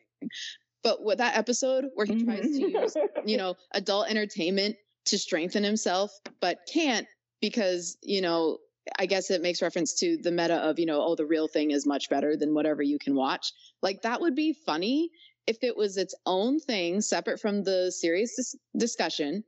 But 0.83 1.05
with 1.05 1.19
that 1.19 1.37
episode 1.37 1.87
where 1.95 2.07
he 2.07 2.25
tries 2.25 2.43
to 2.43 2.71
use, 2.71 2.97
you 3.25 3.37
know, 3.37 3.55
adult 3.73 4.09
entertainment 4.09 4.77
to 5.07 5.19
strengthen 5.19 5.63
himself, 5.63 6.11
but 6.41 6.61
can't 6.73 7.07
because, 7.41 7.97
you 8.03 8.21
know, 8.21 8.59
I 8.99 9.07
guess 9.07 9.31
it 9.31 9.43
makes 9.43 9.63
reference 9.63 9.95
to 10.01 10.17
the 10.23 10.33
meta 10.33 10.57
of, 10.57 10.79
you 10.79 10.87
know, 10.87 11.03
oh, 11.03 11.15
the 11.15 11.27
real 11.27 11.49
thing 11.49 11.71
is 11.71 11.87
much 11.87 12.09
better 12.09 12.37
than 12.37 12.55
whatever 12.55 12.83
you 12.83 12.99
can 12.99 13.15
watch. 13.15 13.53
Like 13.83 14.03
that 14.03 14.21
would 14.21 14.35
be 14.35 14.53
funny 14.53 15.11
if 15.47 15.59
it 15.63 15.77
was 15.77 15.97
its 15.97 16.15
own 16.27 16.61
thing 16.61 17.01
separate 17.01 17.41
from 17.41 17.63
the 17.63 17.91
serious 17.93 18.37
dis- 18.37 18.57
discussion 18.77 19.45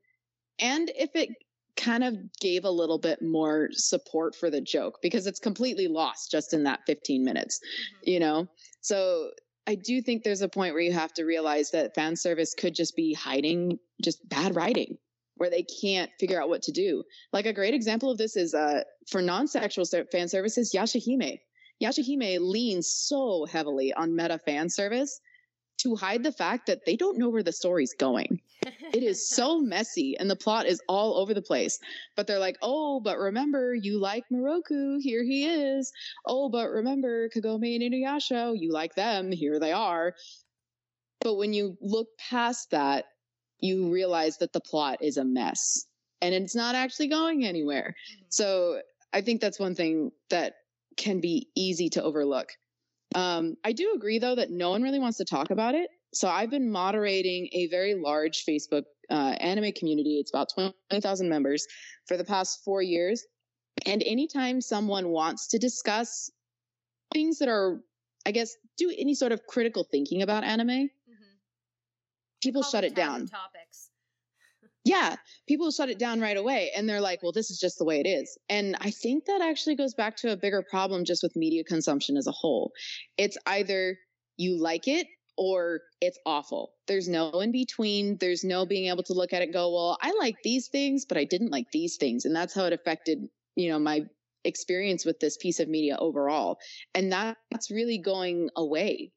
and 0.59 0.91
if 0.97 1.11
it 1.15 1.31
kind 1.77 2.05
of 2.05 2.17
gave 2.41 2.65
a 2.65 2.71
little 2.71 2.99
bit 2.99 3.23
more 3.23 3.69
support 3.73 4.35
for 4.35 4.51
the 4.51 4.61
joke 4.61 4.99
because 5.03 5.27
it's 5.27 5.41
completely 5.41 5.89
lost 5.89 6.31
just 6.31 6.53
in 6.53 6.65
that 6.65 6.81
15 6.87 7.25
minutes, 7.25 7.59
mm-hmm. 7.59 8.11
you 8.11 8.21
know? 8.21 8.47
So 8.81 9.31
I 9.67 9.77
do 9.77 10.03
think 10.03 10.23
there's 10.23 10.43
a 10.43 10.49
point 10.49 10.75
where 10.75 10.83
you 10.83 10.93
have 10.93 11.13
to 11.15 11.25
realize 11.25 11.71
that 11.71 11.95
fan 11.95 12.17
service 12.17 12.55
could 12.55 12.75
just 12.75 12.97
be 12.97 13.15
hiding 13.15 13.79
just 14.03 14.29
bad 14.29 14.57
writing 14.57 14.97
where 15.37 15.51
they 15.51 15.65
can't 15.83 16.11
figure 16.21 16.41
out 16.41 16.49
what 16.49 16.63
to 16.63 16.73
do. 16.73 17.03
Like 17.33 17.47
a 17.47 17.53
great 17.53 17.75
example 17.75 18.11
of 18.11 18.19
this 18.19 18.37
is 18.37 18.55
uh, 18.55 18.83
for 19.11 19.23
non-sexual 19.23 19.85
fan 20.11 20.29
services, 20.29 20.73
Yashahime. 20.75 21.39
Yashahime 21.83 22.39
leans 22.41 22.89
so 22.89 23.47
heavily 23.51 23.93
on 23.93 24.15
meta 24.15 24.39
fan 24.39 24.69
service 24.69 25.21
to 25.83 25.97
hide 25.97 26.23
the 26.23 26.33
fact 26.33 26.67
that 26.67 26.85
they 26.87 26.97
don't 26.97 27.19
know 27.19 27.29
where 27.29 27.43
the 27.43 27.53
story's 27.53 27.95
going. 27.99 28.41
it 28.65 29.03
is 29.03 29.29
so 29.29 29.61
messy 29.61 30.17
and 30.19 30.31
the 30.31 30.37
plot 30.37 30.67
is 30.67 30.81
all 30.89 31.19
over 31.19 31.35
the 31.35 31.43
place. 31.43 31.79
But 32.17 32.27
they're 32.27 32.39
like, 32.39 32.59
oh, 32.63 33.01
but 33.01 33.19
remember, 33.19 33.75
you 33.75 33.99
like 33.99 34.25
Miroku, 34.33 35.01
here 35.01 35.25
he 35.25 35.47
is. 35.47 35.93
Oh, 36.27 36.49
but 36.49 36.71
remember, 36.71 37.29
Kagome 37.29 37.75
and 37.75 37.93
Inuyasha, 37.93 38.59
you 38.59 38.73
like 38.73 38.95
them, 38.95 39.33
here 39.33 39.59
they 39.59 39.73
are. 39.73 40.15
But 41.21 41.37
when 41.37 41.53
you 41.53 41.77
look 41.81 42.09
past 42.19 42.71
that, 42.71 43.07
you 43.61 43.93
realize 43.93 44.39
that 44.39 44.53
the 44.53 44.61
plot 44.61 44.99
is 45.01 45.17
a 45.17 45.25
mess 45.25 45.87
and 46.21 46.35
it's 46.35 46.55
not 46.55 46.75
actually 46.75 47.09
going 47.09 47.45
anywhere. 47.45 47.95
Mm-hmm. 48.13 48.25
So 48.29 48.81
I 49.13 49.21
think 49.21 49.41
that's 49.41 49.59
one 49.59 49.75
thing 49.75 50.13
that 50.31 50.55
can 50.97 51.21
be 51.21 51.49
easy 51.55 51.89
to 51.91 52.03
overlook. 52.03 52.49
Um, 53.15 53.57
I 53.65 53.73
do 53.73 53.93
agree, 53.95 54.19
though, 54.19 54.35
that 54.35 54.51
no 54.51 54.71
one 54.71 54.83
really 54.83 54.99
wants 54.99 55.19
to 55.19 55.25
talk 55.25 55.51
about 55.51 55.75
it. 55.75 55.91
So 56.15 56.29
I've 56.29 56.51
been 56.51 56.71
moderating 56.71 57.49
a 57.53 57.69
very 57.69 57.95
large 57.95 58.45
Facebook 58.45 58.85
uh, 59.11 59.35
anime 59.41 59.73
community. 59.73 60.19
It's 60.21 60.31
about 60.31 60.49
20,000 60.55 61.29
members 61.29 61.67
for 62.07 62.17
the 62.17 62.25
past 62.25 62.61
four 62.65 62.83
years. 62.83 63.25
And 63.87 64.03
anytime 64.05 64.61
someone 64.61 65.09
wants 65.09 65.49
to 65.49 65.59
discuss 65.59 66.31
things 67.13 67.39
that 67.39 67.49
are, 67.49 67.81
I 68.27 68.33
guess, 68.33 68.55
do 68.77 68.93
any 68.97 69.15
sort 69.15 69.33
of 69.33 69.47
critical 69.47 69.87
thinking 69.91 70.23
about 70.23 70.45
anime, 70.45 70.69
mm-hmm. 70.69 71.35
people 72.43 72.63
shut 72.63 72.85
it 72.85 72.95
down. 72.95 73.27
Topics 73.27 73.91
yeah, 74.85 75.17
people 75.47 75.71
shut 75.71 75.91
it 75.91 75.99
down 75.99 76.21
right 76.21 76.37
away 76.37 76.73
and 76.77 76.89
they're 76.89 77.01
like, 77.01 77.23
well, 77.23 77.33
this 77.33 77.51
is 77.51 77.61
just 77.61 77.79
the 77.79 77.85
way 77.85 78.01
it 78.01 78.09
is. 78.09 78.37
And 78.49 78.77
I 78.81 78.91
think 78.91 79.27
that 79.27 79.41
actually 79.41 79.77
goes 79.77 79.95
back 79.95 80.17
to 80.19 80.33
a 80.33 80.37
bigger 80.37 80.63
problem 80.69 81.05
just 81.05 81.23
with 81.23 81.37
media 81.37 81.63
consumption 81.63 82.17
as 82.17 82.27
a 82.27 82.33
whole. 82.33 82.73
It's 83.17 83.37
either 83.47 83.97
you 84.39 84.61
like 84.61 84.89
it 84.89 85.07
or 85.37 85.83
it's 86.01 86.19
awful. 86.27 86.73
There's 86.89 87.09
no 87.09 87.31
in 87.41 87.53
between. 87.53 88.19
There's 88.19 88.43
no 88.43 88.67
being 88.67 88.89
able 88.89 89.05
to 89.05 89.13
look 89.13 89.33
at 89.33 89.43
it 89.43 89.53
go, 89.53 89.73
well, 89.73 89.99
I 90.03 90.13
like 90.19 90.37
these 90.43 90.69
things, 90.69 91.05
but 91.05 91.17
I 91.17 91.25
didn't 91.25 91.53
like 91.53 91.71
these 91.73 91.97
things. 91.97 92.25
And 92.25 92.35
that's 92.35 92.55
how 92.55 92.65
it 92.65 92.73
affected, 92.73 93.29
you 93.55 93.71
know, 93.71 93.79
my 93.79 94.03
experience 94.45 95.05
with 95.05 95.21
this 95.21 95.37
piece 95.37 95.61
of 95.61 95.69
media 95.69 95.97
overall. 96.01 96.59
And 96.95 97.13
that's 97.13 97.71
really 97.71 97.99
going 97.99 98.51
away. 98.57 99.13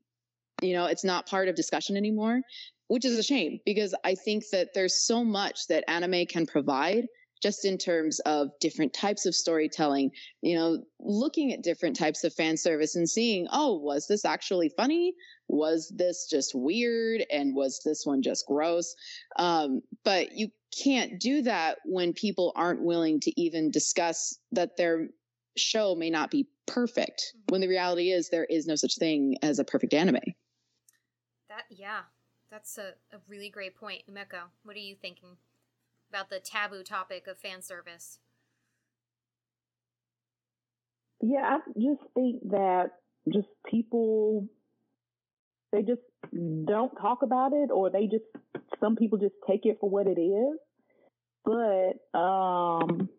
You 0.62 0.74
know, 0.74 0.86
it's 0.86 1.04
not 1.04 1.28
part 1.28 1.50
of 1.50 1.56
discussion 1.56 1.98
anymore 1.98 2.42
which 2.88 3.06
is 3.06 3.18
a 3.18 3.24
shame 3.24 3.60
because 3.66 3.96
I 4.04 4.16
think 4.16 4.44
that 4.52 4.74
there's 4.74 5.06
so 5.06 5.24
much 5.24 5.68
that 5.68 5.84
anime 5.88 6.26
can 6.28 6.46
provide 6.46 7.06
just 7.42 7.66
in 7.66 7.78
terms 7.78 8.20
of 8.22 8.50
different 8.60 8.94
types 8.94 9.26
of 9.26 9.36
storytelling, 9.36 10.10
you 10.42 10.56
know, 10.56 10.84
looking 11.00 11.52
at 11.54 11.62
different 11.62 11.96
types 11.96 12.24
of 12.24 12.34
fan 12.34 12.58
service 12.58 12.96
and 12.96 13.10
seeing, 13.10 13.48
oh, 13.52 13.78
was 13.78 14.08
this 14.08 14.26
actually 14.26 14.70
funny? 14.70 15.14
Was 15.48 15.94
this 15.96 16.28
just 16.30 16.54
weird? 16.56 17.24
And 17.32 17.56
was 17.56 17.82
this 17.86 18.06
one 18.06 18.22
just 18.24 18.48
gross? 18.48 18.96
Um, 19.38 19.82
but 20.04 20.32
you 20.32 20.50
can't 20.84 21.20
do 21.20 21.42
that 21.44 21.78
when 21.86 22.14
people 22.14 22.52
aren't 22.56 22.84
willing 22.84 23.20
to 23.22 23.42
even 23.42 23.70
discuss 23.70 24.40
that 24.54 24.78
their 24.78 25.10
show 25.58 25.96
may 25.96 26.10
not 26.10 26.32
be 26.32 26.48
perfect, 26.66 27.34
mm-hmm. 27.36 27.54
when 27.54 27.62
the 27.62 27.68
reality 27.68 28.12
is 28.12 28.30
there 28.30 28.46
is 28.46 28.66
no 28.66 28.76
such 28.76 28.98
thing 28.98 29.38
as 29.42 29.60
a 29.60 29.64
perfect 29.64 29.94
anime. 29.94 30.20
That, 31.50 31.64
yeah, 31.70 32.02
that's 32.56 32.78
a, 32.78 32.94
a 33.14 33.20
really 33.28 33.50
great 33.50 33.76
point. 33.76 34.04
Umeko, 34.10 34.48
what 34.64 34.78
are 34.78 34.80
you 34.80 34.96
thinking 34.96 35.36
about 36.10 36.30
the 36.30 36.40
taboo 36.40 36.84
topic 36.84 37.28
of 37.28 37.38
fan 37.38 37.62
service? 37.62 38.20
Yeah, 41.22 41.42
I 41.42 41.60
just 41.78 42.02
think 42.14 42.50
that 42.52 42.92
just 43.34 43.48
people 43.70 44.48
they 45.74 45.82
just 45.82 46.00
don't 46.32 46.96
talk 46.96 47.24
about 47.24 47.52
it 47.52 47.72
or 47.72 47.90
they 47.90 48.08
just 48.08 48.24
some 48.80 48.96
people 48.96 49.18
just 49.18 49.36
take 49.46 49.66
it 49.66 49.78
for 49.82 49.90
what 49.90 50.08
it 50.08 50.18
is. 50.18 50.58
But 51.44 52.18
um 52.18 53.10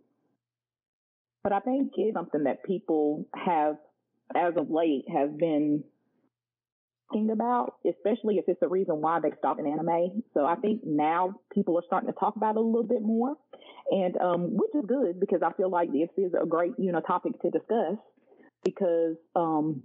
but 1.43 1.53
I 1.53 1.61
think 1.61 1.93
it's 1.97 2.15
something 2.15 2.45
that 2.45 2.65
people 2.65 3.27
have 3.35 3.77
as 4.35 4.55
of 4.57 4.71
late 4.71 5.05
have 5.13 5.37
been 5.37 5.85
about, 7.15 7.75
especially 7.89 8.37
if 8.37 8.45
it's 8.49 8.61
the 8.61 8.69
reason 8.69 9.01
why 9.01 9.21
they 9.21 9.31
stopped 9.39 9.61
in 9.61 9.67
anime. 9.67 10.23
So 10.35 10.45
I 10.45 10.57
think 10.57 10.83
now 10.85 11.35
people 11.53 11.79
are 11.79 11.83
starting 11.87 12.09
to 12.13 12.19
talk 12.19 12.37
about 12.37 12.57
it 12.57 12.59
a 12.59 12.61
little 12.61 12.87
bit 12.87 13.03
more, 13.03 13.37
and 13.91 14.17
um, 14.19 14.57
which 14.57 14.71
is 14.75 14.85
good 14.87 15.21
because 15.21 15.41
I 15.45 15.53
feel 15.53 15.71
like 15.71 15.93
this 15.93 16.09
is 16.17 16.33
a 16.41 16.47
great 16.47 16.73
you 16.79 16.93
know 16.93 17.01
topic 17.01 17.41
to 17.43 17.51
discuss 17.51 17.97
because 18.65 19.17
um, 19.35 19.83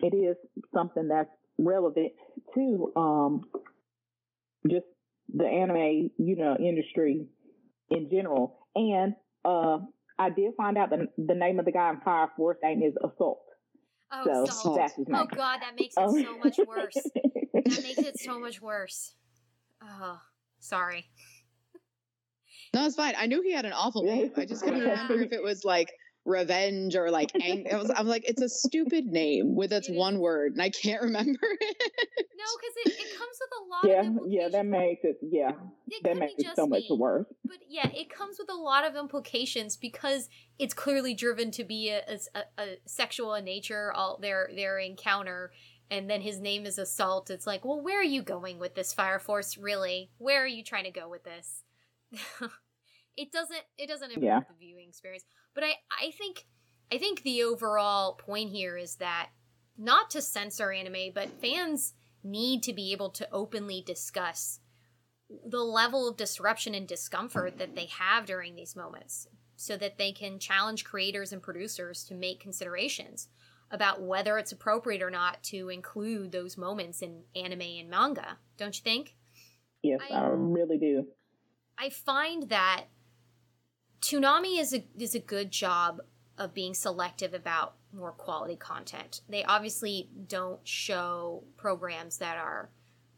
it 0.00 0.14
is 0.14 0.36
something 0.72 1.08
that's 1.08 1.30
relevant 1.58 2.12
to 2.54 2.92
um, 2.96 3.40
just 4.70 4.86
the 5.34 5.46
anime 5.46 6.10
you 6.18 6.36
know 6.36 6.56
industry 6.56 7.26
in 7.90 8.08
general. 8.10 8.58
And 8.74 9.14
uh, 9.44 9.78
I 10.18 10.30
did 10.30 10.54
find 10.56 10.78
out 10.78 10.90
the 10.90 11.08
the 11.18 11.34
name 11.34 11.58
of 11.58 11.64
the 11.64 11.72
guy 11.72 11.90
in 11.90 12.00
Fire 12.00 12.28
Force 12.36 12.58
name 12.62 12.82
is 12.82 12.94
Assault. 13.04 13.40
Oh, 14.10 14.46
so 14.46 14.74
that's 14.74 14.94
his. 14.94 15.06
Oh 15.12 15.26
God, 15.26 15.60
that 15.60 15.74
makes 15.76 15.96
it 15.96 16.00
um, 16.00 16.22
so 16.22 16.38
much 16.38 16.58
worse. 16.66 16.94
that 16.94 17.82
makes 17.82 17.98
it 17.98 18.18
so 18.18 18.38
much 18.38 18.60
worse. 18.62 19.14
Oh, 19.82 20.18
sorry. 20.60 21.10
No, 22.74 22.84
it's 22.86 22.96
fine. 22.96 23.14
I 23.16 23.26
knew 23.26 23.42
he 23.42 23.52
had 23.52 23.64
an 23.64 23.72
awful 23.72 24.02
name. 24.04 24.32
I 24.36 24.44
just 24.44 24.62
couldn't 24.62 24.80
remember 24.80 25.20
if 25.20 25.32
it 25.32 25.42
was 25.42 25.64
like 25.64 25.92
revenge 26.28 26.94
or 26.94 27.10
like 27.10 27.30
ang- 27.42 27.66
I 27.72 27.76
was 27.76 27.90
I'm 27.94 28.06
like 28.06 28.28
it's 28.28 28.42
a 28.42 28.48
stupid 28.48 29.06
name 29.06 29.54
with 29.54 29.72
its 29.72 29.88
one 29.88 30.18
word 30.18 30.52
and 30.52 30.62
I 30.62 30.70
can't 30.70 31.02
remember 31.08 31.38
it. 31.42 31.92
No, 32.36 32.44
because 32.60 32.76
it, 32.98 33.00
it 33.00 33.18
comes 33.18 33.36
with 33.40 33.50
a 33.58 33.68
lot 33.68 33.84
yeah, 33.84 34.10
of 34.10 34.30
Yeah, 34.30 34.48
that 34.48 34.66
makes 34.66 35.04
it 35.04 35.18
yeah. 35.22 35.52
It 35.88 36.04
that 36.04 36.16
makes 36.16 36.34
it 36.38 36.54
so 36.54 36.66
me, 36.66 36.78
much 36.78 36.98
worse. 36.98 37.26
But 37.44 37.58
yeah, 37.68 37.88
it 37.88 38.10
comes 38.10 38.36
with 38.38 38.50
a 38.50 38.54
lot 38.54 38.84
of 38.84 38.94
implications 38.94 39.76
because 39.76 40.28
it's 40.58 40.74
clearly 40.74 41.14
driven 41.14 41.50
to 41.52 41.64
be 41.64 41.90
a, 41.90 42.02
a, 42.34 42.62
a 42.62 42.76
sexual 42.86 43.34
in 43.34 43.44
nature, 43.44 43.92
all 43.92 44.18
their 44.20 44.50
their 44.54 44.78
encounter 44.78 45.50
and 45.90 46.08
then 46.10 46.20
his 46.20 46.38
name 46.38 46.66
is 46.66 46.78
assault. 46.78 47.30
It's 47.30 47.46
like, 47.46 47.64
well, 47.64 47.80
where 47.80 47.98
are 47.98 48.04
you 48.04 48.22
going 48.22 48.58
with 48.58 48.74
this 48.74 48.92
Fire 48.92 49.18
Force 49.18 49.56
really? 49.56 50.10
Where 50.18 50.42
are 50.42 50.46
you 50.46 50.62
trying 50.62 50.84
to 50.84 50.90
go 50.90 51.08
with 51.08 51.24
this? 51.24 51.62
it 53.16 53.32
doesn't 53.32 53.62
it 53.76 53.88
doesn't 53.88 54.10
improve 54.10 54.24
yeah. 54.24 54.40
the 54.40 54.54
viewing 54.58 54.88
experience. 54.88 55.24
But 55.58 55.66
I 55.66 55.74
I 56.06 56.10
think 56.12 56.46
I 56.92 56.98
think 56.98 57.24
the 57.24 57.42
overall 57.42 58.12
point 58.12 58.50
here 58.50 58.76
is 58.76 58.94
that 58.96 59.30
not 59.76 60.08
to 60.10 60.22
censor 60.22 60.70
anime, 60.70 61.10
but 61.12 61.40
fans 61.40 61.94
need 62.22 62.62
to 62.62 62.72
be 62.72 62.92
able 62.92 63.10
to 63.10 63.28
openly 63.32 63.82
discuss 63.84 64.60
the 65.44 65.64
level 65.64 66.08
of 66.08 66.16
disruption 66.16 66.76
and 66.76 66.86
discomfort 66.86 67.58
that 67.58 67.74
they 67.74 67.86
have 67.86 68.24
during 68.24 68.54
these 68.54 68.76
moments 68.76 69.26
so 69.56 69.76
that 69.76 69.98
they 69.98 70.12
can 70.12 70.38
challenge 70.38 70.84
creators 70.84 71.32
and 71.32 71.42
producers 71.42 72.04
to 72.04 72.14
make 72.14 72.38
considerations 72.38 73.26
about 73.72 74.00
whether 74.00 74.38
it's 74.38 74.52
appropriate 74.52 75.02
or 75.02 75.10
not 75.10 75.42
to 75.42 75.70
include 75.70 76.30
those 76.30 76.56
moments 76.56 77.02
in 77.02 77.24
anime 77.34 77.62
and 77.62 77.90
manga. 77.90 78.38
Don't 78.58 78.76
you 78.78 78.84
think? 78.84 79.16
Yes, 79.82 79.98
I, 80.08 80.14
I 80.14 80.28
really 80.28 80.78
do. 80.78 81.08
I 81.76 81.90
find 81.90 82.48
that 82.48 82.84
Toonami 84.00 84.60
is 84.60 84.72
a 84.72 84.84
is 84.98 85.14
a 85.14 85.20
good 85.20 85.50
job 85.50 86.00
of 86.36 86.54
being 86.54 86.74
selective 86.74 87.34
about 87.34 87.74
more 87.92 88.12
quality 88.12 88.56
content. 88.56 89.22
They 89.28 89.44
obviously 89.44 90.08
don't 90.28 90.60
show 90.66 91.42
programs 91.56 92.18
that 92.18 92.36
are 92.36 92.70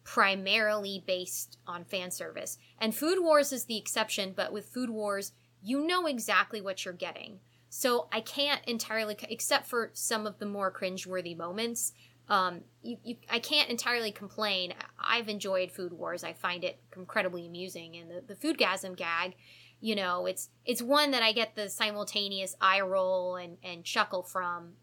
primarily 0.05 1.05
based 1.07 1.59
on 1.67 1.85
fan 1.85 2.11
service. 2.11 2.57
And 2.79 2.95
Food 2.95 3.23
Wars 3.23 3.53
is 3.53 3.67
the 3.67 3.77
exception, 3.77 4.33
but 4.35 4.53
with 4.53 4.67
Food 4.67 4.91
Wars, 4.91 5.33
you 5.63 5.87
know 5.87 6.07
exactly 6.07 6.61
what 6.61 6.85
you're 6.85 6.95
getting. 6.95 7.41
So 7.69 8.09
I 8.11 8.21
can't 8.21 8.65
entirely, 8.67 9.17
except 9.29 9.67
for 9.69 9.91
some 9.93 10.27
of 10.27 10.39
the 10.39 10.47
more 10.47 10.73
cringeworthy 10.73 11.37
moments, 11.37 11.93
um, 12.29 12.61
you, 12.83 12.97
you, 13.05 13.17
I 13.29 13.41
can't 13.41 13.69
entirely 13.69 14.13
complain. 14.13 14.73
I've 14.99 15.29
enjoyed 15.29 15.73
Food 15.73 15.93
Wars. 15.93 16.23
I 16.23 16.33
find 16.33 16.63
it 16.65 16.79
incredibly 16.97 17.45
amusing, 17.47 17.97
and 17.97 18.09
the 18.09 18.23
the 18.27 18.35
foodgasm 18.35 18.97
gag, 18.97 19.35
you 19.81 19.95
know, 19.95 20.27
it's 20.27 20.51
it's 20.65 20.83
one 20.83 21.11
that 21.13 21.23
I 21.23 21.33
get 21.33 21.55
the 21.57 21.69
simultaneous 21.69 22.55
eye 22.61 22.81
roll 22.81 23.37
and 23.37 23.57
and 23.63 23.85
chuckle 23.85 24.23
from 24.23 24.75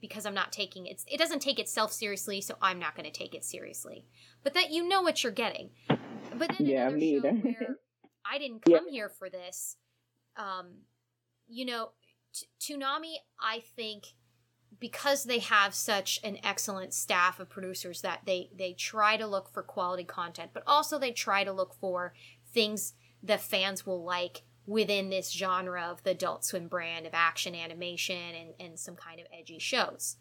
because 0.00 0.24
I'm 0.26 0.34
not 0.34 0.52
taking 0.52 0.86
it. 0.86 1.02
It 1.08 1.18
doesn't 1.18 1.40
take 1.42 1.58
itself 1.58 1.92
seriously, 1.92 2.40
so 2.40 2.54
I'm 2.62 2.78
not 2.78 2.94
going 2.94 3.10
to 3.10 3.16
take 3.18 3.34
it 3.34 3.44
seriously. 3.44 4.04
But 4.44 4.54
that 4.54 4.70
you 4.70 4.88
know 4.88 5.02
what 5.02 5.22
you're 5.24 5.32
getting. 5.32 5.70
But 5.88 6.52
then 6.56 6.66
Yeah, 6.66 6.82
another 6.82 6.96
me 6.96 7.10
show 7.20 7.26
either. 7.28 7.32
where 7.36 7.76
I 8.24 8.38
didn't 8.38 8.62
Yeah. 8.66 8.78
come 8.78 8.88
here 8.88 9.08
for 9.08 9.28
this. 9.28 9.76
Um, 10.36 10.82
you 11.48 11.64
know, 11.64 11.90
T- 12.32 12.46
Toonami, 12.60 13.14
I 13.40 13.60
think 13.74 14.04
because 14.78 15.24
they 15.24 15.38
have 15.40 15.74
such 15.74 16.20
an 16.22 16.38
excellent 16.44 16.92
staff 16.94 17.40
of 17.40 17.48
producers 17.48 18.02
that 18.02 18.20
they 18.24 18.50
they 18.56 18.74
try 18.74 19.16
to 19.16 19.26
look 19.26 19.52
for 19.52 19.62
quality 19.64 20.04
content, 20.04 20.50
but 20.54 20.62
also 20.66 20.98
they 20.98 21.10
try 21.10 21.42
to 21.42 21.50
look 21.52 21.74
for 21.74 22.12
things 22.52 22.94
that 23.22 23.40
fans 23.40 23.86
will 23.86 24.04
like 24.04 24.42
within 24.66 25.08
this 25.08 25.30
genre 25.32 25.88
of 25.90 26.02
the 26.02 26.10
Adult 26.10 26.44
Swim 26.44 26.68
brand 26.68 27.06
of 27.06 27.14
action 27.14 27.54
animation 27.54 28.16
and, 28.16 28.50
and 28.60 28.78
some 28.78 28.96
kind 28.96 29.18
of 29.18 29.26
edgy 29.36 29.58
shows. 29.58 30.16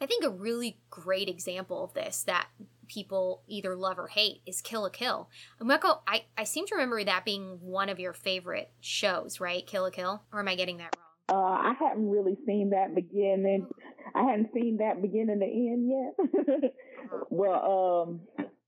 I 0.00 0.06
think 0.06 0.24
a 0.24 0.30
really 0.30 0.78
great 0.88 1.28
example 1.28 1.84
of 1.84 1.92
this 1.92 2.22
that 2.22 2.46
people 2.88 3.42
either 3.46 3.76
love 3.76 3.98
or 3.98 4.08
hate 4.08 4.42
is 4.46 4.60
Kill 4.60 4.82
la 4.82 4.88
Kill. 4.88 5.28
Umeko, 5.60 5.98
I, 6.06 6.24
I 6.38 6.44
seem 6.44 6.66
to 6.66 6.74
remember 6.74 7.04
that 7.04 7.24
being 7.24 7.58
one 7.60 7.88
of 7.88 8.00
your 8.00 8.12
favorite 8.12 8.70
shows, 8.80 9.40
right? 9.40 9.66
Kill 9.66 9.82
la 9.82 9.90
Kill? 9.90 10.22
Or 10.32 10.40
am 10.40 10.48
I 10.48 10.54
getting 10.54 10.78
that 10.78 10.96
wrong? 10.96 11.06
Uh, 11.28 11.68
I 11.68 11.74
hadn't 11.78 12.08
really 12.08 12.36
seen 12.46 12.70
that 12.70 12.94
beginning. 12.94 13.68
I 14.14 14.22
hadn't 14.22 14.50
seen 14.54 14.78
that 14.78 15.02
beginning 15.02 15.40
to 15.40 15.46
end 15.46 16.62
yet. 16.62 16.72
well, 17.30 18.06
um, 18.08 18.20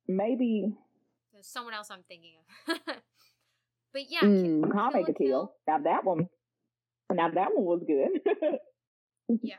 maybe 0.06 0.74
There's 1.32 1.46
someone 1.46 1.74
else 1.74 1.90
I'm 1.90 2.04
thinking 2.08 2.34
of. 2.68 2.78
but 3.92 4.02
yeah, 4.10 4.20
Mm. 4.22 4.62
Kill, 4.62 4.70
Akame 4.70 5.06
ga 5.06 5.12
Kill. 5.12 5.52
Now 5.66 5.78
that 5.78 6.04
one, 6.04 6.28
now 7.12 7.30
that 7.30 7.48
one 7.54 7.64
was 7.64 7.82
good. 7.86 8.58
Yeah. 9.42 9.54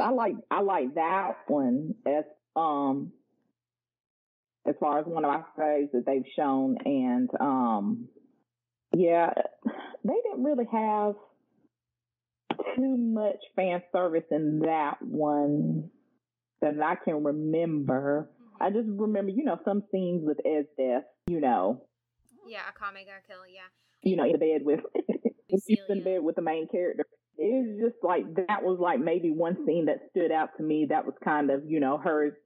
I 0.00 0.10
like 0.10 0.34
I 0.50 0.60
like 0.62 0.94
that 0.94 1.32
one 1.46 1.94
as 2.06 2.24
um 2.56 3.12
as 4.66 4.74
far 4.80 4.98
as 5.00 5.06
one 5.06 5.24
of 5.24 5.30
my 5.30 5.42
favorites 5.56 5.90
that 5.92 6.06
they've 6.06 6.24
shown 6.34 6.78
and 6.84 7.28
um 7.38 8.08
yeah 8.96 9.30
they 10.04 10.14
didn't 10.24 10.42
really 10.44 10.66
have 10.72 11.14
too 12.76 12.96
much 12.96 13.36
fan 13.54 13.82
service 13.92 14.24
in 14.30 14.60
that 14.60 14.96
one 15.02 15.90
that 16.60 16.74
I 16.82 16.94
can 16.96 17.22
remember. 17.24 18.30
mhm. 18.40 18.66
I 18.66 18.70
just 18.70 18.88
remember, 18.88 19.30
you 19.30 19.44
know, 19.44 19.58
some 19.64 19.82
scenes 19.92 20.22
with 20.24 20.38
Esdeath, 20.46 21.02
you 21.28 21.40
know, 21.40 21.82
Yeah, 22.52 22.68
Akame 22.68 23.06
ga 23.06 23.24
Kill, 23.26 23.48
yeah. 23.48 23.72
you 24.02 24.16
know, 24.16 24.24
in 24.24 24.32
the 24.32 24.38
bed 24.38 24.60
with 24.62 24.80
in 25.48 25.98
the 25.98 26.04
bed 26.04 26.22
with 26.22 26.36
the 26.36 26.42
main 26.42 26.68
character. 26.68 27.06
It's 27.38 27.80
just 27.80 28.04
like 28.04 28.24
that 28.46 28.62
was 28.62 28.78
like 28.78 29.00
maybe 29.00 29.30
one 29.30 29.56
scene 29.64 29.86
that 29.86 30.00
stood 30.10 30.30
out 30.30 30.50
to 30.58 30.62
me. 30.62 30.86
That 30.90 31.06
was 31.06 31.14
kind 31.24 31.50
of 31.50 31.62
you 31.66 31.80
know 31.80 31.96
her 31.96 32.36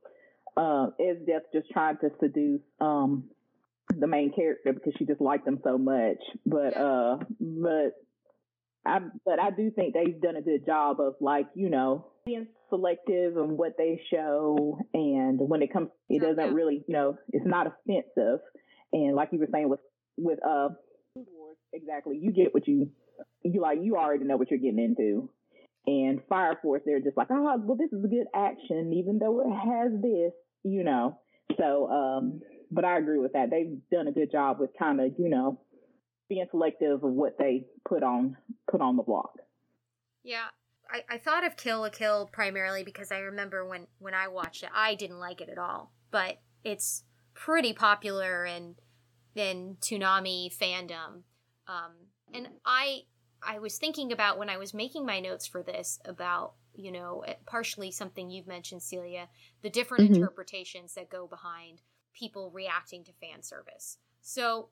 uh, 0.57 0.87
as 1.01 1.17
death 1.27 1.43
just 1.53 1.69
trying 1.73 1.97
to 1.99 2.11
seduce 2.21 2.61
um 2.81 3.25
the 3.99 4.07
main 4.07 4.33
character 4.33 4.73
because 4.73 4.93
she 4.97 5.07
just 5.07 5.21
liked 5.21 5.47
him 5.47 5.59
so 5.65 5.77
much. 5.77 6.23
But 6.47 6.77
uh, 6.77 7.17
but 7.41 7.95
I 8.87 8.99
but 9.25 9.41
I 9.41 9.51
do 9.51 9.73
think 9.73 9.93
they've 9.93 10.21
done 10.21 10.37
a 10.37 10.43
good 10.43 10.65
job 10.65 11.01
of 11.01 11.15
like 11.21 11.49
you 11.57 11.69
know 11.69 12.07
being 12.27 12.47
selective 12.71 13.37
on 13.37 13.57
what 13.57 13.73
they 13.77 14.01
show, 14.13 14.79
and 14.95 15.41
when 15.41 15.63
it 15.63 15.73
comes, 15.73 15.89
it 16.09 16.23
doesn't 16.23 16.55
really 16.55 16.85
you 16.87 16.95
know 16.95 17.19
it's 17.33 17.45
not 17.45 17.67
offensive. 17.67 18.39
And 18.93 19.17
like 19.17 19.31
you 19.33 19.41
were 19.41 19.49
saying 19.53 19.69
with 19.69 19.81
with 20.17 20.39
uh 20.47 20.69
exactly, 21.73 22.19
you 22.21 22.33
get 22.33 22.55
what 22.55 22.67
you 22.67 22.91
you 23.43 23.61
like. 23.61 23.79
You 23.83 23.97
already 23.97 24.25
know 24.25 24.37
what 24.37 24.51
you're 24.51 24.61
getting 24.61 24.79
into. 24.79 25.31
And 25.87 26.21
Fire 26.29 26.59
Force, 26.63 26.83
they're 26.85 27.01
just 27.01 27.17
like, 27.17 27.29
oh, 27.31 27.63
well, 27.63 27.77
this 27.77 27.93
is 27.93 28.05
a 28.05 28.09
good 28.09 28.27
action, 28.35 28.93
even 28.93 29.21
though 29.21 29.41
it 29.41 29.53
has 29.53 29.93
this, 30.03 30.33
you 30.65 30.83
know. 30.83 31.21
So, 31.57 31.89
um, 31.89 32.41
but 32.73 32.85
I 32.85 32.99
agree 32.99 33.19
with 33.19 33.35
that. 33.35 33.51
They've 33.51 33.79
done 33.93 34.09
a 34.09 34.13
good 34.13 34.33
job 34.33 34.59
with 34.59 34.71
kind 34.77 35.01
of, 35.01 35.13
you 35.17 35.29
know, 35.29 35.61
being 36.29 36.45
selective 36.51 37.05
of 37.05 37.13
what 37.13 37.39
they 37.39 37.67
put 37.89 38.03
on 38.03 38.37
put 38.69 38.81
on 38.81 38.97
the 38.97 39.05
block. 39.05 39.35
Yeah. 40.25 40.47
I, 40.91 41.03
I 41.15 41.19
thought 41.19 41.45
of 41.45 41.57
Kill 41.57 41.81
la 41.81 41.89
Kill 41.89 42.29
primarily 42.33 42.83
because 42.83 43.13
I 43.13 43.19
remember 43.19 43.65
when, 43.65 43.87
when 43.99 44.15
I 44.15 44.29
watched 44.29 44.63
it, 44.63 44.71
I 44.75 44.95
didn't 44.95 45.19
like 45.19 45.41
it 45.41 45.49
at 45.49 45.59
all. 45.59 45.93
But 46.11 46.39
it's 46.65 47.05
pretty 47.35 47.73
popular 47.73 48.45
in 48.45 48.75
in 49.39 49.77
Toonami 49.81 50.55
fandom. 50.57 51.23
Um, 51.67 51.93
and 52.33 52.49
I 52.65 53.03
I 53.43 53.59
was 53.59 53.79
thinking 53.79 54.13
about 54.13 54.39
when 54.39 54.49
I 54.49 54.57
was 54.57 54.73
making 54.75 55.05
my 55.07 55.21
notes 55.21 55.47
for 55.47 55.63
this 55.63 55.99
about 56.05 56.55
you 56.75 56.91
know 56.93 57.21
eh, 57.27 57.35
partially 57.47 57.91
something 57.91 58.31
you've 58.31 58.47
mentioned 58.47 58.83
Celia 58.83 59.29
the 59.63 59.71
different 59.71 60.11
Mhm. 60.11 60.17
interpretations 60.17 60.95
that 60.95 61.11
go 61.11 61.27
behind 61.27 61.83
people 62.13 62.51
reacting 62.51 63.05
to 63.05 63.13
fan 63.13 63.43
service. 63.43 63.99
So 64.21 64.71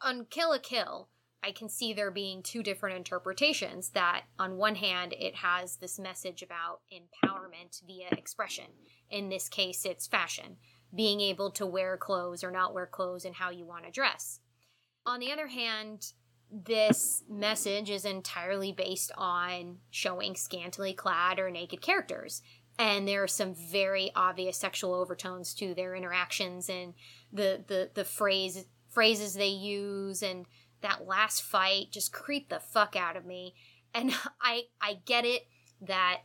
on 0.00 0.26
Kill 0.26 0.50
la 0.50 0.58
Kill, 0.58 1.08
I 1.42 1.52
can 1.52 1.68
see 1.68 1.92
there 1.92 2.10
being 2.10 2.42
two 2.42 2.62
different 2.62 2.96
interpretations 2.96 3.90
that 3.90 4.24
on 4.38 4.56
one 4.56 4.74
hand 4.76 5.12
it 5.12 5.36
has 5.36 5.76
this 5.76 5.98
message 5.98 6.42
about 6.42 6.80
empowerment 6.92 7.82
via 7.86 8.08
expression. 8.10 8.66
In 9.10 9.28
this 9.28 9.48
case 9.48 9.84
it's 9.84 10.06
fashion, 10.06 10.56
being 10.94 11.20
able 11.20 11.50
to 11.52 11.66
wear 11.66 11.96
clothes 11.96 12.42
or 12.42 12.50
not 12.50 12.74
wear 12.74 12.86
clothes 12.86 13.24
and 13.24 13.34
how 13.34 13.50
you 13.50 13.66
want 13.66 13.84
to 13.84 13.90
dress. 13.90 14.40
On 15.04 15.20
the 15.20 15.32
other 15.32 15.48
hand, 15.48 16.12
this 16.50 17.22
message 17.28 17.90
is 17.90 18.04
entirely 18.04 18.72
based 18.72 19.12
on 19.16 19.78
showing 19.90 20.34
scantily 20.34 20.94
clad 20.94 21.38
or 21.38 21.50
naked 21.50 21.82
characters. 21.82 22.42
And 22.78 23.06
there 23.06 23.22
are 23.22 23.28
some 23.28 23.54
very 23.54 24.12
obvious 24.14 24.56
sexual 24.56 24.94
overtones 24.94 25.52
to 25.54 25.74
their 25.74 25.94
interactions 25.94 26.68
and 26.68 26.94
the 27.32 27.64
the, 27.66 27.90
the 27.94 28.04
phrase 28.04 28.64
phrases 28.88 29.34
they 29.34 29.48
use 29.48 30.22
and 30.22 30.46
that 30.80 31.06
last 31.06 31.42
fight 31.42 31.90
just 31.90 32.12
creeped 32.12 32.50
the 32.50 32.60
fuck 32.60 32.96
out 32.96 33.16
of 33.16 33.26
me. 33.26 33.54
And 33.92 34.12
I 34.40 34.64
I 34.80 35.00
get 35.04 35.24
it 35.24 35.46
that 35.82 36.22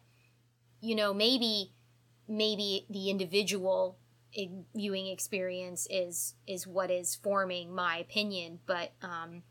you 0.80 0.96
know 0.96 1.14
maybe 1.14 1.74
maybe 2.28 2.86
the 2.90 3.10
individual 3.10 3.98
viewing 4.76 5.08
experience 5.08 5.88
is 5.90 6.36
is 6.48 6.68
what 6.68 6.92
is 6.92 7.16
forming 7.16 7.74
my 7.74 7.98
opinion, 7.98 8.60
but 8.66 8.94
um 9.02 9.44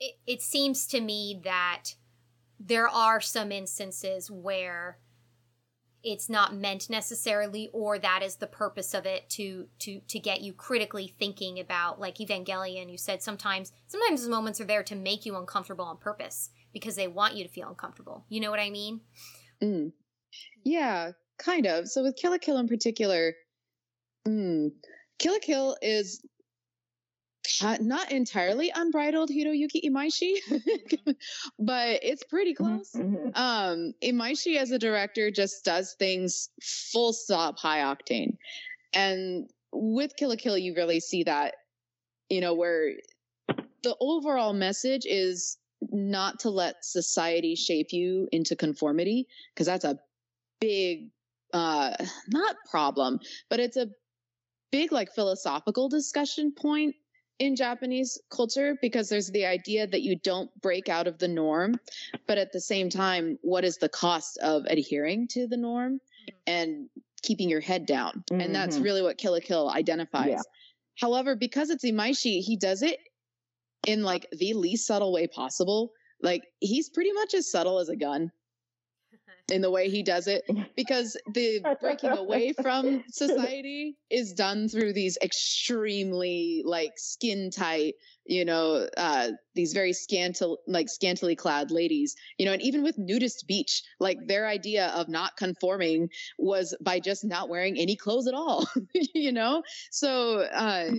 it, 0.00 0.14
it 0.26 0.42
seems 0.42 0.86
to 0.88 1.00
me 1.00 1.40
that 1.44 1.94
there 2.58 2.88
are 2.88 3.20
some 3.20 3.52
instances 3.52 4.30
where 4.30 4.98
it's 6.02 6.28
not 6.28 6.54
meant 6.54 6.90
necessarily 6.90 7.70
or 7.72 7.98
that 7.98 8.22
is 8.22 8.36
the 8.36 8.46
purpose 8.46 8.92
of 8.92 9.06
it 9.06 9.28
to 9.30 9.66
to 9.78 10.00
to 10.08 10.18
get 10.18 10.42
you 10.42 10.52
critically 10.52 11.08
thinking 11.18 11.58
about 11.58 11.98
like 11.98 12.16
evangelion 12.16 12.90
you 12.90 12.98
said 12.98 13.22
sometimes 13.22 13.72
sometimes 13.86 14.22
the 14.22 14.30
moments 14.30 14.60
are 14.60 14.66
there 14.66 14.82
to 14.82 14.94
make 14.94 15.24
you 15.24 15.34
uncomfortable 15.36 15.84
on 15.84 15.96
purpose 15.96 16.50
because 16.74 16.94
they 16.94 17.08
want 17.08 17.34
you 17.34 17.42
to 17.42 17.50
feel 17.50 17.68
uncomfortable 17.68 18.26
you 18.28 18.38
know 18.38 18.50
what 18.50 18.60
i 18.60 18.68
mean 18.68 19.00
Mm. 19.62 19.92
Yeah, 20.64 21.12
kind 21.38 21.66
of. 21.66 21.88
So 21.88 22.02
with 22.02 22.16
Kill 22.16 22.32
la 22.32 22.38
Kill 22.38 22.58
in 22.58 22.68
particular, 22.68 23.34
mm, 24.26 24.70
Kill 25.18 25.32
la 25.32 25.38
Kill 25.40 25.76
is 25.82 26.20
not 27.80 28.10
entirely 28.10 28.72
unbridled 28.74 29.30
Hiroyuki 29.30 29.84
Imaishi, 29.84 30.34
but 31.58 32.00
it's 32.02 32.24
pretty 32.24 32.54
close. 32.54 32.90
Mhm. 32.92 33.36
Um, 33.36 33.92
Imaishi 34.02 34.56
as 34.56 34.70
a 34.70 34.78
director 34.78 35.30
just 35.30 35.64
does 35.64 35.94
things 35.98 36.48
full 36.62 37.12
stop 37.12 37.58
high 37.58 37.80
octane. 37.80 38.36
And 38.92 39.48
with 39.72 40.16
Kill 40.16 40.30
la 40.30 40.36
Kill, 40.36 40.56
you 40.58 40.74
really 40.74 41.00
see 41.00 41.24
that, 41.24 41.54
you 42.30 42.40
know, 42.40 42.54
where 42.54 42.92
the 43.82 43.96
overall 44.00 44.52
message 44.52 45.02
is 45.04 45.58
not 45.90 46.40
to 46.40 46.50
let 46.50 46.84
society 46.84 47.54
shape 47.56 47.88
you 47.90 48.28
into 48.32 48.56
conformity, 48.56 49.26
because 49.54 49.66
that's 49.66 49.84
a 49.84 49.98
big, 50.60 51.10
uh, 51.52 51.94
not 52.28 52.56
problem, 52.70 53.20
but 53.50 53.60
it's 53.60 53.76
a 53.76 53.88
big, 54.74 54.90
like, 54.90 55.14
philosophical 55.14 55.88
discussion 55.88 56.50
point 56.50 56.96
in 57.38 57.54
Japanese 57.54 58.20
culture 58.28 58.76
because 58.82 59.08
there's 59.08 59.30
the 59.30 59.46
idea 59.46 59.86
that 59.86 60.02
you 60.02 60.16
don't 60.16 60.50
break 60.60 60.88
out 60.88 61.06
of 61.06 61.16
the 61.18 61.28
norm, 61.28 61.78
but 62.26 62.38
at 62.38 62.50
the 62.52 62.60
same 62.60 62.90
time, 62.90 63.38
what 63.42 63.64
is 63.64 63.78
the 63.78 63.88
cost 63.88 64.36
of 64.38 64.64
adhering 64.66 65.28
to 65.28 65.46
the 65.46 65.56
norm 65.56 66.00
and 66.48 66.88
keeping 67.22 67.48
your 67.48 67.60
head 67.60 67.86
down? 67.86 68.24
And 68.32 68.52
that's 68.52 68.78
Mhm. 68.78 68.82
really 68.82 69.02
what 69.02 69.16
Kill 69.16 69.34
la 69.34 69.38
Kill 69.38 69.70
identifies. 69.70 70.30
Yeah. 70.30 70.42
However, 70.96 71.36
because 71.36 71.70
it's 71.70 71.84
Imaishi, 71.84 72.40
he 72.40 72.56
does 72.56 72.82
it 72.82 72.98
in 73.86 74.02
like 74.02 74.28
the 74.32 74.54
least 74.54 74.88
subtle 74.88 75.12
way 75.12 75.28
possible. 75.28 75.92
Like 76.20 76.42
he's 76.58 76.88
pretty 76.88 77.12
much 77.12 77.34
as 77.34 77.48
subtle 77.48 77.78
as 77.78 77.90
a 77.90 77.96
gun. 77.96 78.32
In 79.52 79.60
the 79.60 79.70
way 79.70 79.90
he 79.90 80.02
does 80.02 80.26
it 80.26 80.44
because 80.76 81.18
the 81.34 81.60
breaking 81.80 82.10
away 82.10 82.54
from 82.54 83.04
society 83.10 83.96
is 84.08 84.32
done 84.32 84.68
through 84.68 84.94
these 84.94 85.18
extremely 85.22 86.62
like 86.64 86.92
skin 86.96 87.50
tight 87.50 87.94
you 88.24 88.46
know 88.46 88.88
uh 88.96 89.28
these 89.54 89.74
very 89.74 89.92
scantal 89.92 90.56
like 90.66 90.88
scantily 90.88 91.36
clad 91.36 91.70
ladies 91.70 92.16
you 92.38 92.46
know 92.46 92.52
and 92.52 92.62
even 92.62 92.82
with 92.82 92.96
nudist 92.96 93.46
beach 93.46 93.82
like 94.00 94.18
their 94.26 94.46
idea 94.46 94.88
of 94.88 95.08
not 95.08 95.36
conforming 95.36 96.08
was 96.38 96.74
by 96.80 96.98
just 96.98 97.22
not 97.22 97.50
wearing 97.50 97.78
any 97.78 97.96
clothes 97.96 98.26
at 98.26 98.34
all 98.34 98.66
you 98.94 99.32
know? 99.32 99.62
So 99.90 100.38
uh 100.38 100.90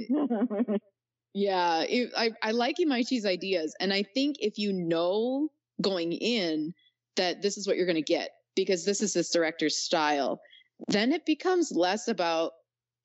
yeah 1.34 1.82
it, 1.82 2.12
i 2.16 2.32
i 2.44 2.52
like 2.52 2.78
Imaishi's 2.78 3.26
ideas 3.26 3.76
and 3.80 3.92
i 3.92 4.04
think 4.04 4.38
if 4.40 4.58
you 4.58 4.72
know 4.72 5.50
going 5.82 6.14
in 6.14 6.74
that 7.16 7.42
this 7.42 7.58
is 7.58 7.68
what 7.68 7.78
you're 7.78 7.86
going 7.86 7.96
to 7.96 8.02
get 8.02 8.32
because 8.56 8.86
this 8.86 9.02
is 9.02 9.14
this 9.14 9.32
director's 9.32 9.78
style. 9.78 10.40
Then 10.88 11.12
it 11.12 11.26
becomes 11.26 11.72
less 11.72 12.08
about 12.08 12.52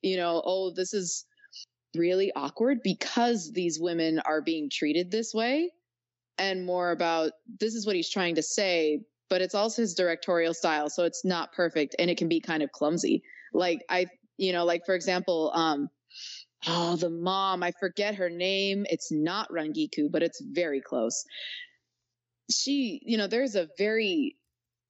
you 0.01 0.17
know 0.17 0.41
oh 0.45 0.71
this 0.75 0.93
is 0.93 1.25
really 1.95 2.31
awkward 2.35 2.79
because 2.83 3.51
these 3.53 3.79
women 3.79 4.19
are 4.19 4.41
being 4.41 4.69
treated 4.71 5.11
this 5.11 5.33
way 5.33 5.69
and 6.37 6.65
more 6.65 6.91
about 6.91 7.31
this 7.59 7.75
is 7.75 7.85
what 7.85 7.95
he's 7.95 8.09
trying 8.09 8.35
to 8.35 8.43
say 8.43 8.99
but 9.29 9.41
it's 9.41 9.55
also 9.55 9.81
his 9.81 9.93
directorial 9.93 10.53
style 10.53 10.89
so 10.89 11.03
it's 11.03 11.23
not 11.25 11.53
perfect 11.53 11.95
and 11.99 12.09
it 12.09 12.17
can 12.17 12.27
be 12.27 12.39
kind 12.39 12.63
of 12.63 12.71
clumsy. 12.71 13.23
Like 13.53 13.83
i 13.89 14.07
you 14.37 14.53
know 14.53 14.65
like 14.65 14.85
for 14.85 14.95
example 14.95 15.51
um 15.53 15.89
oh 16.67 16.95
the 16.95 17.09
mom 17.09 17.63
i 17.63 17.71
forget 17.79 18.15
her 18.15 18.29
name. 18.29 18.85
It's 18.89 19.11
not 19.11 19.49
rangiku 19.49 20.09
but 20.09 20.23
it's 20.23 20.41
very 20.41 20.81
close 20.81 21.23
she 22.51 23.01
you 23.05 23.17
know 23.17 23.27
there's 23.27 23.55
a 23.55 23.69
very 23.77 24.37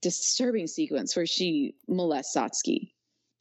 disturbing 0.01 0.67
sequence 0.67 1.15
where 1.15 1.27
she 1.27 1.75
molests 1.87 2.35
satsuki 2.35 2.91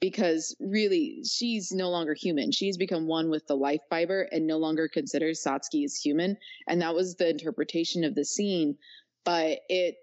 because 0.00 0.56
really 0.60 1.22
she's 1.24 1.72
no 1.72 1.90
longer 1.90 2.14
human. 2.14 2.50
She's 2.50 2.78
become 2.78 3.06
one 3.06 3.30
with 3.30 3.46
the 3.46 3.56
life 3.56 3.82
fiber 3.90 4.22
and 4.32 4.46
no 4.46 4.56
longer 4.56 4.88
considers 4.88 5.44
Satsuki 5.46 5.84
as 5.84 5.96
human. 5.96 6.36
And 6.66 6.80
that 6.80 6.94
was 6.94 7.16
the 7.16 7.28
interpretation 7.28 8.04
of 8.04 8.14
the 8.14 8.24
scene, 8.24 8.76
but 9.24 9.58
it 9.68 9.96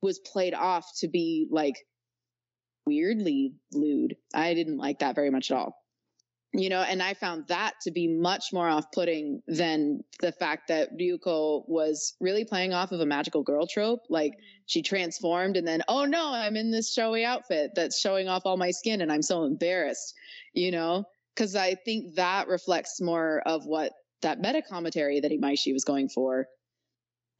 was 0.00 0.20
played 0.20 0.54
off 0.54 0.86
to 0.98 1.08
be 1.08 1.48
like 1.50 1.74
weirdly 2.86 3.54
lewd. 3.72 4.16
I 4.32 4.54
didn't 4.54 4.78
like 4.78 5.00
that 5.00 5.16
very 5.16 5.30
much 5.30 5.50
at 5.50 5.56
all 5.56 5.83
you 6.56 6.68
know, 6.68 6.82
and 6.82 7.02
I 7.02 7.14
found 7.14 7.48
that 7.48 7.74
to 7.82 7.90
be 7.90 8.06
much 8.06 8.52
more 8.52 8.68
off 8.68 8.92
putting 8.92 9.42
than 9.48 10.04
the 10.20 10.30
fact 10.30 10.68
that 10.68 10.96
Ryuko 10.96 11.68
was 11.68 12.14
really 12.20 12.44
playing 12.44 12.72
off 12.72 12.92
of 12.92 13.00
a 13.00 13.06
magical 13.06 13.42
girl 13.42 13.66
trope. 13.66 14.02
Like 14.08 14.32
mm-hmm. 14.32 14.62
she 14.66 14.82
transformed 14.82 15.56
and 15.56 15.66
then, 15.66 15.82
oh 15.88 16.04
no, 16.04 16.28
I'm 16.32 16.56
in 16.56 16.70
this 16.70 16.92
showy 16.92 17.24
outfit 17.24 17.72
that's 17.74 17.98
showing 17.98 18.28
off 18.28 18.42
all 18.44 18.56
my 18.56 18.70
skin 18.70 19.00
and 19.00 19.10
I'm 19.10 19.22
so 19.22 19.42
embarrassed, 19.42 20.14
you 20.52 20.70
know, 20.70 21.04
because 21.34 21.56
I 21.56 21.74
think 21.74 22.14
that 22.14 22.46
reflects 22.46 23.00
more 23.00 23.42
of 23.44 23.66
what 23.66 23.92
that 24.22 24.38
meta 24.38 24.62
commentary 24.62 25.18
that 25.20 25.32
Imaishi 25.32 25.72
was 25.72 25.84
going 25.84 26.08
for 26.08 26.46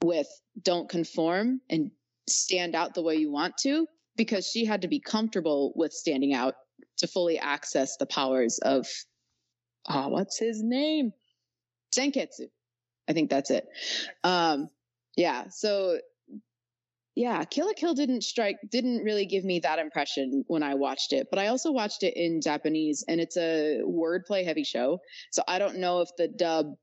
with 0.02 0.28
don't 0.60 0.88
conform 0.88 1.60
and 1.70 1.92
stand 2.28 2.74
out 2.74 2.94
the 2.94 3.02
way 3.02 3.14
you 3.14 3.30
want 3.30 3.56
to, 3.58 3.86
because 4.16 4.44
she 4.44 4.64
had 4.64 4.82
to 4.82 4.88
be 4.88 4.98
comfortable 4.98 5.72
with 5.76 5.92
standing 5.92 6.34
out 6.34 6.54
to 6.98 7.06
fully 7.06 7.38
access 7.38 7.96
the 7.96 8.06
powers 8.06 8.58
of 8.58 8.86
oh, 9.88 10.08
what's 10.08 10.38
his 10.38 10.62
name? 10.62 11.12
Senketsu. 11.96 12.48
I 13.08 13.12
think 13.12 13.30
that's 13.30 13.50
it. 13.50 13.66
Um, 14.22 14.68
yeah. 15.16 15.48
So 15.50 15.98
yeah, 17.16 17.44
Kill 17.44 17.66
la 17.66 17.72
Kill 17.74 17.94
didn't 17.94 18.22
strike, 18.22 18.58
didn't 18.70 19.04
really 19.04 19.26
give 19.26 19.44
me 19.44 19.60
that 19.60 19.78
impression 19.78 20.44
when 20.48 20.64
I 20.64 20.74
watched 20.74 21.12
it, 21.12 21.28
but 21.30 21.38
I 21.38 21.46
also 21.46 21.70
watched 21.70 22.02
it 22.02 22.14
in 22.16 22.40
Japanese 22.40 23.04
and 23.06 23.20
it's 23.20 23.36
a 23.36 23.82
wordplay 23.84 24.44
heavy 24.44 24.64
show. 24.64 24.98
So 25.30 25.42
I 25.46 25.58
don't 25.58 25.78
know 25.78 26.00
if 26.00 26.08
the 26.18 26.28
dub 26.28 26.74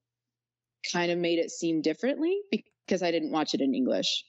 kind 0.91 1.11
of 1.11 1.17
made 1.17 1.39
it 1.39 1.51
seem 1.51 1.81
differently 1.81 2.39
because 2.49 3.03
I 3.03 3.11
didn't 3.11 3.31
watch 3.31 3.53
it 3.53 3.61
in 3.61 3.75
English. 3.75 4.23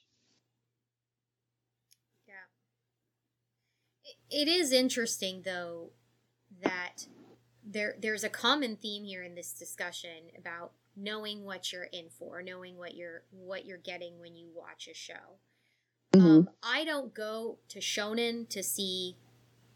It 4.32 4.48
is 4.48 4.72
interesting 4.72 5.42
though 5.44 5.90
that 6.62 7.06
there 7.64 7.94
there's 8.00 8.24
a 8.24 8.28
common 8.28 8.76
theme 8.76 9.04
here 9.04 9.22
in 9.22 9.34
this 9.34 9.52
discussion 9.52 10.30
about 10.38 10.72
knowing 10.96 11.44
what 11.44 11.72
you're 11.72 11.84
in 11.84 12.08
for, 12.10 12.42
knowing 12.42 12.76
what 12.76 12.94
you're 12.94 13.22
what 13.30 13.64
you're 13.64 13.78
getting 13.78 14.20
when 14.20 14.36
you 14.36 14.48
watch 14.54 14.88
a 14.90 14.94
show. 14.94 15.38
Mm-hmm. 16.14 16.26
Um, 16.26 16.50
I 16.62 16.84
don't 16.84 17.14
go 17.14 17.58
to 17.68 17.78
shonen 17.78 18.48
to 18.50 18.62
see 18.62 19.16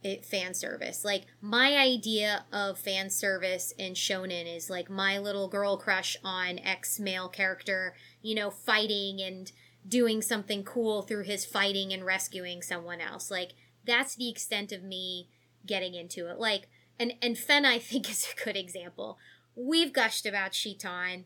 it 0.02 0.24
fan 0.24 0.54
service. 0.54 1.04
Like 1.04 1.24
my 1.40 1.76
idea 1.76 2.44
of 2.52 2.78
fan 2.78 3.10
service 3.10 3.72
in 3.78 3.94
shonen 3.94 4.54
is 4.54 4.68
like 4.68 4.90
my 4.90 5.18
little 5.18 5.48
girl 5.48 5.76
crush 5.76 6.16
on 6.22 6.58
ex 6.58 7.00
male 7.00 7.28
character, 7.28 7.94
you 8.22 8.34
know, 8.34 8.50
fighting 8.50 9.20
and 9.20 9.50
doing 9.88 10.20
something 10.20 10.64
cool 10.64 11.02
through 11.02 11.22
his 11.22 11.44
fighting 11.44 11.92
and 11.92 12.04
rescuing 12.04 12.60
someone 12.60 13.00
else. 13.00 13.30
Like 13.30 13.52
that's 13.86 14.16
the 14.16 14.28
extent 14.28 14.72
of 14.72 14.82
me 14.82 15.28
getting 15.66 15.94
into 15.94 16.28
it. 16.28 16.38
Like, 16.38 16.68
and 16.98 17.14
and 17.22 17.38
Fen 17.38 17.64
I 17.64 17.78
think 17.78 18.10
is 18.10 18.28
a 18.32 18.44
good 18.44 18.56
example. 18.56 19.18
We've 19.54 19.92
gushed 19.92 20.26
about 20.26 20.54
Shitan. 20.54 21.24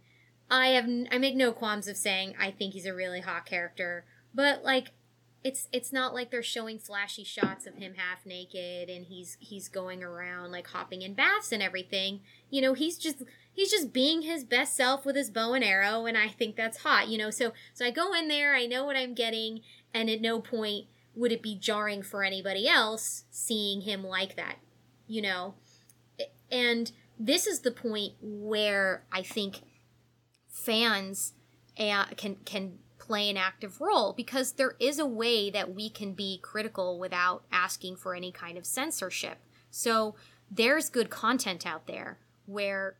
I 0.50 0.68
have 0.68 0.88
I 1.10 1.18
make 1.18 1.36
no 1.36 1.52
qualms 1.52 1.88
of 1.88 1.96
saying 1.96 2.34
I 2.38 2.50
think 2.50 2.74
he's 2.74 2.86
a 2.86 2.94
really 2.94 3.20
hot 3.20 3.46
character, 3.46 4.04
but 4.34 4.64
like 4.64 4.92
it's 5.42 5.68
it's 5.72 5.92
not 5.92 6.12
like 6.12 6.30
they're 6.30 6.42
showing 6.42 6.78
flashy 6.78 7.24
shots 7.24 7.66
of 7.66 7.76
him 7.76 7.94
half 7.96 8.26
naked 8.26 8.90
and 8.90 9.06
he's 9.06 9.38
he's 9.40 9.68
going 9.68 10.02
around 10.02 10.52
like 10.52 10.66
hopping 10.68 11.02
in 11.02 11.14
baths 11.14 11.52
and 11.52 11.62
everything. 11.62 12.20
You 12.50 12.60
know, 12.60 12.74
he's 12.74 12.98
just 12.98 13.22
he's 13.52 13.70
just 13.70 13.92
being 13.92 14.22
his 14.22 14.44
best 14.44 14.76
self 14.76 15.06
with 15.06 15.16
his 15.16 15.30
bow 15.30 15.54
and 15.54 15.64
arrow 15.64 16.04
and 16.04 16.18
I 16.18 16.28
think 16.28 16.56
that's 16.56 16.78
hot, 16.78 17.08
you 17.08 17.16
know. 17.16 17.30
So 17.30 17.52
so 17.72 17.86
I 17.86 17.90
go 17.90 18.12
in 18.12 18.28
there, 18.28 18.54
I 18.54 18.66
know 18.66 18.84
what 18.84 18.96
I'm 18.96 19.14
getting 19.14 19.60
and 19.94 20.10
at 20.10 20.20
no 20.20 20.40
point 20.40 20.86
would 21.14 21.32
it 21.32 21.42
be 21.42 21.56
jarring 21.58 22.02
for 22.02 22.22
anybody 22.22 22.68
else 22.68 23.24
seeing 23.30 23.82
him 23.82 24.04
like 24.04 24.36
that? 24.36 24.56
You 25.06 25.22
know? 25.22 25.54
And 26.50 26.92
this 27.18 27.46
is 27.46 27.60
the 27.60 27.70
point 27.70 28.14
where 28.20 29.04
I 29.12 29.22
think 29.22 29.62
fans 30.48 31.34
uh, 31.78 32.06
can 32.16 32.36
can 32.44 32.78
play 32.98 33.28
an 33.28 33.36
active 33.36 33.80
role 33.80 34.12
because 34.12 34.52
there 34.52 34.76
is 34.78 34.98
a 34.98 35.06
way 35.06 35.50
that 35.50 35.74
we 35.74 35.90
can 35.90 36.12
be 36.12 36.38
critical 36.42 36.98
without 36.98 37.44
asking 37.50 37.96
for 37.96 38.14
any 38.14 38.30
kind 38.30 38.56
of 38.56 38.66
censorship. 38.66 39.38
So 39.70 40.14
there's 40.50 40.88
good 40.88 41.10
content 41.10 41.66
out 41.66 41.86
there 41.86 42.18
where 42.46 42.96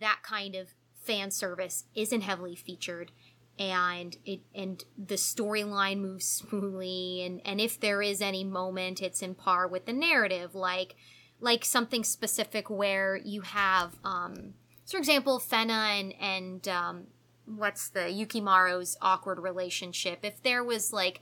that 0.00 0.20
kind 0.22 0.54
of 0.54 0.74
fan 0.94 1.30
service 1.30 1.84
isn't 1.94 2.22
heavily 2.22 2.56
featured 2.56 3.12
and 3.58 4.16
it 4.24 4.40
and 4.54 4.84
the 4.98 5.14
storyline 5.14 6.00
moves 6.00 6.26
smoothly 6.26 7.22
and 7.24 7.40
and 7.44 7.60
if 7.60 7.78
there 7.78 8.02
is 8.02 8.20
any 8.20 8.42
moment 8.42 9.00
it's 9.00 9.22
in 9.22 9.34
par 9.34 9.68
with 9.68 9.86
the 9.86 9.92
narrative 9.92 10.54
like 10.54 10.96
like 11.40 11.64
something 11.64 12.02
specific 12.02 12.68
where 12.68 13.16
you 13.16 13.42
have 13.42 13.96
um 14.04 14.54
for 14.90 14.96
example 14.96 15.38
Fena 15.38 16.00
and 16.00 16.14
and 16.20 16.68
um 16.68 17.06
what's 17.46 17.88
the 17.88 18.00
Yukimaru's 18.00 18.96
awkward 19.00 19.38
relationship. 19.38 20.20
If 20.22 20.42
there 20.42 20.64
was 20.64 20.92
like 20.92 21.20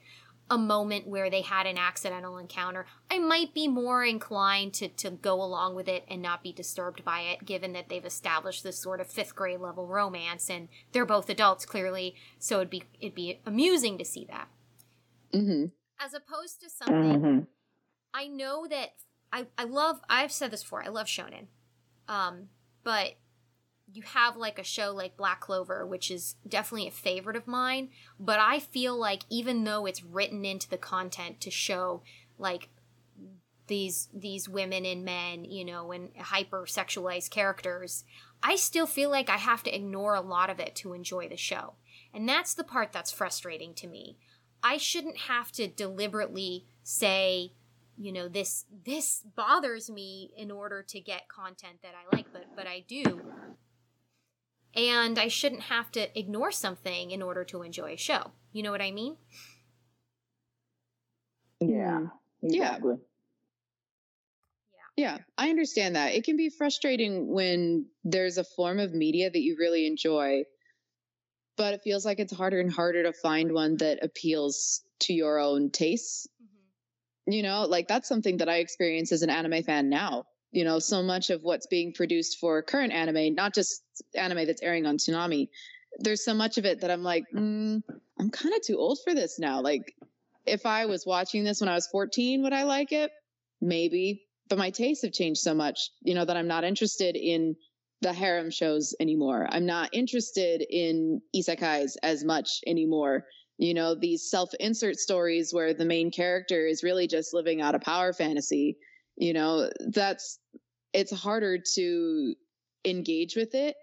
a 0.53 0.59
moment 0.59 1.07
where 1.07 1.31
they 1.31 1.41
had 1.41 1.67
an 1.67 1.79
accidental 1.79 2.37
encounter, 2.37 2.85
I 3.11 3.19
might 3.19 3.55
be 3.55 3.69
more 3.69 4.05
inclined 4.05 4.75
to, 4.75 4.89
to 4.89 5.11
go 5.11 5.43
along 5.43 5.77
with 5.77 5.89
it 5.89 6.05
and 6.09 6.21
not 6.21 6.43
be 6.43 6.53
disturbed 6.53 7.03
by 7.07 7.21
it, 7.23 7.47
given 7.47 7.73
that 7.73 7.89
they've 7.89 8.05
established 8.05 8.63
this 8.63 8.79
sort 8.79 9.01
of 9.01 9.07
fifth 9.07 9.35
grade 9.35 9.61
level 9.61 9.87
romance 9.87 10.51
and 10.51 10.69
they're 10.93 11.07
both 11.07 11.31
adults 11.31 11.65
clearly, 11.65 12.15
so 12.39 12.57
it'd 12.57 12.69
be 12.69 12.85
it'd 13.01 13.15
be 13.15 13.41
amusing 13.47 13.97
to 13.97 14.05
see 14.05 14.27
that. 14.29 14.49
Mm-hmm. 15.33 15.65
As 15.99 16.13
opposed 16.13 16.61
to 16.61 16.69
something, 16.69 17.23
mm-hmm. 17.23 17.39
I 18.13 18.27
know 18.27 18.67
that 18.69 18.91
I 19.33 19.47
I 19.57 19.65
love. 19.65 20.01
I've 20.11 20.33
said 20.33 20.51
this 20.51 20.63
before. 20.63 20.85
I 20.85 20.89
love 20.89 21.07
shonen, 21.07 21.47
um, 22.09 22.49
but 22.85 23.15
you 23.93 24.03
have 24.03 24.36
like 24.36 24.59
a 24.59 24.64
show 24.64 24.93
like 24.93 25.16
Black 25.16 25.40
Clover, 25.40 25.86
which 25.86 26.11
is 26.11 26.36
definitely 26.49 26.88
a 26.88 26.93
favorite 26.93 27.36
of 27.36 27.47
mine, 27.47 27.90
but 28.18 28.38
I 28.38 28.59
feel 28.59 28.99
like 28.99 29.22
even 29.28 29.64
though 29.64 29.86
it's 29.86 30.03
written 30.03 30.45
into 30.45 30.68
the 30.68 30.78
content 30.78 31.40
to 31.43 31.51
show 31.51 32.03
like 32.38 32.70
these 33.66 34.09
these 34.12 34.49
women 34.49 34.84
and 34.84 35.05
men, 35.05 35.45
you 35.45 35.64
know, 35.64 35.93
and 35.93 36.11
hyper 36.18 36.64
sexualized 36.66 37.30
characters, 37.30 38.05
I 38.43 38.57
still 38.57 38.86
feel 38.86 39.11
like 39.11 39.30
I 39.30 39.36
have 39.36 39.62
to 39.64 39.74
ignore 39.74 40.14
a 40.14 40.20
lot 40.20 40.51
of 40.51 40.59
it 40.59 40.74
to 40.76 40.95
enjoy 40.95 41.28
the 41.28 41.36
show. 41.36 41.74
And 42.14 42.28
that's 42.28 42.55
the 42.55 42.64
part 42.64 42.93
that's 42.93 43.12
frustrating 43.12 43.74
to 43.74 43.86
me. 43.86 44.18
I 44.62 44.76
shouldn't 44.76 45.16
have 45.16 45.51
to 45.53 45.66
deliberately 45.66 46.66
say, 46.82 47.53
you 47.97 48.12
know, 48.12 48.28
this 48.28 48.64
this 48.84 49.22
bothers 49.36 49.90
me 49.90 50.32
in 50.36 50.51
order 50.51 50.82
to 50.82 51.01
get 51.01 51.28
content 51.28 51.78
that 51.82 51.95
I 51.95 52.16
like, 52.16 52.26
but 52.32 52.47
but 52.57 52.66
I 52.66 52.84
do 52.86 53.22
and 54.75 55.18
I 55.18 55.29
shouldn't 55.29 55.62
have 55.62 55.91
to 55.93 56.18
ignore 56.18 56.53
something 56.53 57.11
in 57.11 57.23
order 57.23 57.45
to 57.45 57.62
enjoy 57.62 57.93
a 57.93 57.97
show. 57.97 58.33
You 58.53 58.62
know 58.62 58.70
what 58.70 58.83
I 58.83 58.91
mean? 58.91 59.16
Yeah. 61.61 62.07
Exactly. 62.43 62.97
Yeah, 64.97 65.14
Yeah, 65.14 65.18
I 65.39 65.51
understand 65.51 65.97
that. 65.97 66.14
It 66.14 66.25
can 66.25 66.37
be 66.37 66.51
frustrating 66.51 67.33
when 67.33 67.87
there's 68.05 68.39
a 68.39 68.45
form 68.45 68.81
of 68.81 68.93
media 68.93 69.31
that 69.31 69.41
you 69.41 69.57
really 69.59 69.87
enjoy, 69.87 70.43
but 71.57 71.75
it 71.75 71.83
feels 71.85 72.05
like 72.05 72.18
it's 72.18 72.35
harder 72.35 72.61
and 72.61 72.73
harder 72.73 73.05
to 73.05 73.12
find 73.12 73.53
one 73.53 73.77
that 73.77 74.03
appeals 74.03 74.83
to 75.01 75.12
your 75.12 75.39
own 75.39 75.70
tastes. 75.70 76.27
Mm-hmm. 76.43 77.33
You 77.33 77.43
know, 77.45 77.62
like 77.62 77.87
that's 77.87 78.09
something 78.09 78.39
that 78.39 78.49
I 78.49 78.57
experience 78.57 79.12
as 79.12 79.23
an 79.23 79.31
anime 79.31 79.62
fan 79.62 79.89
now. 79.89 80.25
You 80.53 80.65
know, 80.65 80.79
so 80.79 81.03
much 81.03 81.31
of 81.31 81.43
what's 81.43 81.67
being 81.67 81.93
produced 81.93 82.39
for 82.39 82.63
current 82.63 82.93
anime, 82.93 83.35
not 83.35 83.55
just 83.55 83.83
anime 84.15 84.47
that's 84.47 84.63
airing 84.63 84.87
on 84.87 84.97
Toonami 84.97 85.49
there's 85.99 86.25
so 86.25 86.33
much 86.33 86.57
of 86.57 86.65
it 86.65 86.81
that 86.81 86.91
I'm 86.91 87.03
like, 87.03 87.25
mm, 87.35 87.83
I'm 88.19 88.31
kind 88.31 88.55
of 88.55 88.63
too 88.63 88.79
old 88.79 88.99
for 89.05 89.15
this 89.15 89.39
now. 89.39 89.61
Like, 89.61 89.95
if 90.47 90.65
I 90.65 90.87
was 90.87 91.05
watching 91.05 91.45
this 91.45 91.61
when 91.61 91.69
I 91.69 91.75
was 91.75 91.87
14, 91.89 92.43
would 92.43 92.55
I 92.55 92.63
like 92.63 92.93
it? 92.93 93.11
Maybe 93.61 94.23
but 94.53 94.59
my 94.59 94.69
tastes 94.69 95.03
have 95.03 95.13
changed 95.13 95.41
so 95.41 95.55
much, 95.55 95.91
you 96.03 96.15
know, 96.15 96.27
that 96.27 96.37
I'm 96.37 96.47
not 96.47 96.63
interested 96.63 97.17
in 97.17 97.57
the 98.03 98.13
harem 98.13 98.51
shows 98.51 98.95
anymore. 99.01 99.47
I'm 99.51 99.65
not 99.65 99.89
interested 99.95 100.63
in 100.69 101.23
isekais 101.35 101.93
as 102.03 102.23
much 102.23 102.61
anymore. 102.67 103.25
You 103.57 103.73
know, 103.73 103.95
these 103.95 104.29
self 104.29 104.51
insert 104.61 104.97
stories 104.97 105.55
where 105.55 105.73
the 105.73 105.87
main 105.87 106.11
character 106.11 106.67
is 106.67 106.83
really 106.83 107.07
just 107.07 107.33
living 107.33 107.63
out 107.63 107.75
a 107.75 107.79
power 107.79 108.13
fantasy, 108.13 108.77
you 109.17 109.33
know, 109.33 109.71
that's, 109.89 110.39
it's 110.93 111.13
harder 111.13 111.59
to 111.75 112.35
engage 112.85 113.37
with 113.37 113.55
it 113.55 113.77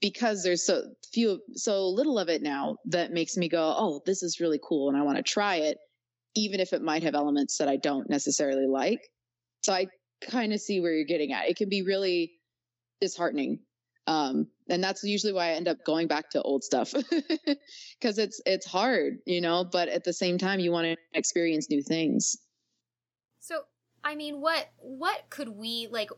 because 0.00 0.42
there's 0.42 0.64
so 0.64 0.82
few, 1.12 1.40
so 1.54 1.88
little 1.88 2.18
of 2.18 2.28
it 2.28 2.42
now 2.42 2.76
that 2.86 3.12
makes 3.12 3.36
me 3.36 3.48
go, 3.48 3.74
oh, 3.76 4.00
this 4.06 4.22
is 4.22 4.40
really 4.40 4.60
cool 4.62 4.88
and 4.88 4.96
I 4.96 5.02
want 5.02 5.16
to 5.16 5.22
try 5.22 5.56
it, 5.56 5.78
even 6.36 6.60
if 6.60 6.72
it 6.72 6.82
might 6.82 7.02
have 7.02 7.14
elements 7.14 7.58
that 7.58 7.68
I 7.68 7.76
don't 7.76 8.08
necessarily 8.08 8.66
like. 8.66 9.00
So 9.62 9.72
I 9.72 9.88
kind 10.20 10.52
of 10.52 10.60
see 10.60 10.80
where 10.80 10.92
you're 10.92 11.04
getting 11.04 11.32
at. 11.32 11.48
It 11.48 11.56
can 11.56 11.68
be 11.68 11.82
really 11.82 12.32
disheartening. 13.00 13.60
Um, 14.06 14.48
and 14.70 14.82
that's 14.82 15.04
usually 15.04 15.32
why 15.32 15.48
I 15.48 15.52
end 15.52 15.68
up 15.68 15.84
going 15.84 16.08
back 16.08 16.30
to 16.30 16.42
old 16.42 16.64
stuff 16.64 16.94
because 18.00 18.18
it's 18.18 18.40
it's 18.46 18.66
hard, 18.66 19.18
you 19.26 19.42
know. 19.42 19.64
But 19.70 19.88
at 19.88 20.04
the 20.04 20.14
same 20.14 20.38
time, 20.38 20.60
you 20.60 20.72
want 20.72 20.86
to 20.86 20.96
experience 21.12 21.68
new 21.68 21.82
things. 21.82 22.36
So, 23.40 23.60
I 24.04 24.14
mean, 24.14 24.40
what 24.40 24.70
what 24.78 25.30
could 25.30 25.48
we 25.48 25.88
like? 25.90 26.10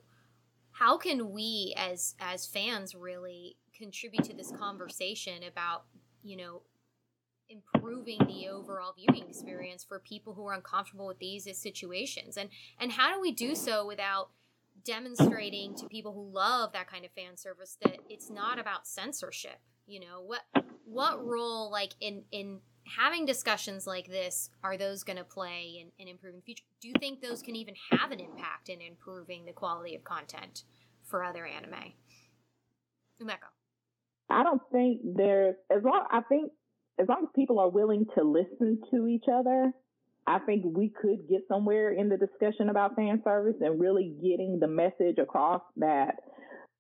How 0.73 0.97
can 0.97 1.33
we, 1.33 1.75
as 1.77 2.15
as 2.21 2.47
fans, 2.47 2.95
really 2.95 3.57
contribute 3.77 4.25
to 4.25 4.35
this 4.35 4.53
conversation 4.53 5.43
about 5.43 5.85
you 6.23 6.37
know 6.37 6.63
improving 7.49 8.19
the 8.27 8.49
overall 8.49 8.95
viewing 8.95 9.29
experience 9.29 9.83
for 9.83 9.99
people 9.99 10.35
who 10.35 10.47
are 10.47 10.55
uncomfortable 10.55 11.07
with 11.07 11.19
these 11.19 11.49
situations 11.59 12.37
and 12.37 12.49
and 12.79 12.93
how 12.93 13.13
do 13.13 13.21
we 13.21 13.33
do 13.33 13.55
so 13.55 13.85
without 13.85 14.31
demonstrating 14.85 15.75
to 15.75 15.87
people 15.89 16.13
who 16.13 16.33
love 16.33 16.73
that 16.73 16.89
kind 16.89 17.05
of 17.05 17.11
fan 17.11 17.37
service 17.37 17.77
that 17.83 17.99
it's 18.09 18.31
not 18.31 18.59
about 18.59 18.87
censorship 18.87 19.59
you 19.87 19.99
know 19.99 20.23
what 20.25 20.43
what 20.85 21.25
role 21.25 21.71
like 21.71 21.95
in 22.01 22.23
in 22.31 22.61
having 22.99 23.25
discussions 23.25 23.87
like 23.87 24.09
this 24.09 24.51
are 24.63 24.77
those 24.77 25.05
going 25.05 25.19
to 25.19 25.25
play 25.25 25.81
in, 25.81 25.89
in 25.99 26.09
improving 26.09 26.41
future? 26.43 26.65
Do 26.81 26.89
you 26.89 26.95
think 26.99 27.21
those 27.21 27.43
can 27.43 27.57
even 27.57 27.75
have 27.91 28.11
an 28.11 28.21
impact 28.21 28.69
in 28.69 28.81
improving 28.81 29.45
the 29.45 29.53
quality 29.53 29.95
of 29.95 30.05
content 30.05 30.65
for 31.05 31.25
other 31.25 31.47
anime? 31.47 31.93
Umeko. 33.23 33.51
I 34.29 34.43
don't 34.43 34.63
think 34.71 35.01
there 35.17 35.57
as 35.71 35.83
long 35.83 36.07
i 36.11 36.21
think 36.21 36.53
as 37.01 37.09
long 37.09 37.25
as 37.25 37.29
people 37.35 37.59
are 37.59 37.69
willing 37.69 38.07
to 38.17 38.23
listen 38.23 38.79
to 38.91 39.07
each 39.07 39.25
other, 39.33 39.73
I 40.27 40.39
think 40.41 40.65
we 40.65 40.91
could 40.91 41.29
get 41.29 41.43
somewhere 41.49 41.93
in 41.93 42.09
the 42.09 42.17
discussion 42.19 42.69
about 42.69 42.95
fan 42.95 43.23
service 43.25 43.57
and 43.61 43.81
really 43.81 44.15
getting 44.23 44.59
the 44.61 44.69
message 44.69 45.19
across 45.19 45.63
that, 45.79 46.17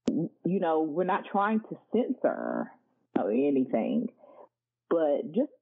you 0.08 0.30
know, 0.60 0.82
we're 0.82 1.04
not 1.04 1.24
trying 1.30 1.60
to 1.60 1.76
censor 1.92 2.70
anything, 3.18 4.08
but 4.88 5.30
just 5.34 5.52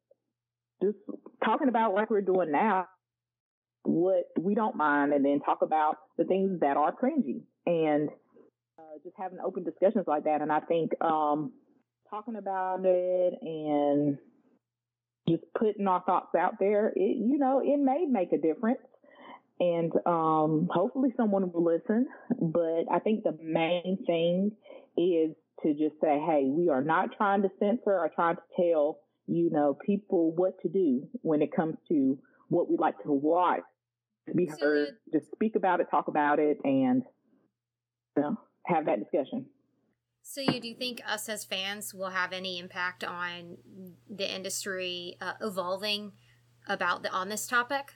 just 0.83 0.99
talking 1.45 1.69
about 1.69 1.95
like 1.95 2.11
we're 2.11 2.21
doing 2.21 2.53
now, 2.53 2.87
what 3.85 4.25
we 4.39 4.55
don't 4.55 4.77
mind, 4.77 5.13
and 5.13 5.25
then 5.25 5.41
talk 5.41 5.63
about 5.63 5.97
the 6.17 6.25
things 6.25 6.61
that 6.61 6.77
are 6.77 6.93
cringy, 6.93 7.43
and 7.67 8.09
uh, 8.79 8.99
just 9.03 9.17
having 9.19 9.39
open 9.45 9.65
discussions 9.65 10.05
like 10.07 10.25
that. 10.25 10.43
And 10.43 10.53
I 10.53 10.61
think 10.61 10.93
um, 11.01 11.53
talking 12.11 12.37
about 12.37 12.81
it 12.85 13.35
and 13.43 14.19
just 15.29 15.43
putting 15.59 15.87
our 15.87 16.03
thoughts 16.07 16.35
out 16.39 16.55
there, 16.59 16.89
it, 16.89 17.17
you 17.17 17.39
know, 17.39 17.61
it 17.63 17.79
may 17.79 18.07
make 18.09 18.33
a 18.33 18.39
difference. 18.39 18.81
And 19.61 19.93
um, 20.07 20.69
hopefully 20.73 21.13
someone 21.17 21.51
will 21.53 21.65
listen. 21.65 22.07
But 22.41 22.85
I 22.93 23.01
think 23.01 23.25
the 23.25 23.37
main 23.43 23.99
thing 24.07 24.53
is 24.97 25.35
to 25.63 25.73
just 25.73 26.01
say, 26.01 26.21
hey, 26.25 26.45
we 26.47 26.69
are 26.69 26.83
not 26.83 27.17
trying 27.17 27.43
to 27.43 27.51
censor 27.59 27.91
or 27.91 28.11
trying 28.15 28.37
to 28.37 28.43
tell, 28.57 29.01
you 29.29 29.51
know, 29.51 29.77
people 29.85 30.33
what 30.35 30.61
to 30.63 30.69
do 30.69 31.07
when 31.23 31.43
it 31.43 31.55
comes 31.55 31.77
to 31.89 32.19
what 32.49 32.69
we 32.69 32.77
like 32.77 33.01
to 33.03 33.13
watch. 33.13 33.61
To 34.29 34.35
be 34.35 34.47
heard, 34.47 34.89
just 35.13 35.31
speak 35.31 35.57
about 35.57 35.81
it, 35.81 35.87
talk 35.91 36.09
about 36.09 36.39
it, 36.39 36.59
and 36.65 37.03
you 38.17 38.23
know, 38.23 38.37
have 38.67 38.87
that 38.87 38.99
discussion. 38.99 39.47
So, 40.23 40.43
you 40.43 40.61
do 40.61 40.69
you 40.69 40.75
think 40.75 41.01
us 41.07 41.29
as 41.31 41.45
fans 41.45 41.95
will 41.95 42.11
have 42.11 42.33
any 42.33 42.59
impact 42.59 43.05
on 43.05 43.57
the 44.11 44.31
industry 44.31 45.17
uh, 45.21 45.35
evolving 45.41 46.13
about 46.67 47.03
the 47.03 47.11
on 47.11 47.31
this 47.31 47.47
topic? 47.47 47.95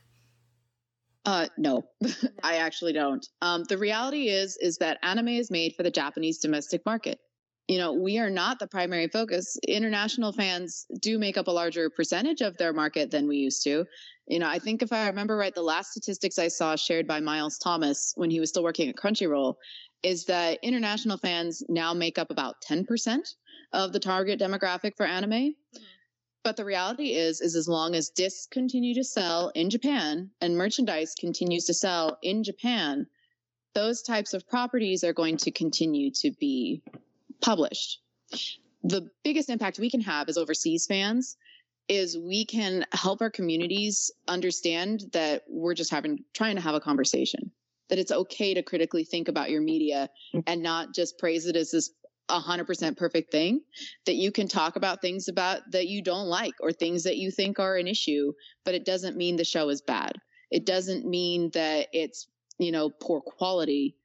Uh, 1.24 1.49
no, 1.59 1.83
I 2.43 2.57
actually 2.57 2.95
don't. 2.95 3.26
Um, 3.43 3.64
the 3.64 3.78
reality 3.78 4.28
is, 4.28 4.57
is 4.61 4.78
that 4.78 4.99
anime 5.03 5.28
is 5.28 5.51
made 5.51 5.74
for 5.76 5.83
the 5.83 5.91
Japanese 5.91 6.39
domestic 6.39 6.85
market. 6.87 7.20
You 7.73 7.79
know, 7.79 7.95
we 7.95 8.18
are 8.18 8.29
not 8.29 8.59
the 8.59 8.66
primary 8.66 9.09
focus. 9.09 9.57
International 9.66 10.31
fans 10.31 10.85
do 11.01 11.18
make 11.18 11.39
up 11.39 11.47
a 11.47 11.51
larger 11.51 11.89
percentage 11.89 12.43
of 12.43 12.59
their 12.59 12.75
market 12.75 13.11
than 13.11 13.27
we 13.27 13.39
used 13.39 13.64
to. 13.64 13.87
You 14.27 14.41
know, 14.41 14.47
I 14.47 14.59
think 14.59 14.83
if 14.83 14.93
I 14.93 15.07
remember 15.07 15.39
right, 15.39 15.55
the 15.55 15.62
last 15.62 15.93
statistics 15.93 16.39
I 16.39 16.49
saw 16.49 16.77
shared 16.77 17.07
by 17.07 17.20
Miles 17.20 17.57
Thomas 17.57 18.12
when 18.14 18.29
he 18.29 18.41
was 18.41 18.51
still 18.51 18.62
working 18.62 18.91
at 18.91 18.97
Crunchyroll 18.97 19.55
is 20.03 20.27
that 20.27 20.59
international 20.62 21.16
fans 21.16 21.62
now 21.70 21.95
make 21.95 22.18
up 22.18 22.31
about 22.31 22.57
10% 22.61 23.20
of 23.73 23.95
the 23.95 24.01
target 24.01 24.39
demographic 24.39 24.95
for 24.95 25.07
anime. 25.07 25.31
Mm-hmm. 25.31 25.83
But 26.45 26.59
the 26.59 26.66
reality 26.66 27.14
is, 27.14 27.41
is 27.41 27.57
as 27.57 27.68
long 27.68 27.95
as 27.95 28.11
discs 28.11 28.49
continue 28.51 28.93
to 28.97 29.05
sell 29.05 29.51
in 29.55 29.70
Japan 29.70 30.29
and 30.43 30.59
merchandise 30.59 31.14
continues 31.18 31.64
to 31.64 31.73
sell 31.73 32.18
in 32.20 32.45
Japan, 32.45 33.07
those 33.75 34.03
types 34.03 34.35
of 34.35 34.47
properties 34.47 35.05
are 35.05 35.14
going 35.14 35.39
to 35.39 35.51
continue 35.51 36.11
to 36.16 36.33
be 36.33 36.83
published. 37.43 38.01
The 38.84 39.09
biggest 39.22 39.51
impact 39.51 39.78
we 39.78 39.90
can 39.90 40.01
have 40.01 40.28
as 40.28 40.38
overseas 40.38 40.86
fans 40.86 41.36
is 41.88 42.16
we 42.16 42.45
can 42.45 42.86
help 42.93 43.20
our 43.20 43.30
communities 43.30 44.11
understand 44.28 45.05
that 45.12 45.43
we're 45.49 45.74
just 45.74 45.90
having 45.90 46.24
trying 46.32 46.57
to 46.57 46.62
have 46.62 46.74
a 46.74 46.80
conversation 46.80 47.51
that 47.88 47.99
it's 47.99 48.12
okay 48.12 48.55
to 48.55 48.62
critically 48.62 49.05
think 49.05 49.28
about 49.28 49.51
your 49.51 49.61
media 49.61 50.09
mm. 50.34 50.43
and 50.47 50.62
not 50.62 50.95
just 50.95 51.18
praise 51.18 51.47
it 51.47 51.57
as 51.57 51.72
this 51.72 51.90
100% 52.30 52.97
perfect 52.97 53.30
thing 53.30 53.61
that 54.07 54.14
you 54.14 54.32
can 54.32 54.49
talk 54.49 54.76
about 54.76 55.03
things 55.03 55.28
about 55.28 55.61
that 55.72 55.88
you 55.88 56.03
don't 56.03 56.28
like 56.28 56.55
or 56.61 56.72
things 56.72 57.03
that 57.03 57.18
you 57.18 57.30
think 57.30 57.59
are 57.59 57.76
an 57.76 57.86
issue 57.86 58.32
but 58.64 58.74
it 58.74 58.86
doesn't 58.86 59.16
mean 59.16 59.36
the 59.36 59.45
show 59.45 59.68
is 59.68 59.82
bad 59.82 60.12
it 60.51 60.64
doesn't 60.64 61.05
mean 61.05 61.51
that 61.53 61.88
it's 61.93 62.28
you 62.59 62.72
know 62.72 62.88
poor 62.88 63.20
quality 63.20 63.97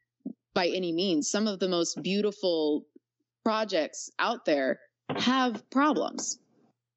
by 0.53 0.67
any 0.67 0.91
means 0.91 1.29
some 1.29 1.47
of 1.47 1.59
the 1.59 1.69
most 1.69 2.01
beautiful 2.01 2.85
projects 3.47 4.09
out 4.19 4.43
there 4.45 4.79
have 5.15 5.69
problems 5.69 6.39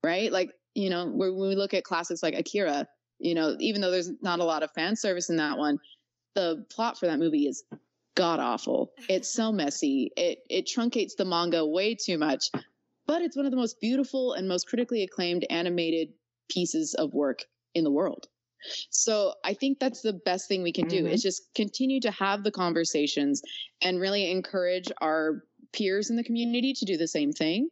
right 0.03 0.33
like 0.33 0.51
you 0.75 0.91
know 0.91 1.07
when 1.07 1.39
we 1.39 1.55
look 1.55 1.75
at 1.75 1.85
classics 1.85 2.23
like 2.23 2.35
akira 2.35 2.87
you 3.21 3.35
know 3.35 3.55
even 3.61 3.81
though 3.81 3.91
there's 3.91 4.11
not 4.21 4.41
a 4.41 4.45
lot 4.45 4.65
of 4.65 4.71
fan 4.73 4.97
service 4.97 5.31
in 5.31 5.37
that 5.37 5.57
one 5.57 5.79
the 6.35 6.65
plot 6.71 6.99
for 6.99 7.07
that 7.07 7.19
movie 7.19 7.47
is 7.47 7.63
god 8.15 8.41
awful. 8.41 8.93
It's 9.09 9.33
so 9.33 9.53
messy. 9.63 10.13
It 10.17 10.41
it 10.49 10.67
truncates 10.67 11.17
the 11.17 11.25
manga 11.25 11.65
way 11.65 11.95
too 11.95 12.19
much, 12.19 12.51
but 13.07 13.23
it's 13.23 13.37
one 13.37 13.47
of 13.47 13.51
the 13.51 13.57
most 13.57 13.81
beautiful 13.81 14.35
and 14.35 14.49
most 14.49 14.69
critically 14.69 15.03
acclaimed 15.03 15.47
animated 15.51 16.11
pieces 16.51 16.95
of 16.95 17.15
work 17.15 17.45
in 17.75 17.85
the 17.85 17.91
world. 17.91 18.29
So 18.91 19.35
I 19.43 19.55
think 19.55 19.79
that's 19.79 20.03
the 20.03 20.13
best 20.13 20.49
thing 20.49 20.63
we 20.63 20.73
can 20.73 20.87
do 20.87 21.05
mm-hmm. 21.05 21.15
is 21.15 21.23
just 21.23 21.45
continue 21.55 21.99
to 22.01 22.11
have 22.11 22.45
the 22.45 22.51
conversations 22.51 23.41
and 23.81 23.99
really 23.99 24.31
encourage 24.31 24.93
our 25.01 25.45
peers 25.73 26.11
in 26.11 26.16
the 26.16 26.25
community 26.25 26.73
to 26.75 26.85
do 26.85 26.97
the 26.97 27.09
same 27.09 27.33
thing. 27.33 27.68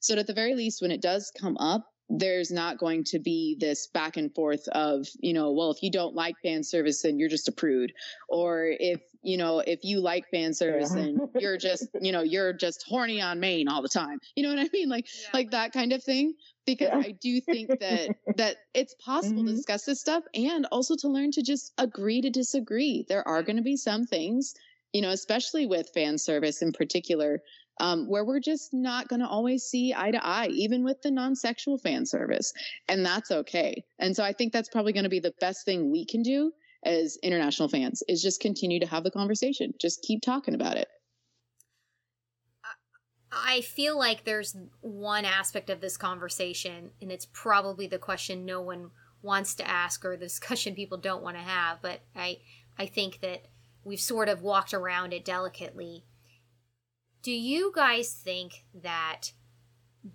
So 0.00 0.16
at 0.16 0.26
the 0.26 0.34
very 0.34 0.54
least, 0.54 0.80
when 0.82 0.90
it 0.90 1.02
does 1.02 1.32
come 1.38 1.56
up, 1.58 1.84
there's 2.10 2.50
not 2.50 2.78
going 2.78 3.04
to 3.04 3.18
be 3.18 3.54
this 3.60 3.88
back 3.88 4.16
and 4.16 4.34
forth 4.34 4.66
of, 4.68 5.06
you 5.20 5.34
know, 5.34 5.52
well, 5.52 5.70
if 5.70 5.82
you 5.82 5.90
don't 5.90 6.14
like 6.14 6.36
fan 6.42 6.62
service, 6.64 7.02
then 7.02 7.18
you're 7.18 7.28
just 7.28 7.48
a 7.48 7.52
prude. 7.52 7.92
Or 8.30 8.64
if, 8.80 9.02
you 9.22 9.36
know, 9.36 9.58
if 9.58 9.80
you 9.82 10.00
like 10.00 10.24
fan 10.30 10.54
service, 10.54 10.90
Yeah. 10.96 11.02
then 11.02 11.18
you're 11.38 11.58
just, 11.58 11.86
you 12.00 12.10
know, 12.12 12.22
you're 12.22 12.54
just 12.54 12.82
horny 12.88 13.20
on 13.20 13.40
main 13.40 13.68
all 13.68 13.82
the 13.82 13.90
time. 13.90 14.20
You 14.36 14.42
know 14.44 14.48
what 14.54 14.58
I 14.58 14.70
mean? 14.72 14.88
Like, 14.88 15.04
Yeah. 15.20 15.28
like 15.34 15.50
that 15.50 15.72
kind 15.72 15.92
of 15.92 16.02
thing. 16.02 16.32
Because 16.64 16.88
Yeah. 16.88 16.98
I 16.98 17.10
do 17.20 17.40
think 17.42 17.78
that 17.80 18.08
that 18.36 18.56
it's 18.72 18.94
possible 19.04 19.44
to 19.44 19.50
Mhm. 19.50 19.56
discuss 19.56 19.84
this 19.84 20.00
stuff 20.00 20.22
and 20.32 20.64
also 20.72 20.94
to 20.96 21.08
learn 21.08 21.30
to 21.32 21.42
just 21.42 21.74
agree 21.76 22.22
to 22.22 22.30
disagree. 22.30 23.04
There 23.08 23.26
are 23.28 23.42
going 23.42 23.56
to 23.56 23.62
be 23.62 23.76
some 23.76 24.06
things, 24.06 24.54
you 24.92 25.02
know, 25.02 25.10
especially 25.10 25.66
with 25.66 25.90
fan 25.94 26.18
service 26.18 26.62
in 26.62 26.72
particular, 26.72 27.40
um, 27.80 28.08
where 28.08 28.24
we're 28.24 28.40
just 28.40 28.70
not 28.72 29.08
going 29.08 29.20
to 29.20 29.28
always 29.28 29.64
see 29.64 29.94
eye 29.96 30.10
to 30.10 30.24
eye, 30.24 30.48
even 30.48 30.84
with 30.84 31.00
the 31.02 31.10
non 31.10 31.36
sexual 31.36 31.78
fan 31.78 32.06
service. 32.06 32.52
And 32.88 33.04
that's 33.04 33.30
okay. 33.30 33.84
And 33.98 34.16
so 34.16 34.24
I 34.24 34.32
think 34.32 34.52
that's 34.52 34.68
probably 34.68 34.92
going 34.92 35.04
to 35.04 35.10
be 35.10 35.20
the 35.20 35.34
best 35.40 35.64
thing 35.64 35.90
we 35.90 36.04
can 36.04 36.22
do 36.22 36.52
as 36.84 37.18
international 37.22 37.68
fans 37.68 38.02
is 38.08 38.22
just 38.22 38.40
continue 38.40 38.80
to 38.80 38.86
have 38.86 39.04
the 39.04 39.10
conversation, 39.10 39.72
just 39.80 40.02
keep 40.02 40.22
talking 40.22 40.54
about 40.54 40.76
it. 40.76 40.88
I 43.30 43.60
feel 43.60 43.98
like 43.98 44.24
there's 44.24 44.56
one 44.80 45.24
aspect 45.24 45.68
of 45.68 45.80
this 45.80 45.96
conversation, 45.96 46.90
and 47.02 47.12
it's 47.12 47.26
probably 47.32 47.86
the 47.86 47.98
question 47.98 48.46
no 48.46 48.60
one 48.60 48.90
wants 49.20 49.54
to 49.56 49.68
ask 49.68 50.04
or 50.04 50.16
the 50.16 50.26
discussion 50.26 50.74
people 50.74 50.96
don't 50.96 51.22
want 51.22 51.36
to 51.36 51.42
have, 51.42 51.82
but 51.82 52.00
I 52.16 52.38
I 52.78 52.86
think 52.86 53.20
that 53.20 53.46
we've 53.88 54.00
sort 54.00 54.28
of 54.28 54.42
walked 54.42 54.74
around 54.74 55.12
it 55.12 55.24
delicately. 55.24 56.04
Do 57.22 57.32
you 57.32 57.72
guys 57.74 58.12
think 58.12 58.64
that 58.74 59.32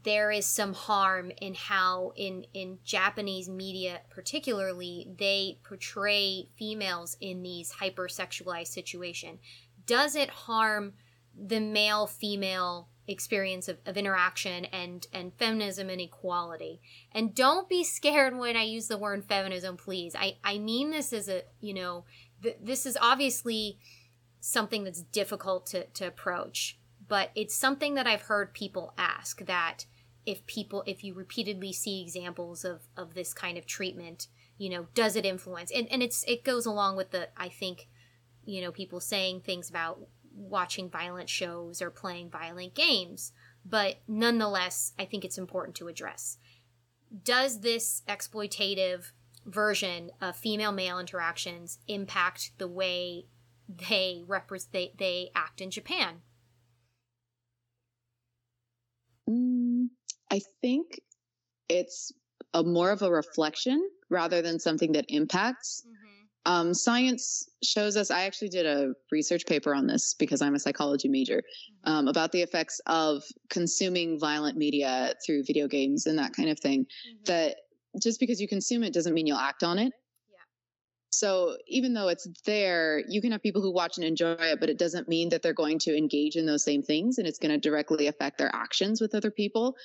there 0.03 0.31
is 0.31 0.45
some 0.45 0.73
harm 0.73 1.31
in 1.41 1.55
how 1.55 2.13
in 2.15 2.45
in 2.53 2.79
Japanese 2.83 3.49
media 3.49 4.01
particularly 4.09 5.07
they 5.19 5.59
portray 5.63 6.47
females 6.57 7.17
in 7.19 7.43
these 7.43 7.73
hypersexualized 7.73 8.67
situation? 8.67 9.39
Does 9.85 10.15
it 10.15 10.29
harm 10.29 10.93
the 11.35 11.59
male 11.59 12.07
female 12.07 12.89
experience 13.07 13.67
of, 13.67 13.77
of 13.85 13.97
interaction 13.97 14.65
and 14.65 15.07
and 15.11 15.33
feminism 15.33 15.89
and 15.89 15.99
equality 15.99 16.79
and 17.11 17.35
don't 17.35 17.67
be 17.67 17.83
scared 17.83 18.37
when 18.37 18.55
i 18.55 18.63
use 18.63 18.87
the 18.87 18.97
word 18.97 19.25
feminism 19.25 19.75
please 19.75 20.15
i 20.17 20.37
i 20.41 20.57
mean 20.57 20.89
this 20.89 21.11
as 21.11 21.27
a 21.27 21.41
you 21.59 21.73
know 21.73 22.05
th- 22.43 22.57
this 22.61 22.85
is 22.85 22.97
obviously 23.01 23.79
something 24.39 24.83
that's 24.83 25.01
difficult 25.01 25.65
to 25.65 25.85
to 25.87 26.05
approach 26.05 26.77
but 27.07 27.31
it's 27.33 27.55
something 27.55 27.95
that 27.95 28.05
i've 28.05 28.23
heard 28.23 28.53
people 28.53 28.93
ask 28.97 29.45
that 29.45 29.85
if 30.25 30.45
people 30.45 30.83
if 30.85 31.03
you 31.03 31.13
repeatedly 31.13 31.73
see 31.73 32.01
examples 32.01 32.63
of 32.63 32.81
of 32.95 33.13
this 33.13 33.33
kind 33.33 33.57
of 33.57 33.65
treatment 33.65 34.27
you 34.57 34.69
know 34.69 34.87
does 34.93 35.15
it 35.15 35.25
influence? 35.25 35.71
And 35.71 35.91
and 35.91 36.03
it's 36.03 36.23
it 36.27 36.43
goes 36.43 36.65
along 36.65 36.95
with 36.95 37.11
the 37.11 37.29
i 37.37 37.49
think 37.49 37.87
you 38.45 38.61
know 38.61 38.71
people 38.71 38.99
saying 38.99 39.41
things 39.41 39.69
about 39.69 39.99
watching 40.35 40.89
violent 40.89 41.29
shows 41.29 41.81
or 41.81 41.91
playing 41.91 42.29
violent 42.29 42.73
games 42.73 43.31
but 43.65 43.97
nonetheless 44.07 44.93
i 44.97 45.05
think 45.05 45.25
it's 45.25 45.37
important 45.37 45.75
to 45.75 45.87
address. 45.87 46.37
Does 47.23 47.59
this 47.59 48.01
exploitative 48.07 49.11
version 49.45 50.11
of 50.21 50.35
female 50.35 50.71
male 50.71 50.99
interactions 50.99 51.79
impact 51.87 52.51
the 52.57 52.67
way 52.67 53.25
they 53.67 54.23
represent 54.27 54.71
they, 54.73 54.93
they 54.97 55.29
act 55.35 55.61
in 55.61 55.71
japan 55.71 56.21
Mm, 59.29 59.89
I 60.31 60.41
think 60.61 60.99
it's 61.69 62.11
a 62.53 62.63
more 62.63 62.91
of 62.91 63.01
a 63.01 63.11
reflection 63.11 63.89
rather 64.09 64.41
than 64.41 64.59
something 64.59 64.91
that 64.93 65.05
impacts. 65.09 65.83
Um, 66.45 66.73
science 66.73 67.47
shows 67.63 67.95
us. 67.95 68.11
I 68.11 68.25
actually 68.25 68.49
did 68.49 68.65
a 68.65 68.93
research 69.11 69.45
paper 69.45 69.73
on 69.73 69.87
this 69.87 70.13
because 70.13 70.41
I'm 70.41 70.55
a 70.55 70.59
psychology 70.59 71.07
major 71.07 71.41
um, 71.85 72.09
about 72.09 72.33
the 72.33 72.41
effects 72.41 72.81
of 72.85 73.23
consuming 73.49 74.19
violent 74.19 74.57
media 74.57 75.13
through 75.25 75.45
video 75.45 75.69
games 75.69 76.05
and 76.05 76.19
that 76.19 76.33
kind 76.33 76.49
of 76.49 76.59
thing. 76.59 76.85
That 77.25 77.55
just 78.01 78.19
because 78.19 78.41
you 78.41 78.47
consume 78.47 78.83
it 78.83 78.93
doesn't 78.93 79.13
mean 79.13 79.27
you'll 79.27 79.37
act 79.37 79.63
on 79.63 79.79
it. 79.79 79.91
Yeah. 80.29 80.39
So 81.11 81.57
even 81.67 81.93
though 81.93 82.07
it's 82.07 82.27
there, 82.45 83.03
you 83.07 83.21
can 83.21 83.31
have 83.31 83.43
people 83.43 83.61
who 83.61 83.73
watch 83.73 83.97
and 83.97 84.05
enjoy 84.05 84.33
it, 84.33 84.59
but 84.59 84.69
it 84.69 84.77
doesn't 84.79 85.07
mean 85.07 85.29
that 85.29 85.41
they're 85.41 85.53
going 85.53 85.79
to 85.79 85.95
engage 85.95 86.35
in 86.35 86.45
those 86.45 86.63
same 86.63 86.81
things 86.81 87.17
and 87.17 87.27
it's 87.27 87.39
going 87.39 87.51
to 87.53 87.59
directly 87.59 88.07
affect 88.07 88.37
their 88.37 88.53
actions 88.53 89.01
with 89.01 89.15
other 89.15 89.31
people. 89.31 89.75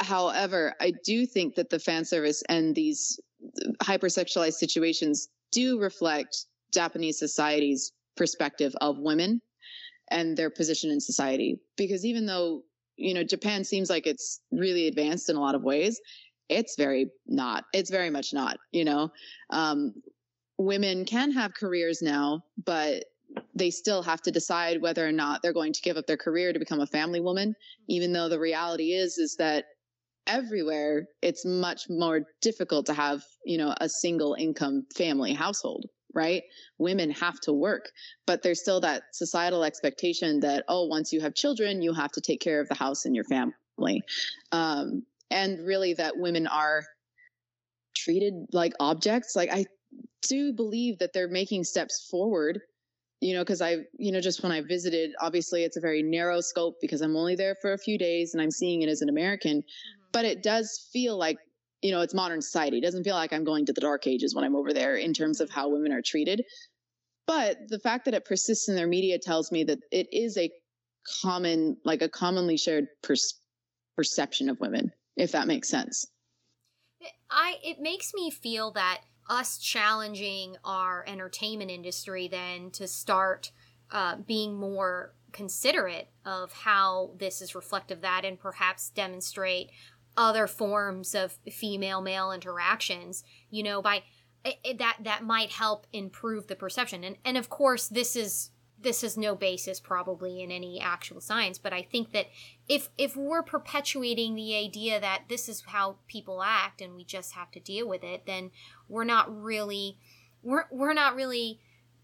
However, 0.00 0.74
I 0.80 0.92
do 1.04 1.26
think 1.26 1.54
that 1.54 1.70
the 1.70 1.78
fan 1.78 2.04
service 2.04 2.42
and 2.48 2.74
these 2.74 3.20
uh, 3.44 3.70
hypersexualized 3.84 4.54
situations 4.54 5.28
do 5.52 5.78
reflect 5.78 6.46
Japanese 6.72 7.18
society's 7.18 7.92
perspective 8.16 8.74
of 8.80 8.98
women 8.98 9.40
and 10.10 10.36
their 10.36 10.50
position 10.50 10.90
in 10.90 11.00
society. 11.00 11.60
Because 11.76 12.04
even 12.04 12.26
though, 12.26 12.62
you 12.96 13.14
know, 13.14 13.22
Japan 13.22 13.64
seems 13.64 13.88
like 13.88 14.06
it's 14.06 14.40
really 14.50 14.88
advanced 14.88 15.30
in 15.30 15.36
a 15.36 15.40
lot 15.40 15.54
of 15.54 15.62
ways, 15.62 16.00
it's 16.48 16.76
very 16.76 17.10
not. 17.26 17.64
It's 17.72 17.90
very 17.90 18.10
much 18.10 18.32
not, 18.32 18.58
you 18.72 18.84
know. 18.84 19.10
Um, 19.50 19.94
women 20.58 21.04
can 21.04 21.30
have 21.32 21.54
careers 21.54 22.02
now, 22.02 22.44
but 22.64 23.04
they 23.54 23.70
still 23.70 24.02
have 24.02 24.20
to 24.22 24.30
decide 24.30 24.82
whether 24.82 25.06
or 25.06 25.12
not 25.12 25.42
they're 25.42 25.52
going 25.52 25.72
to 25.72 25.82
give 25.82 25.96
up 25.96 26.06
their 26.06 26.16
career 26.16 26.52
to 26.52 26.58
become 26.58 26.80
a 26.80 26.86
family 26.86 27.20
woman, 27.20 27.54
even 27.88 28.12
though 28.12 28.28
the 28.28 28.38
reality 28.38 28.92
is 28.92 29.18
is 29.18 29.36
that 29.36 29.64
everywhere 30.26 31.06
it's 31.20 31.44
much 31.44 31.88
more 31.88 32.22
difficult 32.40 32.86
to 32.86 32.94
have 32.94 33.22
you 33.44 33.58
know 33.58 33.74
a 33.80 33.88
single 33.88 34.36
income 34.38 34.86
family 34.94 35.32
household 35.32 35.84
right 36.14 36.44
women 36.78 37.10
have 37.10 37.40
to 37.40 37.52
work 37.52 37.90
but 38.26 38.42
there's 38.42 38.60
still 38.60 38.80
that 38.80 39.02
societal 39.12 39.64
expectation 39.64 40.38
that 40.38 40.64
oh 40.68 40.84
once 40.86 41.12
you 41.12 41.20
have 41.20 41.34
children 41.34 41.82
you 41.82 41.92
have 41.92 42.12
to 42.12 42.20
take 42.20 42.40
care 42.40 42.60
of 42.60 42.68
the 42.68 42.74
house 42.74 43.04
and 43.04 43.16
your 43.16 43.24
family 43.24 44.02
um, 44.52 45.02
and 45.32 45.66
really 45.66 45.94
that 45.94 46.16
women 46.16 46.46
are 46.46 46.84
treated 47.96 48.34
like 48.52 48.72
objects 48.80 49.34
like 49.34 49.50
i 49.50 49.64
do 50.28 50.52
believe 50.52 50.98
that 50.98 51.12
they're 51.12 51.28
making 51.28 51.64
steps 51.64 52.06
forward 52.10 52.60
you 53.20 53.34
know 53.34 53.40
because 53.40 53.60
i 53.60 53.76
you 53.98 54.12
know 54.12 54.20
just 54.20 54.42
when 54.42 54.52
i 54.52 54.60
visited 54.60 55.10
obviously 55.20 55.64
it's 55.64 55.76
a 55.76 55.80
very 55.80 56.02
narrow 56.02 56.40
scope 56.40 56.76
because 56.80 57.00
i'm 57.00 57.16
only 57.16 57.34
there 57.34 57.56
for 57.60 57.72
a 57.72 57.78
few 57.78 57.98
days 57.98 58.34
and 58.34 58.42
i'm 58.42 58.50
seeing 58.50 58.82
it 58.82 58.88
as 58.88 59.02
an 59.02 59.08
american 59.08 59.58
mm-hmm. 59.58 60.02
but 60.12 60.24
it 60.24 60.42
does 60.42 60.88
feel 60.92 61.18
like 61.18 61.38
you 61.82 61.90
know 61.90 62.00
it's 62.00 62.14
modern 62.14 62.40
society. 62.40 62.78
It 62.78 62.82
doesn't 62.82 63.04
feel 63.04 63.14
like 63.14 63.32
i'm 63.32 63.44
going 63.44 63.66
to 63.66 63.72
the 63.72 63.80
dark 63.80 64.06
ages 64.06 64.34
when 64.34 64.44
i'm 64.44 64.56
over 64.56 64.72
there 64.72 64.96
in 64.96 65.12
terms 65.12 65.40
of 65.40 65.48
mm-hmm. 65.48 65.60
how 65.60 65.68
women 65.68 65.92
are 65.92 66.02
treated. 66.02 66.44
But 67.26 67.56
the 67.68 67.78
fact 67.78 68.06
that 68.06 68.14
it 68.14 68.24
persists 68.24 68.68
in 68.68 68.74
their 68.74 68.88
media 68.88 69.18
tells 69.18 69.52
me 69.52 69.64
that 69.64 69.78
it 69.90 70.08
is 70.12 70.36
a 70.38 70.50
common 71.20 71.76
like 71.84 72.02
a 72.02 72.08
commonly 72.08 72.56
shared 72.56 72.86
per- 73.02 73.14
perception 73.96 74.48
of 74.48 74.58
women 74.60 74.92
if 75.16 75.32
that 75.32 75.46
makes 75.46 75.68
sense. 75.68 76.06
I 77.30 77.56
it 77.62 77.80
makes 77.80 78.12
me 78.14 78.30
feel 78.30 78.70
that 78.72 79.00
us 79.28 79.58
challenging 79.58 80.56
our 80.64 81.04
entertainment 81.06 81.70
industry 81.70 82.28
then 82.28 82.70
to 82.72 82.86
start 82.86 83.52
uh, 83.90 84.16
being 84.16 84.54
more 84.54 85.14
considerate 85.32 86.08
of 86.24 86.52
how 86.52 87.12
this 87.18 87.40
is 87.40 87.54
reflective 87.54 87.98
of 87.98 88.02
that 88.02 88.24
and 88.24 88.38
perhaps 88.38 88.90
demonstrate 88.90 89.70
other 90.16 90.46
forms 90.46 91.14
of 91.14 91.38
female 91.50 92.02
male 92.02 92.32
interactions 92.32 93.24
you 93.50 93.62
know 93.62 93.80
by 93.80 94.02
it, 94.44 94.78
that 94.78 94.98
that 95.02 95.22
might 95.24 95.50
help 95.50 95.86
improve 95.92 96.46
the 96.46 96.56
perception. 96.56 97.04
And 97.04 97.16
and 97.24 97.36
of 97.36 97.48
course 97.48 97.88
this 97.88 98.16
is 98.16 98.50
this 98.82 99.02
has 99.02 99.16
no 99.16 99.34
basis 99.34 99.80
probably 99.80 100.42
in 100.42 100.50
any 100.50 100.80
actual 100.80 101.20
science 101.20 101.58
but 101.58 101.72
i 101.72 101.82
think 101.82 102.12
that 102.12 102.26
if 102.68 102.88
if 102.98 103.16
we're 103.16 103.42
perpetuating 103.42 104.34
the 104.34 104.56
idea 104.56 105.00
that 105.00 105.22
this 105.28 105.48
is 105.48 105.62
how 105.68 105.96
people 106.06 106.42
act 106.42 106.80
and 106.80 106.94
we 106.94 107.04
just 107.04 107.32
have 107.32 107.50
to 107.50 107.60
deal 107.60 107.88
with 107.88 108.04
it 108.04 108.26
then 108.26 108.50
we're 108.88 109.04
not 109.04 109.42
really 109.42 109.98
we're, 110.42 110.66
we're 110.70 110.94
not 110.94 111.14
really 111.14 111.60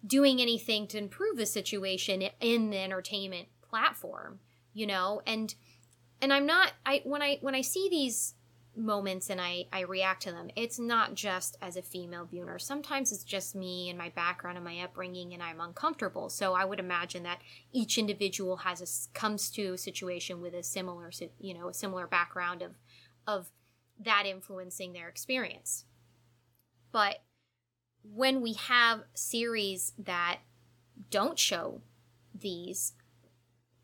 doing 0.06 0.40
anything 0.40 0.86
to 0.86 0.96
improve 0.96 1.36
the 1.36 1.46
situation 1.46 2.22
in 2.40 2.70
the 2.70 2.78
entertainment 2.78 3.48
platform 3.68 4.38
you 4.78 4.86
know? 4.86 5.20
And 5.26 5.54
and 6.20 6.32
i'm 6.32 6.46
not 6.46 6.72
i 6.84 7.00
when 7.04 7.22
i 7.22 7.38
when 7.42 7.54
i 7.54 7.60
see 7.60 7.88
these 7.88 8.34
moments 8.78 9.28
and 9.28 9.40
i 9.40 9.66
i 9.72 9.80
react 9.80 10.22
to 10.22 10.30
them. 10.32 10.48
It's 10.56 10.78
not 10.78 11.14
just 11.14 11.56
as 11.60 11.76
a 11.76 11.82
female 11.82 12.24
viewer 12.24 12.58
sometimes 12.58 13.12
it's 13.12 13.24
just 13.24 13.54
me 13.54 13.88
and 13.88 13.98
my 13.98 14.10
background 14.10 14.56
and 14.56 14.64
my 14.64 14.80
upbringing 14.80 15.34
and 15.34 15.42
i'm 15.42 15.60
uncomfortable. 15.60 16.28
So 16.28 16.54
i 16.54 16.64
would 16.64 16.80
imagine 16.80 17.24
that 17.24 17.40
each 17.72 17.98
individual 17.98 18.58
has 18.58 18.80
a 18.80 19.18
comes 19.18 19.50
to 19.50 19.74
a 19.74 19.78
situation 19.78 20.40
with 20.40 20.54
a 20.54 20.62
similar 20.62 21.10
you 21.40 21.54
know 21.54 21.68
a 21.68 21.74
similar 21.74 22.06
background 22.06 22.62
of 22.62 22.72
of 23.26 23.50
that 24.00 24.24
influencing 24.26 24.92
their 24.92 25.08
experience. 25.08 25.84
But 26.92 27.22
when 28.02 28.40
we 28.40 28.54
have 28.54 29.02
series 29.14 29.92
that 29.98 30.38
don't 31.10 31.38
show 31.38 31.82
these 32.34 32.94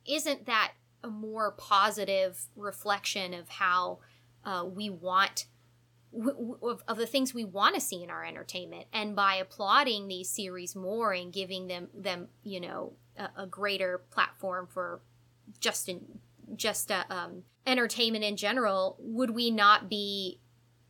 isn't 0.07 0.47
that 0.47 0.73
a 1.03 1.09
more 1.09 1.51
positive 1.53 2.47
reflection 2.57 3.35
of 3.35 3.49
how 3.49 3.99
uh, 4.45 4.65
we 4.65 4.91
want 4.91 5.47
w- 6.13 6.57
w- 6.57 6.79
of 6.87 6.97
the 6.97 7.07
things 7.07 7.35
we 7.35 7.45
want 7.45 7.75
to 7.75 7.81
see 7.81 8.03
in 8.03 8.11
our 8.11 8.25
entertainment. 8.25 8.87
And 8.93 9.17
by 9.17 9.37
applauding 9.37 10.09
these 10.09 10.29
series 10.29 10.77
more 10.77 11.13
and 11.13 11.33
giving 11.33 11.67
them 11.67 11.89
them 11.95 12.29
you 12.43 12.61
know 12.61 12.95
a, 13.17 13.43
a 13.43 13.47
greater 13.47 14.03
platform 14.11 14.67
for 14.67 15.01
just 15.61 15.89
in 15.89 16.19
just 16.57 16.91
uh, 16.91 17.05
um, 17.11 17.43
entertainment 17.67 18.25
in 18.25 18.37
general 18.37 18.97
would 18.99 19.31
we 19.31 19.51
not 19.51 19.89
be 19.89 20.41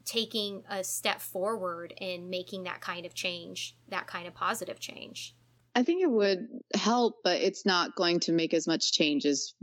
taking 0.05 0.63
a 0.69 0.85
step 0.85 1.21
forward 1.21 1.95
in 1.99 2.29
making 2.29 2.65
that 2.65 2.81
kind 2.81 3.07
of 3.07 3.15
change 3.15 3.77
that 3.89 4.07
kind 4.07 4.27
of 4.27 4.35
positive 4.35 4.79
change? 4.79 5.35
I 5.75 5.83
think 5.83 6.03
it 6.03 6.11
would 6.11 6.47
help, 6.75 7.17
but 7.25 7.41
it's 7.41 7.67
not 7.67 7.97
going 7.97 8.21
to 8.21 8.33
make 8.33 8.55
as 8.55 8.67
much 8.67 8.93
change 8.93 9.27
as 9.27 9.55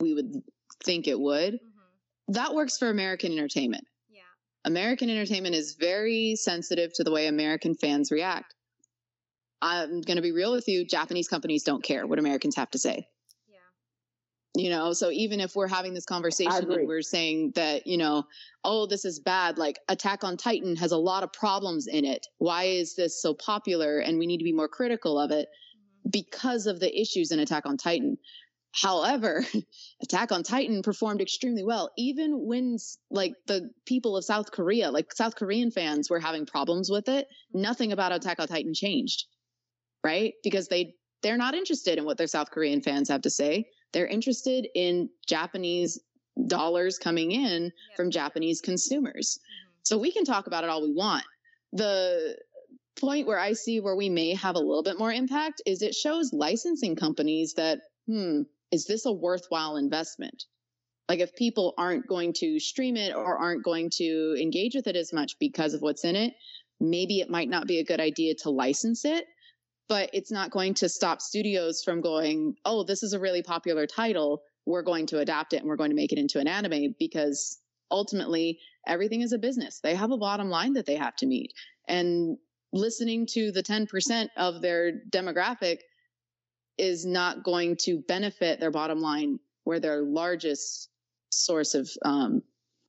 we 0.00 0.14
would 0.14 0.42
think 0.82 1.06
it 1.06 1.18
would. 1.18 1.60
Mm-hmm. 2.30 2.40
That 2.40 2.54
works 2.54 2.78
for 2.78 2.88
American 2.90 3.32
entertainment. 3.32 3.84
yeah 4.08 4.22
American 4.64 5.10
entertainment 5.10 5.54
is 5.54 5.74
very 5.74 6.36
sensitive 6.36 6.92
to 6.94 7.04
the 7.04 7.10
way 7.10 7.26
American 7.26 7.74
fans 7.74 8.10
react. 8.10 8.54
I'm 9.62 10.00
going 10.00 10.16
to 10.16 10.22
be 10.22 10.32
real 10.32 10.52
with 10.52 10.68
you. 10.68 10.86
Japanese 10.86 11.28
companies 11.28 11.64
don't 11.64 11.82
care 11.82 12.06
what 12.06 12.18
Americans 12.18 12.56
have 12.56 12.70
to 12.70 12.78
say. 12.78 13.06
yeah 13.48 13.56
You 14.62 14.70
know, 14.70 14.92
so 14.94 15.10
even 15.10 15.38
if 15.40 15.54
we're 15.54 15.68
having 15.68 15.92
this 15.94 16.06
conversation 16.06 16.70
and 16.72 16.86
we're 16.88 17.02
saying 17.02 17.52
that, 17.56 17.86
you 17.86 17.98
know, 17.98 18.24
oh, 18.64 18.86
this 18.86 19.04
is 19.04 19.20
bad, 19.20 19.58
like 19.58 19.78
Attack 19.88 20.24
on 20.24 20.36
Titan 20.36 20.76
has 20.76 20.92
a 20.92 20.96
lot 20.96 21.22
of 21.22 21.32
problems 21.32 21.86
in 21.86 22.04
it. 22.04 22.26
Why 22.38 22.64
is 22.64 22.94
this 22.94 23.20
so 23.20 23.34
popular? 23.34 23.98
And 23.98 24.18
we 24.18 24.26
need 24.26 24.38
to 24.38 24.44
be 24.44 24.52
more 24.52 24.68
critical 24.68 25.18
of 25.18 25.30
it 25.30 25.48
Mhm. 25.48 26.10
because 26.10 26.66
of 26.66 26.80
the 26.80 26.90
issues 26.98 27.30
in 27.30 27.38
Attack 27.40 27.66
on 27.66 27.76
Titan. 27.76 28.16
However, 28.72 29.44
Attack 30.02 30.32
on 30.32 30.42
Titan 30.42 30.82
performed 30.82 31.20
extremely 31.20 31.64
well, 31.64 31.90
even 31.98 32.46
when 32.46 32.76
like 33.10 33.32
the 33.46 33.70
people 33.84 34.16
of 34.16 34.24
South 34.24 34.52
Korea, 34.52 34.90
like 34.90 35.12
South 35.12 35.34
Korean 35.34 35.70
fans 35.70 36.08
were 36.08 36.20
having 36.20 36.46
problems 36.46 36.88
with 36.90 37.08
it. 37.08 37.26
Nothing 37.52 37.92
about 37.92 38.12
Attack 38.12 38.38
on 38.40 38.48
Titan 38.48 38.72
changed, 38.74 39.26
right? 40.04 40.34
Because 40.44 40.68
they 40.68 40.94
they're 41.22 41.36
not 41.36 41.54
interested 41.54 41.98
in 41.98 42.04
what 42.04 42.16
their 42.16 42.26
South 42.26 42.50
Korean 42.50 42.80
fans 42.80 43.08
have 43.10 43.22
to 43.22 43.30
say. 43.30 43.66
They're 43.92 44.06
interested 44.06 44.66
in 44.74 45.10
Japanese 45.28 46.00
dollars 46.46 46.96
coming 46.98 47.32
in 47.32 47.64
Yep. 47.64 47.72
from 47.96 48.10
Japanese 48.10 48.60
consumers. 48.62 49.38
Mhm. 49.38 49.70
So 49.82 49.98
we 49.98 50.12
can 50.12 50.24
talk 50.24 50.46
about 50.46 50.64
it 50.64 50.70
all 50.70 50.80
we 50.80 50.92
want. 50.94 51.24
The 51.72 52.38
point 52.96 53.26
where 53.26 53.38
I 53.38 53.52
see 53.52 53.80
where 53.80 53.96
we 53.96 54.08
may 54.08 54.32
have 54.34 54.54
a 54.54 54.60
little 54.60 54.82
bit 54.82 54.98
more 54.98 55.12
impact 55.12 55.60
is 55.66 55.82
it 55.82 55.94
shows 55.94 56.32
licensing 56.32 56.96
companies 56.96 57.54
that, 57.54 57.80
hmm, 58.06 58.42
is 58.70 58.86
this 58.86 59.06
a 59.06 59.12
worthwhile 59.12 59.76
investment? 59.76 60.44
Like 61.08 61.20
if 61.20 61.34
people 61.34 61.74
aren't 61.76 62.06
going 62.06 62.32
to 62.34 62.60
stream 62.60 62.96
it 62.96 63.14
or 63.14 63.36
aren't 63.36 63.64
going 63.64 63.90
to 63.94 64.36
engage 64.40 64.74
with 64.74 64.86
it 64.86 64.96
as 64.96 65.12
much 65.12 65.38
because 65.40 65.74
of 65.74 65.82
what's 65.82 66.04
in 66.04 66.14
it, 66.14 66.34
maybe 66.78 67.20
it 67.20 67.30
might 67.30 67.48
not 67.48 67.66
be 67.66 67.78
a 67.78 67.84
good 67.84 68.00
idea 68.00 68.34
to 68.42 68.50
license 68.50 69.04
it. 69.04 69.26
But 69.88 70.10
it's 70.12 70.30
not 70.30 70.52
going 70.52 70.74
to 70.74 70.88
stop 70.88 71.20
studios 71.20 71.82
from 71.84 72.00
going, 72.00 72.54
oh, 72.64 72.84
this 72.84 73.02
is 73.02 73.12
a 73.12 73.18
really 73.18 73.42
popular 73.42 73.88
title. 73.88 74.42
We're 74.66 74.82
going 74.82 75.06
to 75.06 75.18
adapt 75.18 75.52
it 75.52 75.58
and 75.58 75.68
we're 75.68 75.74
going 75.76 75.90
to 75.90 75.96
make 75.96 76.12
it 76.12 76.18
into 76.18 76.38
an 76.38 76.46
anime 76.46 76.94
because 76.96 77.58
ultimately 77.90 78.60
everything 78.86 79.22
is 79.22 79.32
a 79.32 79.38
business. 79.38 79.80
They 79.82 79.96
have 79.96 80.12
a 80.12 80.16
bottom 80.16 80.48
line 80.48 80.74
that 80.74 80.86
they 80.86 80.94
have 80.94 81.16
to 81.16 81.26
meet. 81.26 81.52
And 81.88 82.38
listening 82.72 83.26
to 83.32 83.50
the 83.50 83.64
10% 83.64 84.28
of 84.36 84.62
their 84.62 84.92
demographic 85.10 85.78
is 86.80 87.04
not 87.04 87.44
going 87.44 87.76
to 87.76 87.98
benefit 88.08 88.58
their 88.58 88.70
bottom 88.70 89.00
line 89.00 89.38
where 89.64 89.78
their 89.80 90.02
largest 90.02 90.88
source 91.30 91.74
of 91.74 91.88
um 92.04 92.42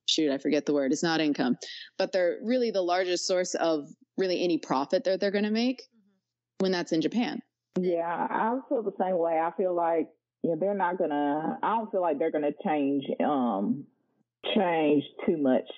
shoot 0.06 0.32
i 0.32 0.38
forget 0.38 0.66
the 0.66 0.72
word 0.72 0.90
it's 0.92 1.02
not 1.02 1.20
income 1.20 1.56
but 1.98 2.10
they're 2.10 2.38
really 2.42 2.70
the 2.70 2.82
largest 2.82 3.26
source 3.26 3.54
of 3.54 3.88
really 4.18 4.42
any 4.42 4.58
profit 4.58 5.04
that 5.04 5.20
they're 5.20 5.30
going 5.30 5.44
to 5.44 5.50
make 5.50 5.82
Mhm. 5.82 6.62
when 6.62 6.72
that's 6.72 6.92
in 6.92 7.00
japan 7.00 7.40
Yeah, 7.78 8.26
I 8.30 8.58
feel 8.68 8.82
the 8.82 8.92
same 9.00 9.16
way. 9.18 9.38
I 9.38 9.50
feel 9.56 9.74
like 9.74 10.08
yeah, 10.42 10.56
they're 10.58 10.74
not 10.74 10.98
gonna. 10.98 11.58
I 11.62 11.76
don't 11.76 11.90
feel 11.92 12.00
like 12.02 12.18
they're 12.18 12.32
gonna 12.32 12.52
change 12.64 13.04
um 13.24 13.86
change 14.54 15.04
too 15.24 15.36
much. 15.36 15.68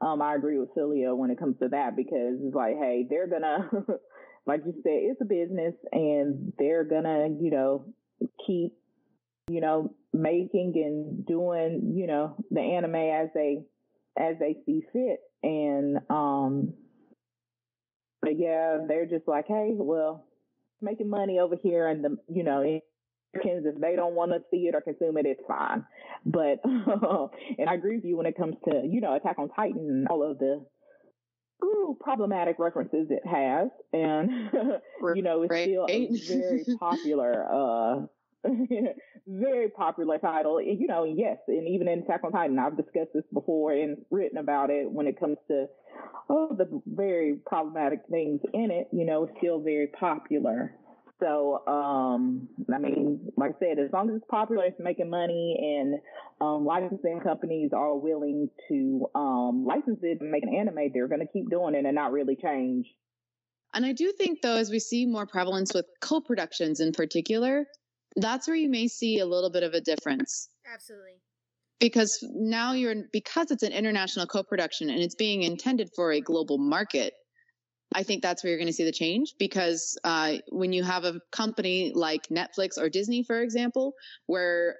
Um, 0.00 0.20
I 0.20 0.34
agree 0.34 0.58
with 0.58 0.70
Celia 0.74 1.14
when 1.14 1.30
it 1.30 1.38
comes 1.38 1.56
to 1.60 1.68
that 1.68 1.96
because 1.96 2.36
it's 2.42 2.54
like, 2.54 2.76
hey, 2.78 3.06
they're 3.08 3.26
gonna, 3.28 3.70
like 4.48 4.62
you 4.64 4.72
said, 4.82 4.92
it's 4.92 5.20
a 5.20 5.24
business, 5.24 5.74
and 5.92 6.52
they're 6.58 6.84
gonna, 6.84 7.28
you 7.40 7.50
know, 7.50 7.84
keep, 8.46 8.72
you 9.48 9.60
know, 9.60 9.94
making 10.12 10.72
and 10.74 11.26
doing, 11.26 11.92
you 11.94 12.06
know, 12.06 12.34
the 12.50 12.60
anime 12.60 12.94
as 12.94 13.28
they 13.34 13.64
as 14.18 14.36
they 14.40 14.56
see 14.66 14.82
fit, 14.92 15.20
and 15.42 15.98
um, 16.10 16.72
but 18.22 18.38
yeah, 18.38 18.78
they're 18.88 19.06
just 19.06 19.28
like, 19.28 19.46
hey, 19.46 19.72
well, 19.74 20.24
making 20.80 21.10
money 21.10 21.38
over 21.38 21.56
here 21.62 21.86
and 21.86 22.04
the 22.04 22.16
you 22.28 22.42
know 22.42 22.58
Americans 23.34 23.66
if 23.66 23.80
they 23.80 23.96
don't 23.96 24.14
want 24.14 24.32
to 24.32 24.40
see 24.50 24.68
it 24.68 24.74
or 24.74 24.80
consume 24.80 25.18
it 25.18 25.26
it's 25.26 25.42
fine. 25.46 25.84
But 26.24 26.60
and 26.64 27.68
i 27.68 27.74
agree 27.74 27.96
with 27.96 28.04
you 28.04 28.16
when 28.16 28.26
it 28.26 28.36
comes 28.36 28.56
to 28.68 28.82
you 28.84 29.00
know 29.00 29.14
attack 29.14 29.38
on 29.38 29.48
titan 29.50 29.88
and 29.88 30.08
all 30.08 30.28
of 30.28 30.38
the 30.38 30.64
ooh, 31.62 31.96
problematic 32.00 32.58
references 32.58 33.08
it 33.10 33.26
has. 33.26 33.68
And 33.92 34.30
you 35.14 35.22
know 35.22 35.42
it's 35.42 35.62
still 35.62 35.86
a 35.88 36.08
very 36.28 36.64
popular 36.78 37.46
uh 37.50 38.06
very 39.26 39.68
popular 39.70 40.18
title. 40.18 40.60
You 40.60 40.86
know 40.86 41.04
yes 41.04 41.38
and 41.48 41.68
even 41.68 41.88
in 41.88 42.00
attack 42.00 42.20
on 42.24 42.32
titan 42.32 42.58
i've 42.58 42.76
discussed 42.76 43.10
this 43.12 43.24
before 43.32 43.72
and 43.72 43.98
written 44.10 44.38
about 44.38 44.70
it 44.70 44.90
when 44.90 45.06
it 45.06 45.18
comes 45.18 45.36
to 45.48 45.66
oh, 46.30 46.54
the 46.56 46.80
very 46.86 47.36
problematic 47.46 48.00
things 48.10 48.40
in 48.52 48.70
it, 48.70 48.88
you 48.92 49.04
know, 49.04 49.24
it's 49.24 49.32
still 49.38 49.60
very 49.60 49.88
popular. 49.88 50.74
So, 51.20 51.66
um, 51.66 52.48
I 52.72 52.78
mean, 52.78 53.32
like 53.36 53.56
I 53.56 53.58
said, 53.58 53.78
as 53.78 53.92
long 53.92 54.08
as 54.08 54.16
it's 54.16 54.24
popular, 54.30 54.64
it's 54.66 54.78
making 54.78 55.10
money, 55.10 55.78
and 55.80 56.00
um, 56.40 56.64
licensing 56.64 57.20
companies 57.20 57.70
are 57.72 57.96
willing 57.96 58.48
to 58.68 59.06
um, 59.14 59.64
license 59.66 59.98
it 60.02 60.20
and 60.20 60.30
make 60.30 60.44
an 60.44 60.54
anime, 60.54 60.92
they're 60.94 61.08
going 61.08 61.20
to 61.20 61.26
keep 61.26 61.50
doing 61.50 61.74
it 61.74 61.84
and 61.84 61.94
not 61.94 62.12
really 62.12 62.36
change. 62.36 62.86
And 63.74 63.84
I 63.84 63.92
do 63.92 64.12
think, 64.12 64.42
though, 64.42 64.56
as 64.56 64.70
we 64.70 64.78
see 64.78 65.06
more 65.06 65.26
prevalence 65.26 65.74
with 65.74 65.86
co 66.00 66.20
productions 66.20 66.80
in 66.80 66.92
particular, 66.92 67.66
that's 68.16 68.46
where 68.46 68.56
you 68.56 68.68
may 68.68 68.86
see 68.86 69.18
a 69.18 69.26
little 69.26 69.50
bit 69.50 69.62
of 69.62 69.74
a 69.74 69.80
difference. 69.80 70.48
absolutely 70.72 71.14
Because 71.80 72.24
now 72.32 72.72
you're, 72.72 72.94
because 73.12 73.50
it's 73.50 73.62
an 73.62 73.72
international 73.72 74.26
co 74.26 74.42
production 74.42 74.88
and 74.88 75.00
it's 75.00 75.14
being 75.16 75.42
intended 75.42 75.90
for 75.94 76.12
a 76.12 76.20
global 76.20 76.58
market, 76.58 77.12
I 77.94 78.02
think 78.02 78.22
that's 78.22 78.42
where 78.42 78.50
you're 78.50 78.58
going 78.58 78.68
to 78.68 78.72
see 78.72 78.84
the 78.84 78.92
change. 78.92 79.34
Because 79.38 79.98
uh, 80.04 80.34
when 80.50 80.72
you 80.72 80.84
have 80.84 81.04
a 81.04 81.20
company 81.32 81.92
like 81.94 82.28
Netflix 82.28 82.78
or 82.78 82.88
Disney, 82.88 83.22
for 83.22 83.40
example, 83.40 83.94
where 84.26 84.76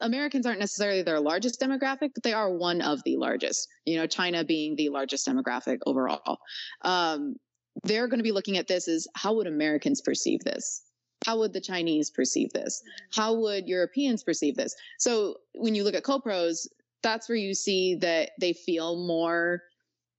Americans 0.00 0.46
aren't 0.46 0.60
necessarily 0.60 1.02
their 1.02 1.20
largest 1.20 1.60
demographic, 1.60 2.10
but 2.14 2.22
they 2.22 2.32
are 2.32 2.52
one 2.52 2.80
of 2.80 3.00
the 3.04 3.16
largest, 3.16 3.68
you 3.84 3.96
know, 3.96 4.06
China 4.06 4.44
being 4.44 4.76
the 4.76 4.90
largest 4.90 5.26
demographic 5.26 5.78
overall. 5.86 6.38
Um, 6.82 7.36
they're 7.84 8.08
going 8.08 8.18
to 8.18 8.24
be 8.24 8.32
looking 8.32 8.56
at 8.56 8.68
this 8.68 8.88
as 8.88 9.06
how 9.14 9.34
would 9.34 9.46
Americans 9.46 10.00
perceive 10.02 10.40
this? 10.40 10.82
How 11.24 11.38
would 11.38 11.52
the 11.52 11.60
Chinese 11.60 12.10
perceive 12.10 12.52
this? 12.52 12.82
How 13.12 13.34
would 13.34 13.68
Europeans 13.68 14.22
perceive 14.22 14.54
this? 14.54 14.74
So 14.98 15.36
when 15.54 15.74
you 15.74 15.82
look 15.82 15.94
at 15.94 16.04
co-pros, 16.04 16.68
that's 17.02 17.28
where 17.28 17.36
you 17.36 17.54
see 17.54 17.96
that 17.96 18.30
they 18.40 18.52
feel 18.52 19.06
more 19.06 19.60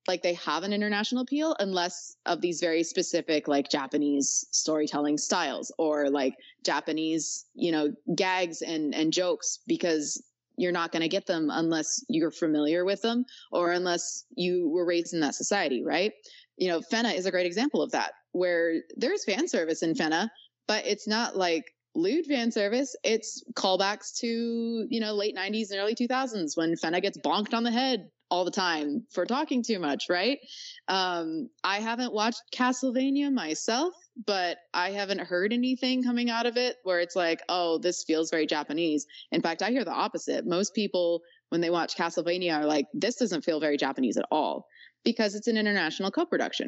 like 0.07 0.23
they 0.23 0.33
have 0.35 0.63
an 0.63 0.73
international 0.73 1.21
appeal 1.21 1.55
unless 1.59 2.15
of 2.25 2.41
these 2.41 2.59
very 2.59 2.83
specific 2.83 3.47
like 3.47 3.69
Japanese 3.69 4.45
storytelling 4.51 5.17
styles 5.17 5.71
or 5.77 6.09
like 6.09 6.35
Japanese, 6.63 7.45
you 7.53 7.71
know, 7.71 7.93
gags 8.15 8.61
and 8.61 8.95
and 8.95 9.11
jokes 9.11 9.59
because 9.67 10.23
you're 10.57 10.71
not 10.71 10.91
going 10.91 11.01
to 11.01 11.07
get 11.07 11.27
them 11.27 11.49
unless 11.51 12.03
you're 12.09 12.31
familiar 12.31 12.83
with 12.83 13.01
them 13.01 13.25
or 13.51 13.71
unless 13.71 14.25
you 14.35 14.69
were 14.69 14.85
raised 14.85 15.13
in 15.13 15.19
that 15.19 15.35
society, 15.35 15.83
right? 15.83 16.13
You 16.57 16.69
know, 16.69 16.79
Fena 16.79 17.15
is 17.15 17.27
a 17.27 17.31
great 17.31 17.45
example 17.45 17.83
of 17.83 17.91
that 17.91 18.13
where 18.31 18.81
there's 18.95 19.23
fan 19.23 19.47
service 19.47 19.83
in 19.83 19.93
Fena, 19.93 20.29
but 20.67 20.85
it's 20.87 21.07
not 21.07 21.37
like 21.37 21.65
lewd 21.93 22.25
fan 22.25 22.51
service. 22.51 22.95
It's 23.03 23.43
callbacks 23.53 24.15
to, 24.19 24.87
you 24.89 24.99
know, 24.99 25.13
late 25.13 25.35
90s 25.35 25.69
and 25.69 25.79
early 25.79 25.95
2000s 25.95 26.57
when 26.57 26.73
Fena 26.73 27.01
gets 27.01 27.19
bonked 27.19 27.53
on 27.53 27.63
the 27.63 27.71
head 27.71 28.09
all 28.29 28.43
the 28.45 28.51
time 28.51 29.05
for 29.11 29.25
talking 29.25 29.63
too 29.63 29.79
much, 29.79 30.05
right? 30.09 30.39
Um, 30.87 31.49
I 31.63 31.79
haven't 31.79 32.13
watched 32.13 32.41
Castlevania 32.53 33.31
myself, 33.31 33.93
but 34.25 34.57
I 34.73 34.91
haven't 34.91 35.21
heard 35.21 35.53
anything 35.53 36.03
coming 36.03 36.29
out 36.29 36.45
of 36.45 36.57
it 36.57 36.75
where 36.83 36.99
it's 36.99 37.15
like, 37.15 37.41
oh, 37.49 37.77
this 37.77 38.03
feels 38.03 38.29
very 38.29 38.45
Japanese. 38.45 39.05
In 39.31 39.41
fact, 39.41 39.61
I 39.61 39.69
hear 39.69 39.85
the 39.85 39.91
opposite. 39.91 40.45
Most 40.45 40.73
people, 40.75 41.21
when 41.49 41.61
they 41.61 41.69
watch 41.69 41.95
Castlevania, 41.95 42.57
are 42.57 42.65
like, 42.65 42.87
this 42.93 43.15
doesn't 43.15 43.43
feel 43.45 43.59
very 43.59 43.77
Japanese 43.77 44.17
at 44.17 44.25
all 44.31 44.65
because 45.05 45.35
it's 45.35 45.47
an 45.47 45.55
international 45.57 46.11
co 46.11 46.25
production, 46.25 46.67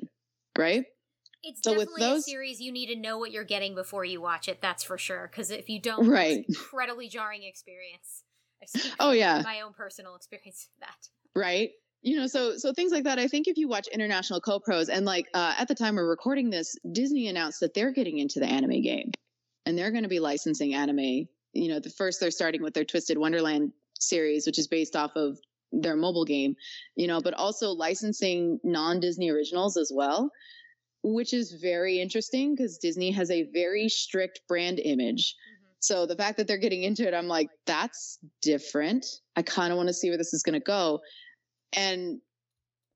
right? 0.57 0.85
It's 1.43 1.61
So 1.63 1.71
with 1.71 1.89
definitely 1.89 2.19
a 2.19 2.21
series 2.21 2.59
you 2.61 2.71
need 2.71 2.87
to 2.87 2.95
know 2.99 3.17
what 3.17 3.31
you're 3.31 3.45
getting 3.45 3.73
before 3.75 4.03
you 4.05 4.21
watch 4.21 4.47
it. 4.47 4.61
That's 4.61 4.83
for 4.83 4.97
sure. 4.97 5.29
Because 5.31 5.51
if 5.51 5.69
you 5.69 5.79
don't, 5.81 6.07
Right. 6.07 6.39
it's 6.39 6.49
an 6.49 6.55
incredibly 6.63 7.07
jarring 7.09 7.43
experience. 7.43 8.23
Oh, 8.99 9.11
yeah. 9.11 9.41
my 9.45 9.61
own 9.61 9.71
personal 9.71 10.15
experience 10.15 10.67
of 10.75 10.81
that. 10.81 11.07
Right. 11.39 11.71
you 12.01 12.17
know 12.17 12.27
so 12.27 12.57
so 12.57 12.73
things 12.73 12.91
like 12.91 13.03
that. 13.05 13.19
I 13.19 13.27
think 13.27 13.47
if 13.47 13.57
you 13.57 13.67
watch 13.67 13.87
international 13.87 14.41
co-pros 14.41 14.89
and 14.89 15.05
like 15.05 15.27
uh, 15.33 15.55
at 15.57 15.67
the 15.67 15.75
time 15.75 15.95
we're 15.95 16.07
recording 16.09 16.49
this 16.49 16.75
disney 16.91 17.27
announced 17.27 17.59
that 17.61 17.73
they're 17.73 17.91
getting 17.93 18.17
into 18.19 18.39
the 18.39 18.45
anime 18.45 18.81
game 18.81 19.11
and 19.65 19.77
they're 19.77 19.91
going 19.91 20.03
to 20.03 20.09
be 20.09 20.19
licensing 20.19 20.73
anime. 20.73 21.27
You 21.53 21.69
know 21.69 21.79
the 21.79 21.89
first 21.89 22.19
they're 22.19 22.31
starting 22.31 22.61
with 22.61 22.73
their 22.73 22.85
twisted 22.85 23.17
wonderland 23.17 23.71
series 23.99 24.45
which 24.45 24.59
is 24.59 24.67
based 24.67 24.95
off 24.95 25.11
of 25.15 25.39
their 25.71 25.95
mobile 25.95 26.25
game 26.25 26.55
you 26.95 27.07
know 27.07 27.21
but 27.21 27.33
also 27.33 27.69
licensing 27.71 28.59
non-disney 28.63 29.29
originals 29.29 29.77
as 29.77 29.91
well 29.93 30.31
which 31.03 31.33
is 31.33 31.51
very 31.61 31.99
interesting 31.99 32.55
because 32.55 32.77
disney 32.77 33.11
has 33.11 33.29
a 33.29 33.43
very 33.53 33.87
strict 33.89 34.41
brand 34.47 34.79
image. 34.79 35.35
Mm-hmm. 35.35 35.73
so 35.79 36.05
the 36.05 36.15
fact 36.15 36.37
that 36.37 36.47
they're 36.47 36.57
getting 36.57 36.83
into 36.83 37.07
it 37.07 37.13
i'm 37.13 37.27
like 37.27 37.49
that's 37.65 38.19
different. 38.41 39.05
I 39.35 39.41
kind 39.41 39.71
of 39.71 39.77
want 39.77 39.87
to 39.87 39.93
see 39.93 40.09
where 40.09 40.17
this 40.17 40.33
is 40.33 40.43
going 40.43 40.59
to 40.59 40.65
go 40.65 40.99
and 41.73 42.19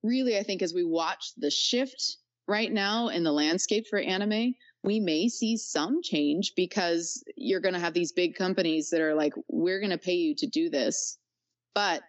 really, 0.04 0.38
I 0.38 0.44
think 0.44 0.62
as 0.62 0.74
we 0.74 0.84
watch 0.84 1.32
the 1.38 1.52
shift 1.52 2.18
right 2.48 2.72
now 2.72 3.08
in 3.08 3.24
the 3.24 3.32
landscape 3.32 3.86
for 3.90 4.00
anime, 4.00 4.54
we 4.84 5.00
may 5.00 5.30
see 5.30 5.56
some 5.56 6.02
change 6.04 6.54
because 6.56 7.24
you're 7.38 7.62
going 7.62 7.74
to 7.74 7.80
have 7.80 7.94
these 7.94 8.12
big 8.12 8.36
companies 8.36 8.90
that 8.90 9.02
are 9.02 9.16
like, 9.16 9.34
we're 9.48 9.80
going 9.80 9.92
to 9.92 9.98
pay 9.98 10.16
you 10.16 10.36
to 10.38 10.48
do 10.48 10.70
this, 10.70 11.18
but 11.74 12.04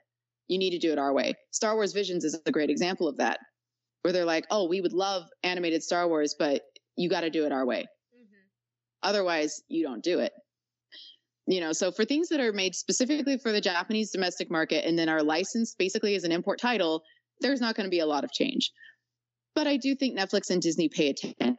you 0.49 0.59
need 0.59 0.71
to 0.71 0.79
do 0.79 0.93
it 0.93 0.99
our 0.99 1.13
way. 1.13 1.35
Star 1.53 1.75
Wars 1.75 1.93
Visions 1.93 2.25
is 2.25 2.39
a 2.47 2.51
great 2.51 2.71
example 2.71 3.07
of 3.07 3.17
that, 3.19 3.39
where 4.03 4.13
they're 4.13 4.25
like, 4.25 4.45
oh, 4.51 4.69
we 4.69 4.81
would 4.81 4.93
love 4.93 5.23
animated 5.43 5.83
Star 5.83 6.09
Wars, 6.09 6.35
but 6.39 6.63
you 6.97 7.09
got 7.09 7.21
to 7.21 7.31
do 7.31 7.47
it 7.47 7.53
our 7.53 7.65
way. 7.65 7.87
Mhm. 8.15 8.49
Otherwise, 9.03 9.63
you 9.69 9.85
don't 9.85 10.03
do 10.03 10.19
it. 10.19 10.33
You 11.47 11.61
know, 11.61 11.73
so 11.73 11.93
for 11.93 12.05
things 12.05 12.29
that 12.29 12.41
are 12.41 12.53
made 12.53 12.75
specifically 12.75 13.37
for 13.37 13.53
the 13.53 13.61
Japanese 13.61 14.11
domestic 14.11 14.51
market 14.51 14.87
and 14.87 14.99
then 14.99 15.09
are 15.09 15.23
licensed 15.23 15.77
basically 15.79 16.15
as 16.15 16.25
an 16.25 16.33
import 16.33 16.59
title, 16.59 17.03
there's 17.41 17.61
not 17.61 17.75
going 17.75 17.85
to 17.85 17.91
be 17.91 18.01
a 18.01 18.07
lot 18.07 18.25
of 18.25 18.33
change. 18.33 18.73
But 19.55 19.67
I 19.67 19.77
do 19.77 19.95
think 19.95 20.19
Netflix 20.19 20.51
and 20.51 20.61
Disney 20.61 20.89
pay 20.89 21.11
attention. 21.11 21.59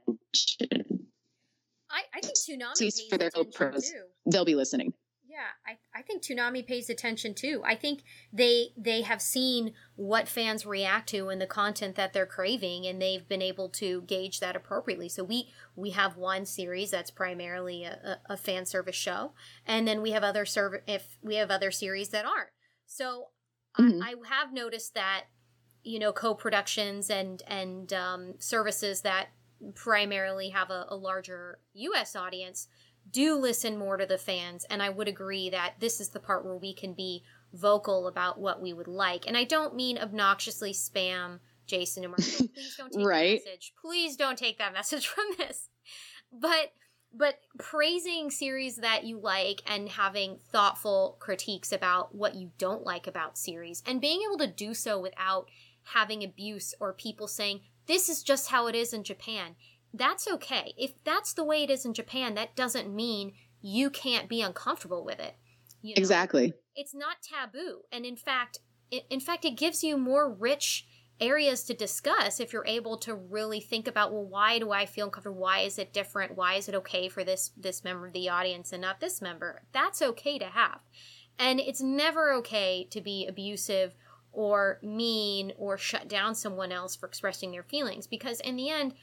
I, 1.90 2.02
I 2.14 2.22
think 2.22 2.36
pays 2.78 3.02
for 3.10 3.18
their 3.18 3.30
co-pros. 3.30 3.90
too. 3.90 4.04
They'll 4.26 4.44
be 4.46 4.56
listening. 4.56 4.94
Yeah, 5.36 5.74
I, 5.94 6.00
I 6.00 6.02
think 6.02 6.22
Toonami 6.24 6.66
pays 6.66 6.90
attention 6.90 7.34
too. 7.34 7.62
I 7.66 7.76
think 7.76 8.04
they 8.32 8.70
they 8.78 9.02
have 9.02 9.22
seen 9.22 9.74
what 9.98 10.30
fans 10.30 10.66
react 10.66 11.10
to 11.10 11.28
and 11.28 11.42
the 11.42 11.46
content 11.46 11.98
that 11.98 12.14
they're 12.14 12.26
craving, 12.26 12.86
and 12.86 13.02
they've 13.02 13.28
been 13.28 13.42
able 13.42 13.68
to 13.72 14.04
gauge 14.04 14.40
that 14.40 14.56
appropriately. 14.56 15.10
So 15.10 15.26
we 15.26 15.50
we 15.76 15.90
have 15.90 16.16
one 16.16 16.46
series 16.46 16.92
that's 16.92 17.12
primarily 17.12 17.84
a, 17.84 18.20
a, 18.30 18.34
a 18.34 18.38
fan 18.38 18.66
service 18.66 18.96
show, 18.96 19.34
and 19.66 19.86
then 19.86 20.02
we 20.02 20.12
have 20.12 20.24
other 20.24 20.46
serv- 20.46 20.84
if 20.88 21.18
we 21.22 21.36
have 21.36 21.52
other 21.52 21.70
series 21.70 22.10
that 22.10 22.24
aren't. 22.26 22.52
So 22.86 23.32
Mhm. 23.78 24.02
I, 24.02 24.12
I 24.12 24.28
have 24.30 24.54
noticed 24.54 24.94
that 24.94 25.26
you 25.84 26.00
know 26.00 26.14
co-productions 26.14 27.10
and 27.10 27.44
and 27.46 27.92
um, 27.92 28.36
services 28.40 29.02
that 29.02 29.32
primarily 29.74 30.50
have 30.50 30.70
a, 30.70 30.86
a 30.90 30.96
larger 30.96 31.60
U.S. 31.74 32.16
audience 32.16 32.70
do 33.12 33.36
listen 33.36 33.78
more 33.78 33.98
to 33.98 34.06
the 34.06 34.18
fans 34.18 34.66
and 34.70 34.82
i 34.82 34.90
would 34.90 35.08
agree 35.08 35.50
that 35.50 35.74
this 35.80 36.00
is 36.02 36.10
the 36.10 36.20
part 36.20 36.44
where 36.46 36.58
we 36.58 36.74
can 36.74 36.94
be 36.94 37.24
vocal 37.54 38.08
about 38.08 38.40
what 38.40 38.62
we 38.62 38.74
would 38.74 38.88
like 38.88 39.26
and 39.28 39.38
i 39.38 39.44
don't 39.44 39.76
mean 39.76 39.98
obnoxiously 39.98 40.72
spam 40.74 41.40
Jason 41.68 42.04
DeMarco. 42.04 42.54
please 42.54 42.76
don't 42.78 42.92
take 42.94 43.06
Right. 43.06 43.40
that 43.44 43.50
message 43.50 43.74
please 43.82 44.16
don't 44.16 44.38
take 44.38 44.58
that 44.58 44.74
message 44.74 45.08
from 45.16 45.26
this 45.38 45.70
but 46.32 46.72
but 47.18 47.40
praising 47.60 48.30
series 48.30 48.76
that 48.78 49.06
you 49.06 49.18
like 49.20 49.62
and 49.68 49.88
having 49.88 50.38
thoughtful 50.52 51.16
critiques 51.20 51.72
about 51.72 52.14
what 52.14 52.36
you 52.36 52.52
don't 52.58 52.84
like 52.84 53.08
about 53.08 53.38
series 53.38 53.82
and 53.86 54.02
being 54.02 54.22
able 54.28 54.38
to 54.40 54.48
do 54.52 54.74
so 54.74 55.00
without 55.00 55.48
having 55.94 56.24
abuse 56.24 56.74
or 56.80 56.92
people 56.92 57.28
saying 57.28 57.62
this 57.88 58.10
is 58.10 58.22
just 58.24 58.50
how 58.50 58.68
it 58.68 58.76
is 58.76 58.92
in 58.94 59.04
Japan 59.04 59.56
that's 59.98 60.28
okay. 60.28 60.74
If 60.78 61.04
that's 61.04 61.34
the 61.34 61.44
way 61.44 61.64
it 61.64 61.70
is 61.70 61.86
in 61.86 61.94
Japan, 61.94 62.36
that 62.36 62.56
doesn't 62.56 62.94
mean 62.94 63.34
you 63.62 63.90
can't 63.90 64.30
be 64.30 64.42
uncomfortable 64.42 65.04
with 65.04 65.20
it. 65.20 65.36
You 65.82 65.96
know? 65.96 66.00
Exactly. 66.00 66.54
It's 66.76 66.94
not 66.94 67.18
taboo, 67.22 67.82
and 67.92 68.06
in 68.06 68.18
fact, 68.18 68.60
it, 68.92 69.06
in 69.10 69.20
fact, 69.20 69.46
it 69.46 69.58
gives 69.58 69.84
you 69.84 69.98
more 69.98 70.32
rich 70.32 70.86
areas 71.20 71.64
to 71.64 71.74
discuss 71.74 72.40
if 72.40 72.52
you're 72.52 72.66
able 72.66 72.98
to 72.98 73.16
really 73.16 73.62
think 73.62 73.88
about 73.88 74.12
well 74.12 74.26
why 74.26 74.60
do 74.60 74.72
i 74.72 74.86
feel 74.86 75.06
uncomfortable 75.06 75.40
why 75.40 75.60
is 75.60 75.80
it 75.80 75.94
different 75.94 76.36
why 76.36 76.56
is 76.56 76.68
it 76.68 76.76
okay 76.76 77.08
for 77.08 77.24
this 77.24 77.52
this 77.56 77.86
member 77.86 78.08
of 78.08 78.12
the 78.12 78.28
audience 78.28 78.74
and 78.74 78.82
not 78.82 79.00
this 79.00 79.22
member 79.22 79.62
that's 79.72 80.02
okay 80.02 80.38
to 80.38 80.48
have 80.48 80.82
and 81.40 81.62
it's 81.62 81.82
never 81.82 82.34
okay 82.34 82.86
to 82.92 83.00
be 83.00 83.26
abusive 83.28 83.96
or 84.34 84.78
mean 84.84 85.54
or 85.58 85.78
shut 85.78 86.10
down 86.10 86.36
someone 86.36 86.72
else 86.72 86.98
for 86.98 87.08
expressing 87.08 87.52
their 87.52 87.64
feelings 87.64 88.08
because 88.08 88.42
in 88.42 88.58
the 88.58 88.70
end 88.70 88.94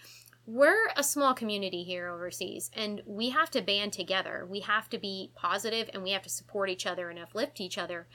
we're 0.47 0.89
a 0.97 1.05
small 1.05 1.35
community 1.35 1.85
here 1.85 2.09
overseas 2.09 2.71
and 2.75 3.01
we 3.07 3.31
have 3.31 3.51
to 3.51 3.63
band 3.63 3.93
together. 3.93 4.47
We 4.49 4.61
have 4.61 4.89
to 4.91 4.99
be 4.99 5.31
positive 5.35 5.89
and 5.93 6.03
we 6.03 6.11
have 6.11 6.23
to 6.23 6.31
support 6.31 6.69
each 6.69 6.87
other 6.87 7.11
and 7.11 7.19
uplift 7.19 7.61
each 7.61 7.79
other. 7.79 8.09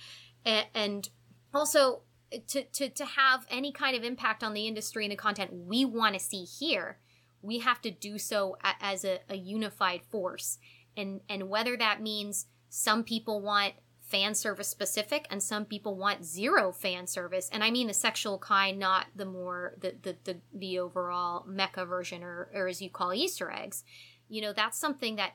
And, 0.45 1.09
also 1.53 2.01
to, 2.47 2.61
to, 2.61 2.89
to 2.89 3.05
have 3.05 3.45
any 3.49 3.71
kind 3.71 3.95
of 3.95 4.03
impact 4.03 4.43
on 4.43 4.53
the 4.53 4.67
industry 4.67 5.05
and 5.05 5.11
the 5.11 5.15
content 5.15 5.49
we 5.53 5.85
want 5.85 6.13
to 6.13 6.19
see 6.19 6.43
here 6.43 6.99
we 7.41 7.59
have 7.59 7.81
to 7.81 7.91
do 7.91 8.17
so 8.17 8.57
as 8.81 9.05
a, 9.05 9.19
a 9.29 9.35
unified 9.35 10.01
force. 10.03 10.57
And 10.95 11.21
and 11.29 11.49
whether 11.49 11.77
that 11.77 12.01
means 12.01 12.47
some 12.69 13.03
people 13.03 13.41
want 13.41 13.73
fan 14.07 14.33
service 14.33 14.67
specific 14.67 15.27
and 15.29 15.43
some 15.43 15.65
people 15.65 15.95
want 15.95 16.23
zero 16.23 16.71
fan 16.71 17.05
service 17.07 17.49
and 17.51 17.63
i 17.63 17.69
mean 17.69 17.87
the 17.87 17.93
sexual 17.93 18.37
kind 18.39 18.79
not 18.79 19.07
the 19.15 19.25
more 19.25 19.73
the 19.81 19.93
the 20.01 20.15
the, 20.23 20.37
the 20.53 20.79
overall 20.79 21.45
mecha 21.47 21.87
version 21.87 22.23
or, 22.23 22.49
or 22.53 22.67
as 22.67 22.81
you 22.81 22.89
call 22.89 23.13
easter 23.13 23.51
eggs 23.51 23.83
you 24.29 24.41
know 24.41 24.53
that's 24.53 24.79
something 24.79 25.17
that 25.17 25.31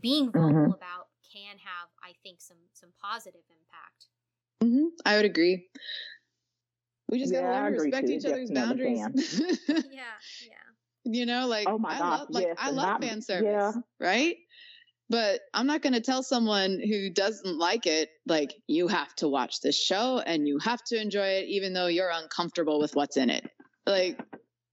being 0.00 0.26
vocal 0.26 0.50
Mhm. 0.50 0.74
about 0.74 1.06
can 1.32 1.56
have 1.58 1.88
i 2.02 2.12
think 2.22 2.40
some 2.40 2.56
some 2.72 2.90
positive 3.00 3.42
impact 3.50 4.06
mm-hmm. 4.62 4.88
I 5.04 5.16
would 5.16 5.24
agree. 5.24 5.68
We 7.08 7.18
just 7.20 7.32
Yeah, 7.32 7.42
gotta 7.42 7.54
I 7.56 7.60
learn 7.62 7.72
to 7.74 7.80
respect 7.82 8.06
too. 8.08 8.12
each 8.14 8.24
other's 8.24 8.50
Definitely 8.50 8.96
boundaries. 8.96 9.40
yeah 9.68 10.16
yeah 10.42 10.66
you 11.08 11.24
know, 11.24 11.46
like 11.46 11.68
Oh 11.68 11.78
my 11.78 11.94
I 11.94 11.98
gosh, 11.98 12.18
love, 12.18 12.28
like 12.30 12.46
yes, 12.48 12.56
I 12.58 12.70
love 12.70 12.84
not- 12.86 13.00
fan 13.00 13.22
service, 13.22 13.44
yeah. 13.44 13.72
right? 14.00 14.36
But 15.08 15.40
I'm 15.54 15.66
not 15.66 15.82
going 15.82 15.92
to 15.92 16.00
tell 16.00 16.22
someone 16.22 16.80
who 16.80 17.10
doesn't 17.10 17.58
like 17.58 17.86
it, 17.86 18.10
like 18.26 18.54
you 18.66 18.88
have 18.88 19.14
to 19.16 19.28
watch 19.28 19.60
this 19.60 19.80
show 19.80 20.18
and 20.18 20.48
you 20.48 20.58
have 20.58 20.82
to 20.84 21.00
enjoy 21.00 21.26
it, 21.26 21.46
even 21.48 21.72
though 21.72 21.86
you're 21.86 22.10
uncomfortable 22.12 22.80
with 22.80 22.96
what's 22.96 23.16
in 23.16 23.30
it. 23.30 23.48
Like, 23.86 24.20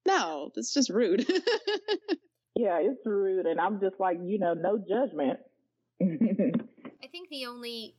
no, 0.08 0.50
that's 0.56 0.74
just 0.74 0.90
rude. 0.90 1.28
Yeah, 2.56 2.80
it's 2.82 3.06
rude, 3.06 3.48
and 3.48 3.60
I'm 3.60 3.80
just 3.80 4.00
like, 4.00 4.20
you 4.24 4.38
know, 4.38 4.54
no 4.54 4.78
judgment. 4.78 5.40
I 6.02 7.08
think 7.12 7.30
the 7.30 7.48
only 7.48 7.96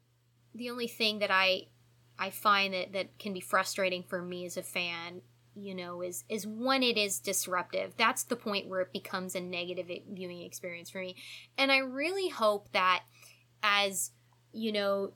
the 0.54 0.70
only 0.70 0.86
thing 0.86 1.18
that 1.20 1.30
I 1.30 1.66
I 2.18 2.30
find 2.30 2.72
that 2.72 2.92
that 2.92 3.18
can 3.18 3.32
be 3.32 3.40
frustrating 3.40 4.04
for 4.04 4.22
me 4.22 4.46
as 4.46 4.56
a 4.56 4.62
fan, 4.62 5.22
you 5.54 5.74
know, 5.74 6.02
is 6.02 6.24
is 6.28 6.46
when 6.46 6.82
it 6.82 6.96
is 6.96 7.20
disruptive. 7.20 7.94
That's 7.96 8.24
the 8.24 8.36
point 8.36 8.68
where 8.68 8.80
it 8.80 8.92
becomes 8.92 9.34
a 9.34 9.40
negative 9.40 9.90
viewing 10.10 10.42
experience 10.42 10.90
for 10.90 11.00
me. 11.00 11.16
And 11.56 11.70
I 11.70 11.78
really 11.78 12.28
hope 12.28 12.70
that 12.72 13.02
as, 13.62 14.10
you 14.52 14.72
know, 14.72 15.12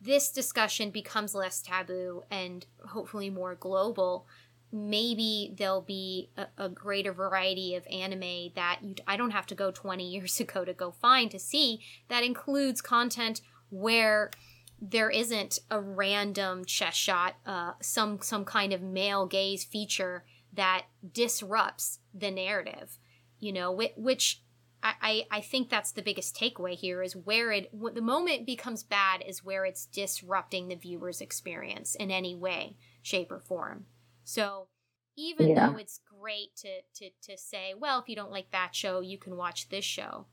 this 0.00 0.30
discussion 0.30 0.90
becomes 0.90 1.34
less 1.34 1.62
taboo 1.62 2.22
and 2.30 2.66
hopefully 2.88 3.30
more 3.30 3.54
global, 3.54 4.26
maybe 4.72 5.54
there'll 5.56 5.80
be 5.80 6.30
a, 6.36 6.46
a 6.58 6.68
greater 6.68 7.12
variety 7.12 7.74
of 7.74 7.86
anime 7.86 8.50
that 8.56 8.80
you, 8.82 8.94
I 9.06 9.16
don't 9.16 9.30
have 9.30 9.46
to 9.46 9.54
go 9.54 9.70
20 9.70 10.08
years 10.12 10.40
ago 10.40 10.64
to 10.64 10.72
go 10.72 10.90
find 10.90 11.30
to 11.30 11.38
see 11.38 11.80
that 12.08 12.24
includes 12.24 12.80
content 12.80 13.42
where 13.70 14.30
there 14.84 15.10
isn't 15.10 15.60
a 15.70 15.80
random 15.80 16.64
chest 16.64 16.98
shot, 16.98 17.36
uh, 17.46 17.72
some 17.80 18.20
some 18.20 18.44
kind 18.44 18.72
of 18.72 18.82
male 18.82 19.26
gaze 19.26 19.62
feature 19.62 20.24
that 20.52 20.86
disrupts 21.12 22.00
the 22.12 22.32
narrative, 22.32 22.98
you 23.38 23.52
know, 23.52 23.72
whi- 23.72 23.94
which 23.96 24.42
I, 24.82 25.26
I, 25.30 25.40
think 25.40 25.70
that's 25.70 25.92
the 25.92 26.02
biggest 26.02 26.36
takeaway 26.36 26.74
here 26.74 27.04
is 27.04 27.14
where 27.14 27.52
it 27.52 27.70
the 27.94 28.02
moment 28.02 28.44
becomes 28.44 28.82
bad 28.82 29.22
is 29.24 29.44
where 29.44 29.64
it's 29.64 29.86
disrupting 29.86 30.66
the 30.66 30.74
viewer's 30.74 31.20
experience 31.20 31.94
in 31.94 32.10
any 32.10 32.34
way, 32.34 32.76
shape, 33.00 33.30
or 33.30 33.38
form. 33.38 33.86
So 34.24 34.66
even 35.16 35.50
Yeah. 35.50 35.70
though 35.70 35.76
it's 35.76 36.00
great 36.20 36.56
to, 36.56 36.80
to 36.96 37.10
to 37.22 37.38
say, 37.38 37.74
well, 37.78 38.00
if 38.00 38.08
you 38.08 38.16
don't 38.16 38.32
like 38.32 38.50
that 38.50 38.74
show, 38.74 39.00
you 39.00 39.18
can 39.18 39.36
watch 39.36 39.68
this 39.68 39.84
show. 39.84 40.26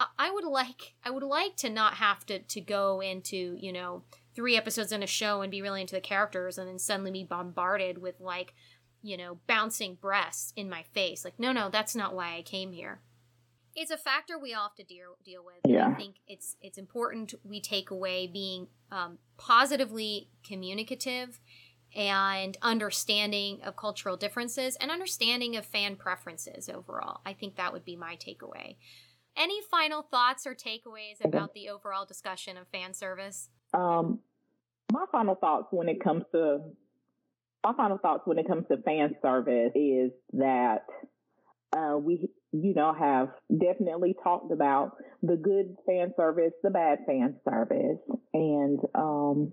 I- 0.00 0.30
would 0.30 0.44
like 0.44 0.94
I 1.04 1.10
would 1.10 1.22
like 1.22 1.56
to 1.56 1.68
not 1.70 1.94
have 1.94 2.24
to 2.26 2.38
to 2.38 2.60
go 2.60 3.00
into 3.00 3.56
you 3.58 3.72
know 3.72 4.04
three 4.34 4.56
episodes 4.56 4.92
in 4.92 5.02
a 5.02 5.06
show 5.06 5.40
and 5.42 5.50
be 5.50 5.62
really 5.62 5.80
into 5.80 5.94
the 5.94 6.00
characters 6.00 6.58
and 6.58 6.68
then 6.68 6.78
suddenly 6.78 7.10
be 7.10 7.24
bombarded 7.24 7.98
with 7.98 8.20
like 8.20 8.54
you 9.02 9.16
know 9.16 9.38
bouncing 9.46 9.96
breasts 10.00 10.52
in 10.56 10.70
my 10.70 10.82
face. 10.94 11.24
Like 11.24 11.38
no 11.38 11.52
no 11.52 11.68
that's 11.70 11.96
not 11.96 12.14
why 12.14 12.36
I 12.36 12.42
came 12.42 12.72
here. 12.72 13.00
It's 13.74 13.90
a 13.92 13.96
factor 13.96 14.38
we 14.38 14.54
all 14.54 14.64
have 14.64 14.74
to 14.76 14.84
deal 14.84 15.16
deal 15.24 15.44
with. 15.44 15.56
and 15.84 15.94
I 15.94 15.96
think 15.96 16.16
it's 16.26 16.56
it's 16.60 16.78
important 16.78 17.34
we 17.44 17.60
take 17.60 17.90
away 17.90 18.26
being 18.26 18.68
um, 18.90 19.18
positively 19.36 20.30
communicative 20.46 21.40
and 21.96 22.56
understanding 22.60 23.60
of 23.62 23.76
cultural 23.76 24.16
differences 24.16 24.76
and 24.76 24.90
understanding 24.90 25.56
of 25.56 25.64
fan 25.64 25.96
preferences 25.96 26.68
overall. 26.68 27.20
I 27.24 27.32
think 27.32 27.56
that 27.56 27.72
would 27.72 27.84
be 27.84 27.96
my 27.96 28.16
takeaway. 28.16 28.76
Any 29.38 29.60
final 29.70 30.02
thoughts 30.02 30.48
or 30.48 30.54
takeaways 30.56 31.24
about 31.24 31.54
the 31.54 31.68
overall 31.68 32.04
discussion 32.04 32.56
of 32.56 32.66
fan 32.66 32.92
service? 32.92 33.50
Um, 33.72 34.18
my 34.92 35.04
final 35.12 35.36
thoughts 35.36 35.68
when 35.70 35.88
it 35.88 36.02
comes 36.02 36.24
to 36.32 36.58
my 37.64 37.72
final 37.74 37.98
thoughts 37.98 38.22
when 38.24 38.38
it 38.38 38.48
comes 38.48 38.64
to 38.68 38.78
fan 38.82 39.14
service 39.22 39.70
is 39.76 40.10
that 40.32 40.86
uh, 41.76 41.96
we, 41.96 42.28
you 42.52 42.74
know, 42.74 42.92
have 42.92 43.28
definitely 43.60 44.16
talked 44.24 44.50
about 44.50 44.96
the 45.22 45.36
good 45.36 45.76
fan 45.86 46.12
service, 46.16 46.52
the 46.64 46.70
bad 46.70 46.98
fan 47.06 47.36
service, 47.48 47.98
and 48.34 48.80
um, 48.96 49.52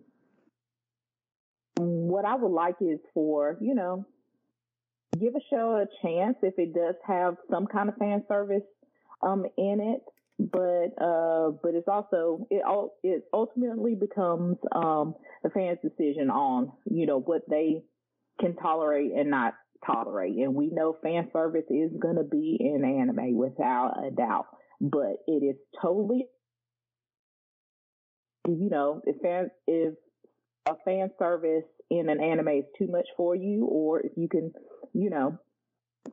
what 1.78 2.26
I 2.26 2.36
would 2.36 2.52
like 2.52 2.76
is 2.82 3.00
for 3.14 3.58
you 3.62 3.76
know, 3.76 4.06
give 5.20 5.36
a 5.36 5.42
show 5.52 5.76
a 5.76 5.86
chance 6.06 6.38
if 6.42 6.56
it 6.58 6.74
does 6.74 6.96
have 7.06 7.36
some 7.52 7.68
kind 7.68 7.90
of 7.90 7.98
fan 7.98 8.24
service 8.28 8.64
um, 9.22 9.46
in 9.58 9.96
it, 9.96 10.02
but 10.40 11.04
uh, 11.04 11.52
but 11.64 11.76
it's 11.76 11.88
also 11.88 12.48
it 12.50 12.64
all 12.68 12.96
it 13.04 13.24
ultimately 13.34 13.96
becomes 13.96 14.58
um, 14.74 15.16
the 15.44 15.50
fans' 15.50 15.80
decision 15.84 16.30
on 16.30 16.72
you 16.90 17.06
know 17.06 17.20
what 17.20 17.42
they 17.50 17.84
can 18.40 18.56
tolerate 18.56 19.12
and 19.16 19.30
not 19.30 19.54
tolerate. 19.86 20.36
And 20.36 20.56
we 20.56 20.70
know 20.72 20.98
fan 21.02 21.30
service 21.32 21.66
is 21.70 21.92
going 22.00 22.18
to 22.18 22.24
be 22.24 22.58
in 22.60 22.84
anime 22.84 23.38
without 23.38 23.94
a 24.06 24.12
doubt, 24.12 24.48
but 24.82 25.18
it 25.28 25.44
is 25.44 25.56
totally, 25.82 26.26
you 28.48 28.70
know, 28.70 29.02
if 29.06 29.18
fan, 29.22 29.50
if 29.68 29.94
a 30.68 30.74
fan 30.84 31.12
service 31.20 31.64
in 31.90 32.10
an 32.10 32.22
anime 32.22 32.48
is 32.50 32.66
too 32.78 32.88
much 32.88 33.08
for 33.16 33.36
you, 33.36 33.66
or 33.66 34.02
if 34.02 34.12
you 34.18 34.28
can, 34.28 34.52
you 34.94 35.10
know, 35.10 35.38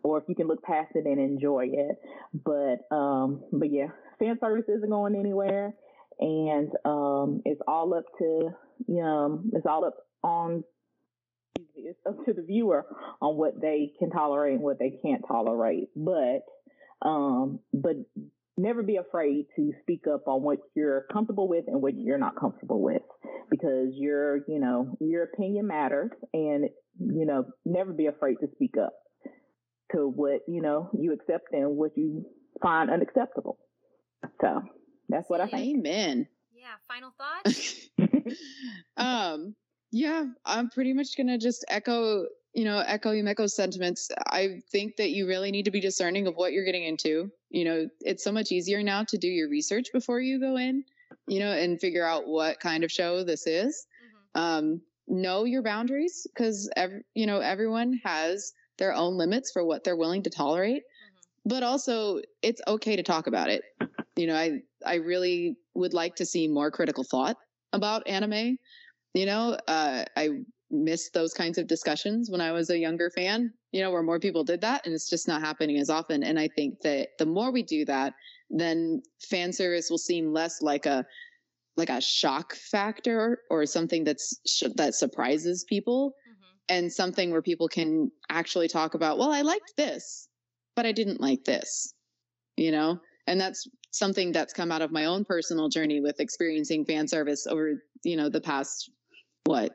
or 0.02 0.18
if 0.18 0.24
you 0.28 0.34
can 0.34 0.48
look 0.48 0.62
past 0.62 0.92
it 0.94 1.06
and 1.06 1.18
enjoy 1.18 1.66
it. 1.72 1.96
But, 2.32 2.94
um, 2.94 3.44
but 3.52 3.72
yeah, 3.72 3.88
fan 4.18 4.38
service 4.40 4.64
isn't 4.68 4.90
going 4.90 5.16
anywhere. 5.16 5.74
And, 6.20 6.70
um, 6.84 7.42
it's 7.44 7.60
all 7.66 7.94
up 7.94 8.04
to, 8.18 9.02
um, 9.02 9.50
it's 9.54 9.66
all 9.66 9.84
up 9.84 9.96
on 10.22 10.64
it's 11.74 11.98
up 12.06 12.24
to 12.24 12.32
the 12.32 12.42
viewer 12.42 12.86
on 13.20 13.36
what 13.36 13.60
they 13.60 13.92
can 13.98 14.10
tolerate 14.10 14.54
and 14.54 14.62
what 14.62 14.78
they 14.78 14.98
can't 15.02 15.22
tolerate. 15.26 15.88
But 15.96 16.44
um, 17.02 17.60
but 17.72 17.96
never 18.56 18.82
be 18.82 18.96
afraid 18.96 19.46
to 19.56 19.72
speak 19.82 20.04
up 20.06 20.28
on 20.28 20.42
what 20.42 20.58
you're 20.74 21.06
comfortable 21.12 21.48
with 21.48 21.64
and 21.66 21.82
what 21.82 21.94
you're 21.96 22.18
not 22.18 22.38
comfortable 22.38 22.80
with 22.80 23.02
because 23.50 23.88
your 23.94 24.38
you 24.46 24.60
know 24.60 24.96
your 25.00 25.24
opinion 25.24 25.66
matters 25.66 26.10
and 26.32 26.68
you 26.98 27.26
know 27.26 27.46
never 27.64 27.92
be 27.92 28.06
afraid 28.06 28.36
to 28.40 28.48
speak 28.54 28.74
up 28.80 28.92
to 29.92 30.08
what 30.08 30.40
you 30.48 30.60
know 30.60 30.90
you 30.98 31.12
accept 31.12 31.52
and 31.52 31.76
what 31.76 31.96
you 31.96 32.24
find 32.60 32.90
unacceptable 32.90 33.58
so 34.40 34.62
that's 35.08 35.28
what 35.28 35.40
i 35.40 35.46
think 35.46 35.78
amen 35.78 36.26
yeah 36.54 36.74
final 36.88 37.12
thought. 37.18 38.32
um 38.96 39.54
yeah, 39.92 40.24
I'm 40.46 40.70
pretty 40.70 40.94
much 40.94 41.16
gonna 41.16 41.38
just 41.38 41.64
echo, 41.68 42.24
you 42.54 42.64
know, 42.64 42.78
echo 42.78 43.12
Umeko's 43.12 43.54
sentiments. 43.54 44.10
I 44.26 44.62
think 44.72 44.96
that 44.96 45.10
you 45.10 45.28
really 45.28 45.50
need 45.50 45.66
to 45.66 45.70
be 45.70 45.80
discerning 45.80 46.26
of 46.26 46.34
what 46.34 46.52
you're 46.52 46.64
getting 46.64 46.84
into. 46.84 47.30
You 47.50 47.64
know, 47.66 47.88
it's 48.00 48.24
so 48.24 48.32
much 48.32 48.50
easier 48.50 48.82
now 48.82 49.04
to 49.04 49.18
do 49.18 49.28
your 49.28 49.50
research 49.50 49.88
before 49.92 50.20
you 50.20 50.40
go 50.40 50.56
in, 50.56 50.84
you 51.28 51.40
know, 51.40 51.52
and 51.52 51.78
figure 51.78 52.06
out 52.06 52.26
what 52.26 52.58
kind 52.58 52.84
of 52.84 52.90
show 52.90 53.22
this 53.22 53.46
is. 53.46 53.86
Mm-hmm. 54.34 54.40
Um, 54.40 54.80
know 55.08 55.44
your 55.44 55.62
boundaries 55.62 56.26
because 56.34 56.70
every, 56.74 57.02
you 57.14 57.26
know, 57.26 57.40
everyone 57.40 58.00
has 58.02 58.54
their 58.82 58.94
own 58.94 59.16
limits 59.16 59.50
for 59.52 59.64
what 59.64 59.84
they're 59.84 59.96
willing 59.96 60.22
to 60.24 60.30
tolerate. 60.30 60.82
Mm-hmm. 60.82 61.48
But 61.48 61.62
also, 61.62 62.20
it's 62.42 62.60
okay 62.66 62.96
to 62.96 63.02
talk 63.02 63.26
about 63.28 63.48
it. 63.48 63.62
You 64.16 64.26
know, 64.26 64.36
I 64.36 64.60
I 64.84 64.96
really 64.96 65.56
would 65.74 65.94
like 65.94 66.16
to 66.16 66.26
see 66.26 66.48
more 66.48 66.70
critical 66.70 67.04
thought 67.04 67.36
about 67.72 68.06
anime 68.06 68.58
you 69.14 69.26
know, 69.26 69.58
uh, 69.68 70.04
I 70.16 70.30
missed 70.70 71.12
those 71.12 71.34
kinds 71.34 71.58
of 71.58 71.66
discussions 71.66 72.30
when 72.30 72.40
I 72.40 72.52
was 72.52 72.70
a 72.70 72.78
younger 72.78 73.10
fan, 73.10 73.52
you 73.72 73.82
know, 73.82 73.90
where 73.90 74.02
more 74.02 74.18
people 74.18 74.42
did 74.42 74.62
that 74.62 74.86
and 74.86 74.94
it's 74.94 75.10
just 75.10 75.28
not 75.28 75.42
happening 75.42 75.78
as 75.78 75.90
often. 75.90 76.22
And 76.22 76.38
I 76.38 76.48
think 76.48 76.80
that 76.80 77.08
the 77.18 77.26
more 77.26 77.52
we 77.52 77.62
do 77.62 77.84
that, 77.84 78.14
then 78.48 79.02
fan 79.20 79.52
service 79.52 79.90
will 79.90 79.98
seem 79.98 80.32
less 80.32 80.62
like 80.62 80.86
a, 80.86 81.04
like 81.76 81.90
a 81.90 82.00
shock 82.00 82.54
factor 82.54 83.40
or 83.50 83.66
something 83.66 84.04
that's 84.04 84.60
that 84.76 84.94
surprises 84.94 85.64
people. 85.68 86.14
And 86.68 86.92
something 86.92 87.30
where 87.30 87.42
people 87.42 87.68
can 87.68 88.10
actually 88.30 88.68
talk 88.68 88.94
about 88.94 89.18
well 89.18 89.32
i 89.32 89.42
liked 89.42 89.72
this 89.76 90.28
but 90.76 90.86
i 90.86 90.92
didn't 90.92 91.20
like 91.20 91.44
this 91.44 91.94
you 92.56 92.70
know? 92.70 93.00
And 93.26 93.40
that's 93.40 93.68
something 93.92 94.32
that's 94.32 94.52
come 94.52 94.72
out 94.72 94.82
of 94.82 94.90
my 94.90 95.04
own 95.04 95.24
personal 95.24 95.68
journey 95.68 96.00
with 96.00 96.20
experiencing 96.20 96.84
fan 96.84 97.06
service 97.06 97.46
over 97.46 97.82
you 98.04 98.16
know 98.16 98.30
the 98.30 98.40
past 98.40 98.90
what 99.44 99.72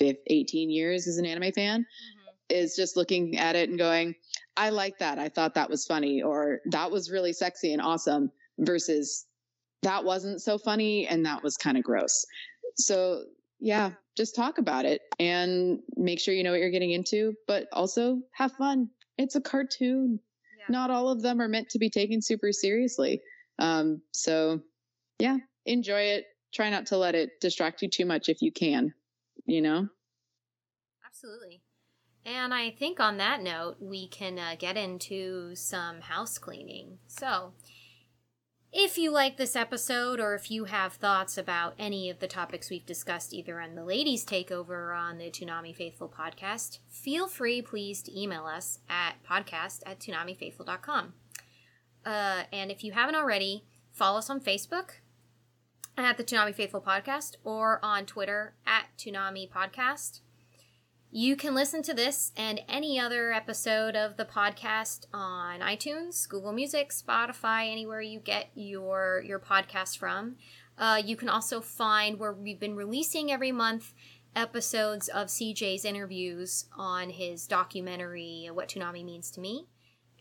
18 0.00 0.70
years 0.70 1.06
as 1.06 1.18
an 1.18 1.24
anime 1.24 1.52
fan 1.52 1.80
mm-hmm. 1.80 2.34
is 2.50 2.74
just 2.74 2.96
looking 2.96 3.38
at 3.38 3.54
it 3.54 3.68
and 3.68 3.78
going 3.78 4.14
i 4.56 4.70
like 4.70 4.98
that. 4.98 5.18
I 5.18 5.28
thought 5.28 5.54
that 5.54 5.70
was 5.70 5.86
funny 5.86 6.20
or 6.20 6.60
that 6.72 6.90
was 6.90 7.10
really 7.10 7.32
sexy 7.32 7.72
and 7.72 7.80
awesome 7.80 8.30
versus 8.58 9.26
that 9.82 10.04
wasn't 10.04 10.42
so 10.42 10.58
funny 10.58 11.06
and 11.06 11.24
that 11.26 11.42
was 11.42 11.56
kind 11.56 11.76
of 11.76 11.84
gross. 11.84 12.24
So 12.76 13.24
yeah 13.64 13.90
just 14.16 14.36
talk 14.36 14.58
about 14.58 14.84
it 14.84 15.00
and 15.18 15.80
make 15.96 16.20
sure 16.20 16.32
you 16.32 16.44
know 16.44 16.52
what 16.52 16.60
you're 16.60 16.70
getting 16.70 16.92
into 16.92 17.34
but 17.48 17.66
also 17.72 18.20
have 18.32 18.52
fun 18.52 18.88
it's 19.18 19.34
a 19.34 19.40
cartoon 19.40 20.20
yeah. 20.58 20.64
not 20.68 20.90
all 20.90 21.08
of 21.08 21.22
them 21.22 21.40
are 21.40 21.48
meant 21.48 21.68
to 21.68 21.78
be 21.78 21.90
taken 21.90 22.22
super 22.22 22.52
seriously 22.52 23.20
um, 23.58 24.00
so 24.12 24.60
yeah 25.18 25.38
enjoy 25.66 26.00
it 26.00 26.26
try 26.54 26.70
not 26.70 26.86
to 26.86 26.96
let 26.96 27.14
it 27.14 27.40
distract 27.40 27.82
you 27.82 27.88
too 27.88 28.06
much 28.06 28.28
if 28.28 28.40
you 28.40 28.52
can, 28.52 28.94
you 29.44 29.60
know? 29.60 29.88
Absolutely. 31.04 31.60
And 32.24 32.54
I 32.54 32.70
think 32.70 33.00
on 33.00 33.18
that 33.18 33.42
note, 33.42 33.76
we 33.80 34.08
can 34.08 34.38
uh, 34.38 34.54
get 34.58 34.76
into 34.76 35.54
some 35.54 36.00
house 36.00 36.38
cleaning. 36.38 36.98
So, 37.06 37.52
if 38.76 38.98
you 38.98 39.12
like 39.12 39.36
this 39.36 39.54
episode 39.54 40.18
or 40.18 40.34
if 40.34 40.50
you 40.50 40.64
have 40.64 40.94
thoughts 40.94 41.38
about 41.38 41.74
any 41.78 42.10
of 42.10 42.18
the 42.18 42.26
topics 42.26 42.70
we've 42.70 42.84
discussed 42.84 43.32
either 43.32 43.60
on 43.60 43.76
the 43.76 43.84
Ladies 43.84 44.26
Takeover 44.26 44.70
or 44.70 44.92
on 44.92 45.18
the 45.18 45.30
Toonami 45.30 45.72
Faithful 45.72 46.08
podcast, 46.08 46.80
feel 46.88 47.28
free, 47.28 47.62
please, 47.62 48.02
to 48.02 48.20
email 48.20 48.46
us 48.46 48.80
at 48.90 49.14
podcast 49.24 49.84
at 49.86 50.00
toonamifaithful.com. 50.00 51.14
Uh, 52.04 52.42
and 52.52 52.72
if 52.72 52.82
you 52.82 52.90
haven't 52.90 53.14
already, 53.14 53.64
follow 53.92 54.18
us 54.18 54.28
on 54.28 54.40
Facebook 54.40 54.94
at 55.96 56.16
the 56.16 56.24
Toonami 56.24 56.52
Faithful 56.52 56.80
Podcast 56.80 57.36
or 57.44 57.78
on 57.80 58.06
Twitter 58.06 58.54
at 58.66 58.86
Toonami 58.98 59.48
Podcast. 59.48 60.18
You 61.16 61.36
can 61.36 61.54
listen 61.54 61.80
to 61.84 61.94
this 61.94 62.32
and 62.36 62.60
any 62.68 62.98
other 62.98 63.32
episode 63.32 63.94
of 63.94 64.16
the 64.16 64.24
podcast 64.24 65.06
on 65.14 65.60
iTunes, 65.60 66.28
Google 66.28 66.50
Music, 66.50 66.90
Spotify, 66.90 67.70
anywhere 67.70 68.00
you 68.00 68.18
get 68.18 68.48
your 68.56 69.22
your 69.24 69.38
podcast 69.38 69.96
from. 69.96 70.34
Uh, 70.76 71.00
you 71.04 71.14
can 71.14 71.28
also 71.28 71.60
find 71.60 72.18
where 72.18 72.32
we've 72.32 72.58
been 72.58 72.74
releasing 72.74 73.30
every 73.30 73.52
month 73.52 73.92
episodes 74.34 75.06
of 75.06 75.28
CJ's 75.28 75.84
interviews 75.84 76.64
on 76.76 77.10
his 77.10 77.46
documentary 77.46 78.50
"What 78.52 78.68
Toonami 78.68 79.04
Means 79.04 79.30
to 79.30 79.40
Me." 79.40 79.68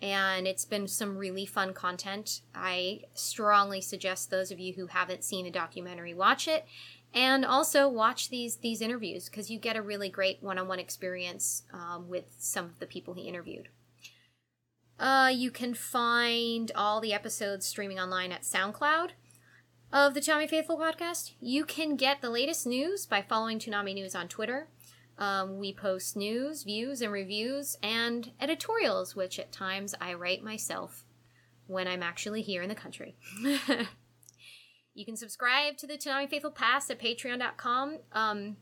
and 0.03 0.47
it's 0.47 0.65
been 0.65 0.85
some 0.85 1.17
really 1.17 1.45
fun 1.45 1.71
content. 1.73 2.41
I 2.53 3.03
strongly 3.13 3.79
suggest 3.79 4.29
those 4.29 4.51
of 4.51 4.59
you 4.59 4.73
who 4.73 4.87
haven't 4.87 5.23
seen 5.23 5.45
the 5.45 5.51
documentary 5.51 6.13
watch 6.13 6.45
it 6.45 6.65
and 7.13 7.45
also 7.45 7.87
watch 7.87 8.29
these 8.29 8.57
these 8.57 8.81
interviews 8.81 9.29
because 9.29 9.49
you 9.49 9.59
get 9.59 9.75
a 9.75 9.81
really 9.81 10.09
great 10.09 10.41
one-on-one 10.41 10.79
experience 10.79 11.63
um, 11.73 12.07
with 12.09 12.25
some 12.37 12.65
of 12.65 12.79
the 12.79 12.85
people 12.85 13.13
he 13.13 13.23
interviewed. 13.23 13.69
Uh, 14.99 15.31
you 15.33 15.51
can 15.51 15.73
find 15.73 16.71
all 16.75 17.01
the 17.01 17.13
episodes 17.13 17.65
streaming 17.65 17.99
online 17.99 18.31
at 18.31 18.43
SoundCloud 18.43 19.09
of 19.91 20.13
the 20.13 20.19
Toonami 20.19 20.49
Faithful 20.49 20.77
podcast. 20.77 21.33
You 21.39 21.65
can 21.65 21.95
get 21.95 22.21
the 22.21 22.29
latest 22.29 22.65
news 22.65 23.05
by 23.05 23.21
following 23.21 23.59
Toonami 23.59 23.93
News 23.93 24.15
on 24.15 24.27
Twitter. 24.27 24.69
Um, 25.17 25.59
we 25.59 25.73
post 25.73 26.15
news, 26.15 26.63
views, 26.63 27.01
and 27.01 27.11
reviews, 27.11 27.77
and 27.83 28.31
editorials, 28.39 29.15
which 29.15 29.39
at 29.39 29.51
times 29.51 29.93
I 30.01 30.13
write 30.13 30.43
myself 30.43 31.03
when 31.67 31.87
I'm 31.87 32.03
actually 32.03 32.41
here 32.41 32.61
in 32.61 32.69
the 32.69 32.75
country. 32.75 33.15
you 34.93 35.05
can 35.05 35.15
subscribe 35.15 35.77
to 35.77 35.87
the 35.87 35.97
Toonami 35.97 36.29
Faithful 36.29 36.51
Pass 36.51 36.89
at 36.89 36.99
patreon.com. 36.99 37.97
Um, 38.11 38.57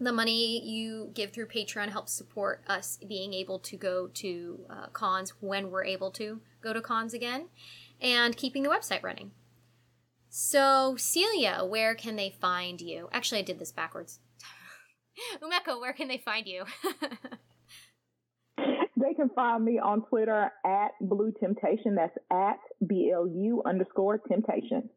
the 0.00 0.12
money 0.12 0.60
you 0.64 1.10
give 1.14 1.32
through 1.32 1.46
Patreon 1.46 1.88
helps 1.88 2.12
support 2.12 2.62
us 2.66 2.98
being 3.08 3.32
able 3.32 3.58
to 3.60 3.76
go 3.76 4.08
to 4.14 4.60
uh, 4.68 4.86
cons 4.92 5.34
when 5.40 5.70
we're 5.70 5.84
able 5.84 6.10
to 6.12 6.40
go 6.60 6.72
to 6.72 6.80
cons 6.80 7.14
again 7.14 7.46
and 8.00 8.36
keeping 8.36 8.62
the 8.64 8.68
website 8.68 9.02
running. 9.02 9.30
So, 10.28 10.96
Celia, 10.98 11.64
where 11.64 11.94
can 11.94 12.16
they 12.16 12.34
find 12.40 12.80
you? 12.80 13.08
Actually, 13.12 13.38
I 13.38 13.42
did 13.42 13.60
this 13.60 13.70
backwards. 13.70 14.18
Umeko, 15.42 15.80
where 15.80 15.92
can 15.92 16.08
they 16.08 16.18
find 16.18 16.48
you? 16.48 16.64
they 18.56 19.14
can 19.14 19.30
find 19.30 19.64
me 19.64 19.78
on 19.78 20.04
Twitter 20.06 20.50
at 20.66 20.90
Blue 21.00 21.32
Temptation. 21.38 21.94
That's 21.94 22.18
at 22.32 22.58
B 22.84 23.12
L 23.14 23.28
U 23.28 23.62
underscore 23.64 24.18
temptation. 24.18 24.90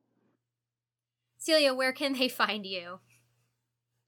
Celia, 1.47 1.73
where 1.73 1.93
can 1.93 2.11
they 2.11 2.27
find 2.27 2.65
you? 2.65 2.99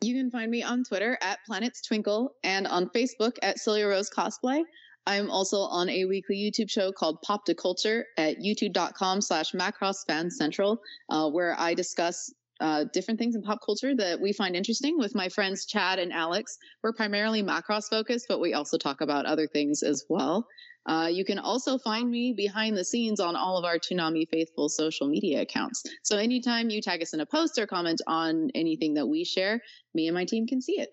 You 0.01 0.13
can 0.13 0.29
find 0.29 0.51
me 0.51 0.61
on 0.61 0.83
Twitter 0.83 1.17
at 1.21 1.39
Planets 1.45 1.81
Twinkle 1.81 2.31
and 2.43 2.67
on 2.67 2.89
Facebook 2.89 3.37
at 3.41 3.59
Celia 3.59 3.87
Rose 3.87 4.09
Cosplay. 4.09 4.61
I'm 5.07 5.31
also 5.31 5.59
on 5.59 5.87
a 5.87 6.03
weekly 6.03 6.35
YouTube 6.35 6.69
show 6.69 6.91
called 6.91 7.21
Pop 7.21 7.45
to 7.45 7.55
Culture 7.55 8.05
at 8.17 8.39
youtube.com 8.39 9.21
slash 9.21 9.53
Macross 9.53 10.05
Fan 10.05 10.29
Central, 10.29 10.81
uh, 11.09 11.29
where 11.29 11.57
I 11.57 11.73
discuss 11.73 12.29
uh, 12.59 12.83
different 12.91 13.17
things 13.17 13.35
in 13.35 13.41
pop 13.41 13.59
culture 13.65 13.95
that 13.95 14.19
we 14.19 14.33
find 14.33 14.53
interesting 14.53 14.97
with 14.97 15.15
my 15.15 15.29
friends 15.29 15.65
Chad 15.65 15.97
and 15.97 16.11
Alex. 16.11 16.57
We're 16.83 16.91
primarily 16.91 17.41
Macross 17.41 17.89
focused, 17.89 18.25
but 18.27 18.41
we 18.41 18.53
also 18.53 18.77
talk 18.77 18.99
about 18.99 19.25
other 19.25 19.47
things 19.47 19.81
as 19.81 20.03
well. 20.09 20.45
Uh, 20.85 21.07
you 21.11 21.23
can 21.23 21.37
also 21.39 21.77
find 21.77 22.09
me 22.09 22.33
behind 22.33 22.75
the 22.75 22.83
scenes 22.83 23.19
on 23.19 23.35
all 23.35 23.57
of 23.57 23.65
our 23.65 23.77
Toonami 23.77 24.27
Faithful 24.29 24.69
social 24.69 25.07
media 25.07 25.41
accounts. 25.41 25.83
So 26.03 26.17
anytime 26.17 26.69
you 26.69 26.81
tag 26.81 27.01
us 27.01 27.13
in 27.13 27.19
a 27.19 27.25
post 27.25 27.59
or 27.59 27.67
comment 27.67 28.01
on 28.07 28.49
anything 28.55 28.95
that 28.95 29.05
we 29.05 29.23
share, 29.23 29.61
me 29.93 30.07
and 30.07 30.15
my 30.15 30.25
team 30.25 30.47
can 30.47 30.61
see 30.61 30.79
it. 30.79 30.89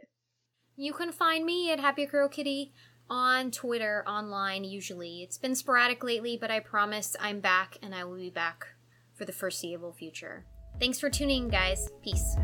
You 0.77 0.93
can 0.93 1.13
find 1.13 1.45
me 1.47 1.71
at 1.73 1.81
Happy 1.81 2.05
Girl 2.05 2.29
Kitty 2.29 2.73
on 3.09 3.51
Twitter, 3.51 4.05
online 4.07 4.65
usually. 4.65 5.23
It's 5.23 5.39
been 5.39 5.55
sporadic 5.55 6.05
lately, 6.05 6.37
but 6.39 6.51
I 6.51 6.61
promise 6.61 7.17
I'm 7.19 7.41
back 7.41 7.79
and 7.83 7.95
I 7.95 8.05
will 8.05 8.17
be 8.17 8.31
back 8.31 8.67
for 9.15 9.25
the 9.25 9.33
foreseeable 9.33 9.93
future. 9.93 10.45
Thanks 10.79 11.01
for 11.01 11.09
tuning 11.09 11.45
in, 11.45 11.49
guys. 11.49 11.89
Peace. 12.03 12.37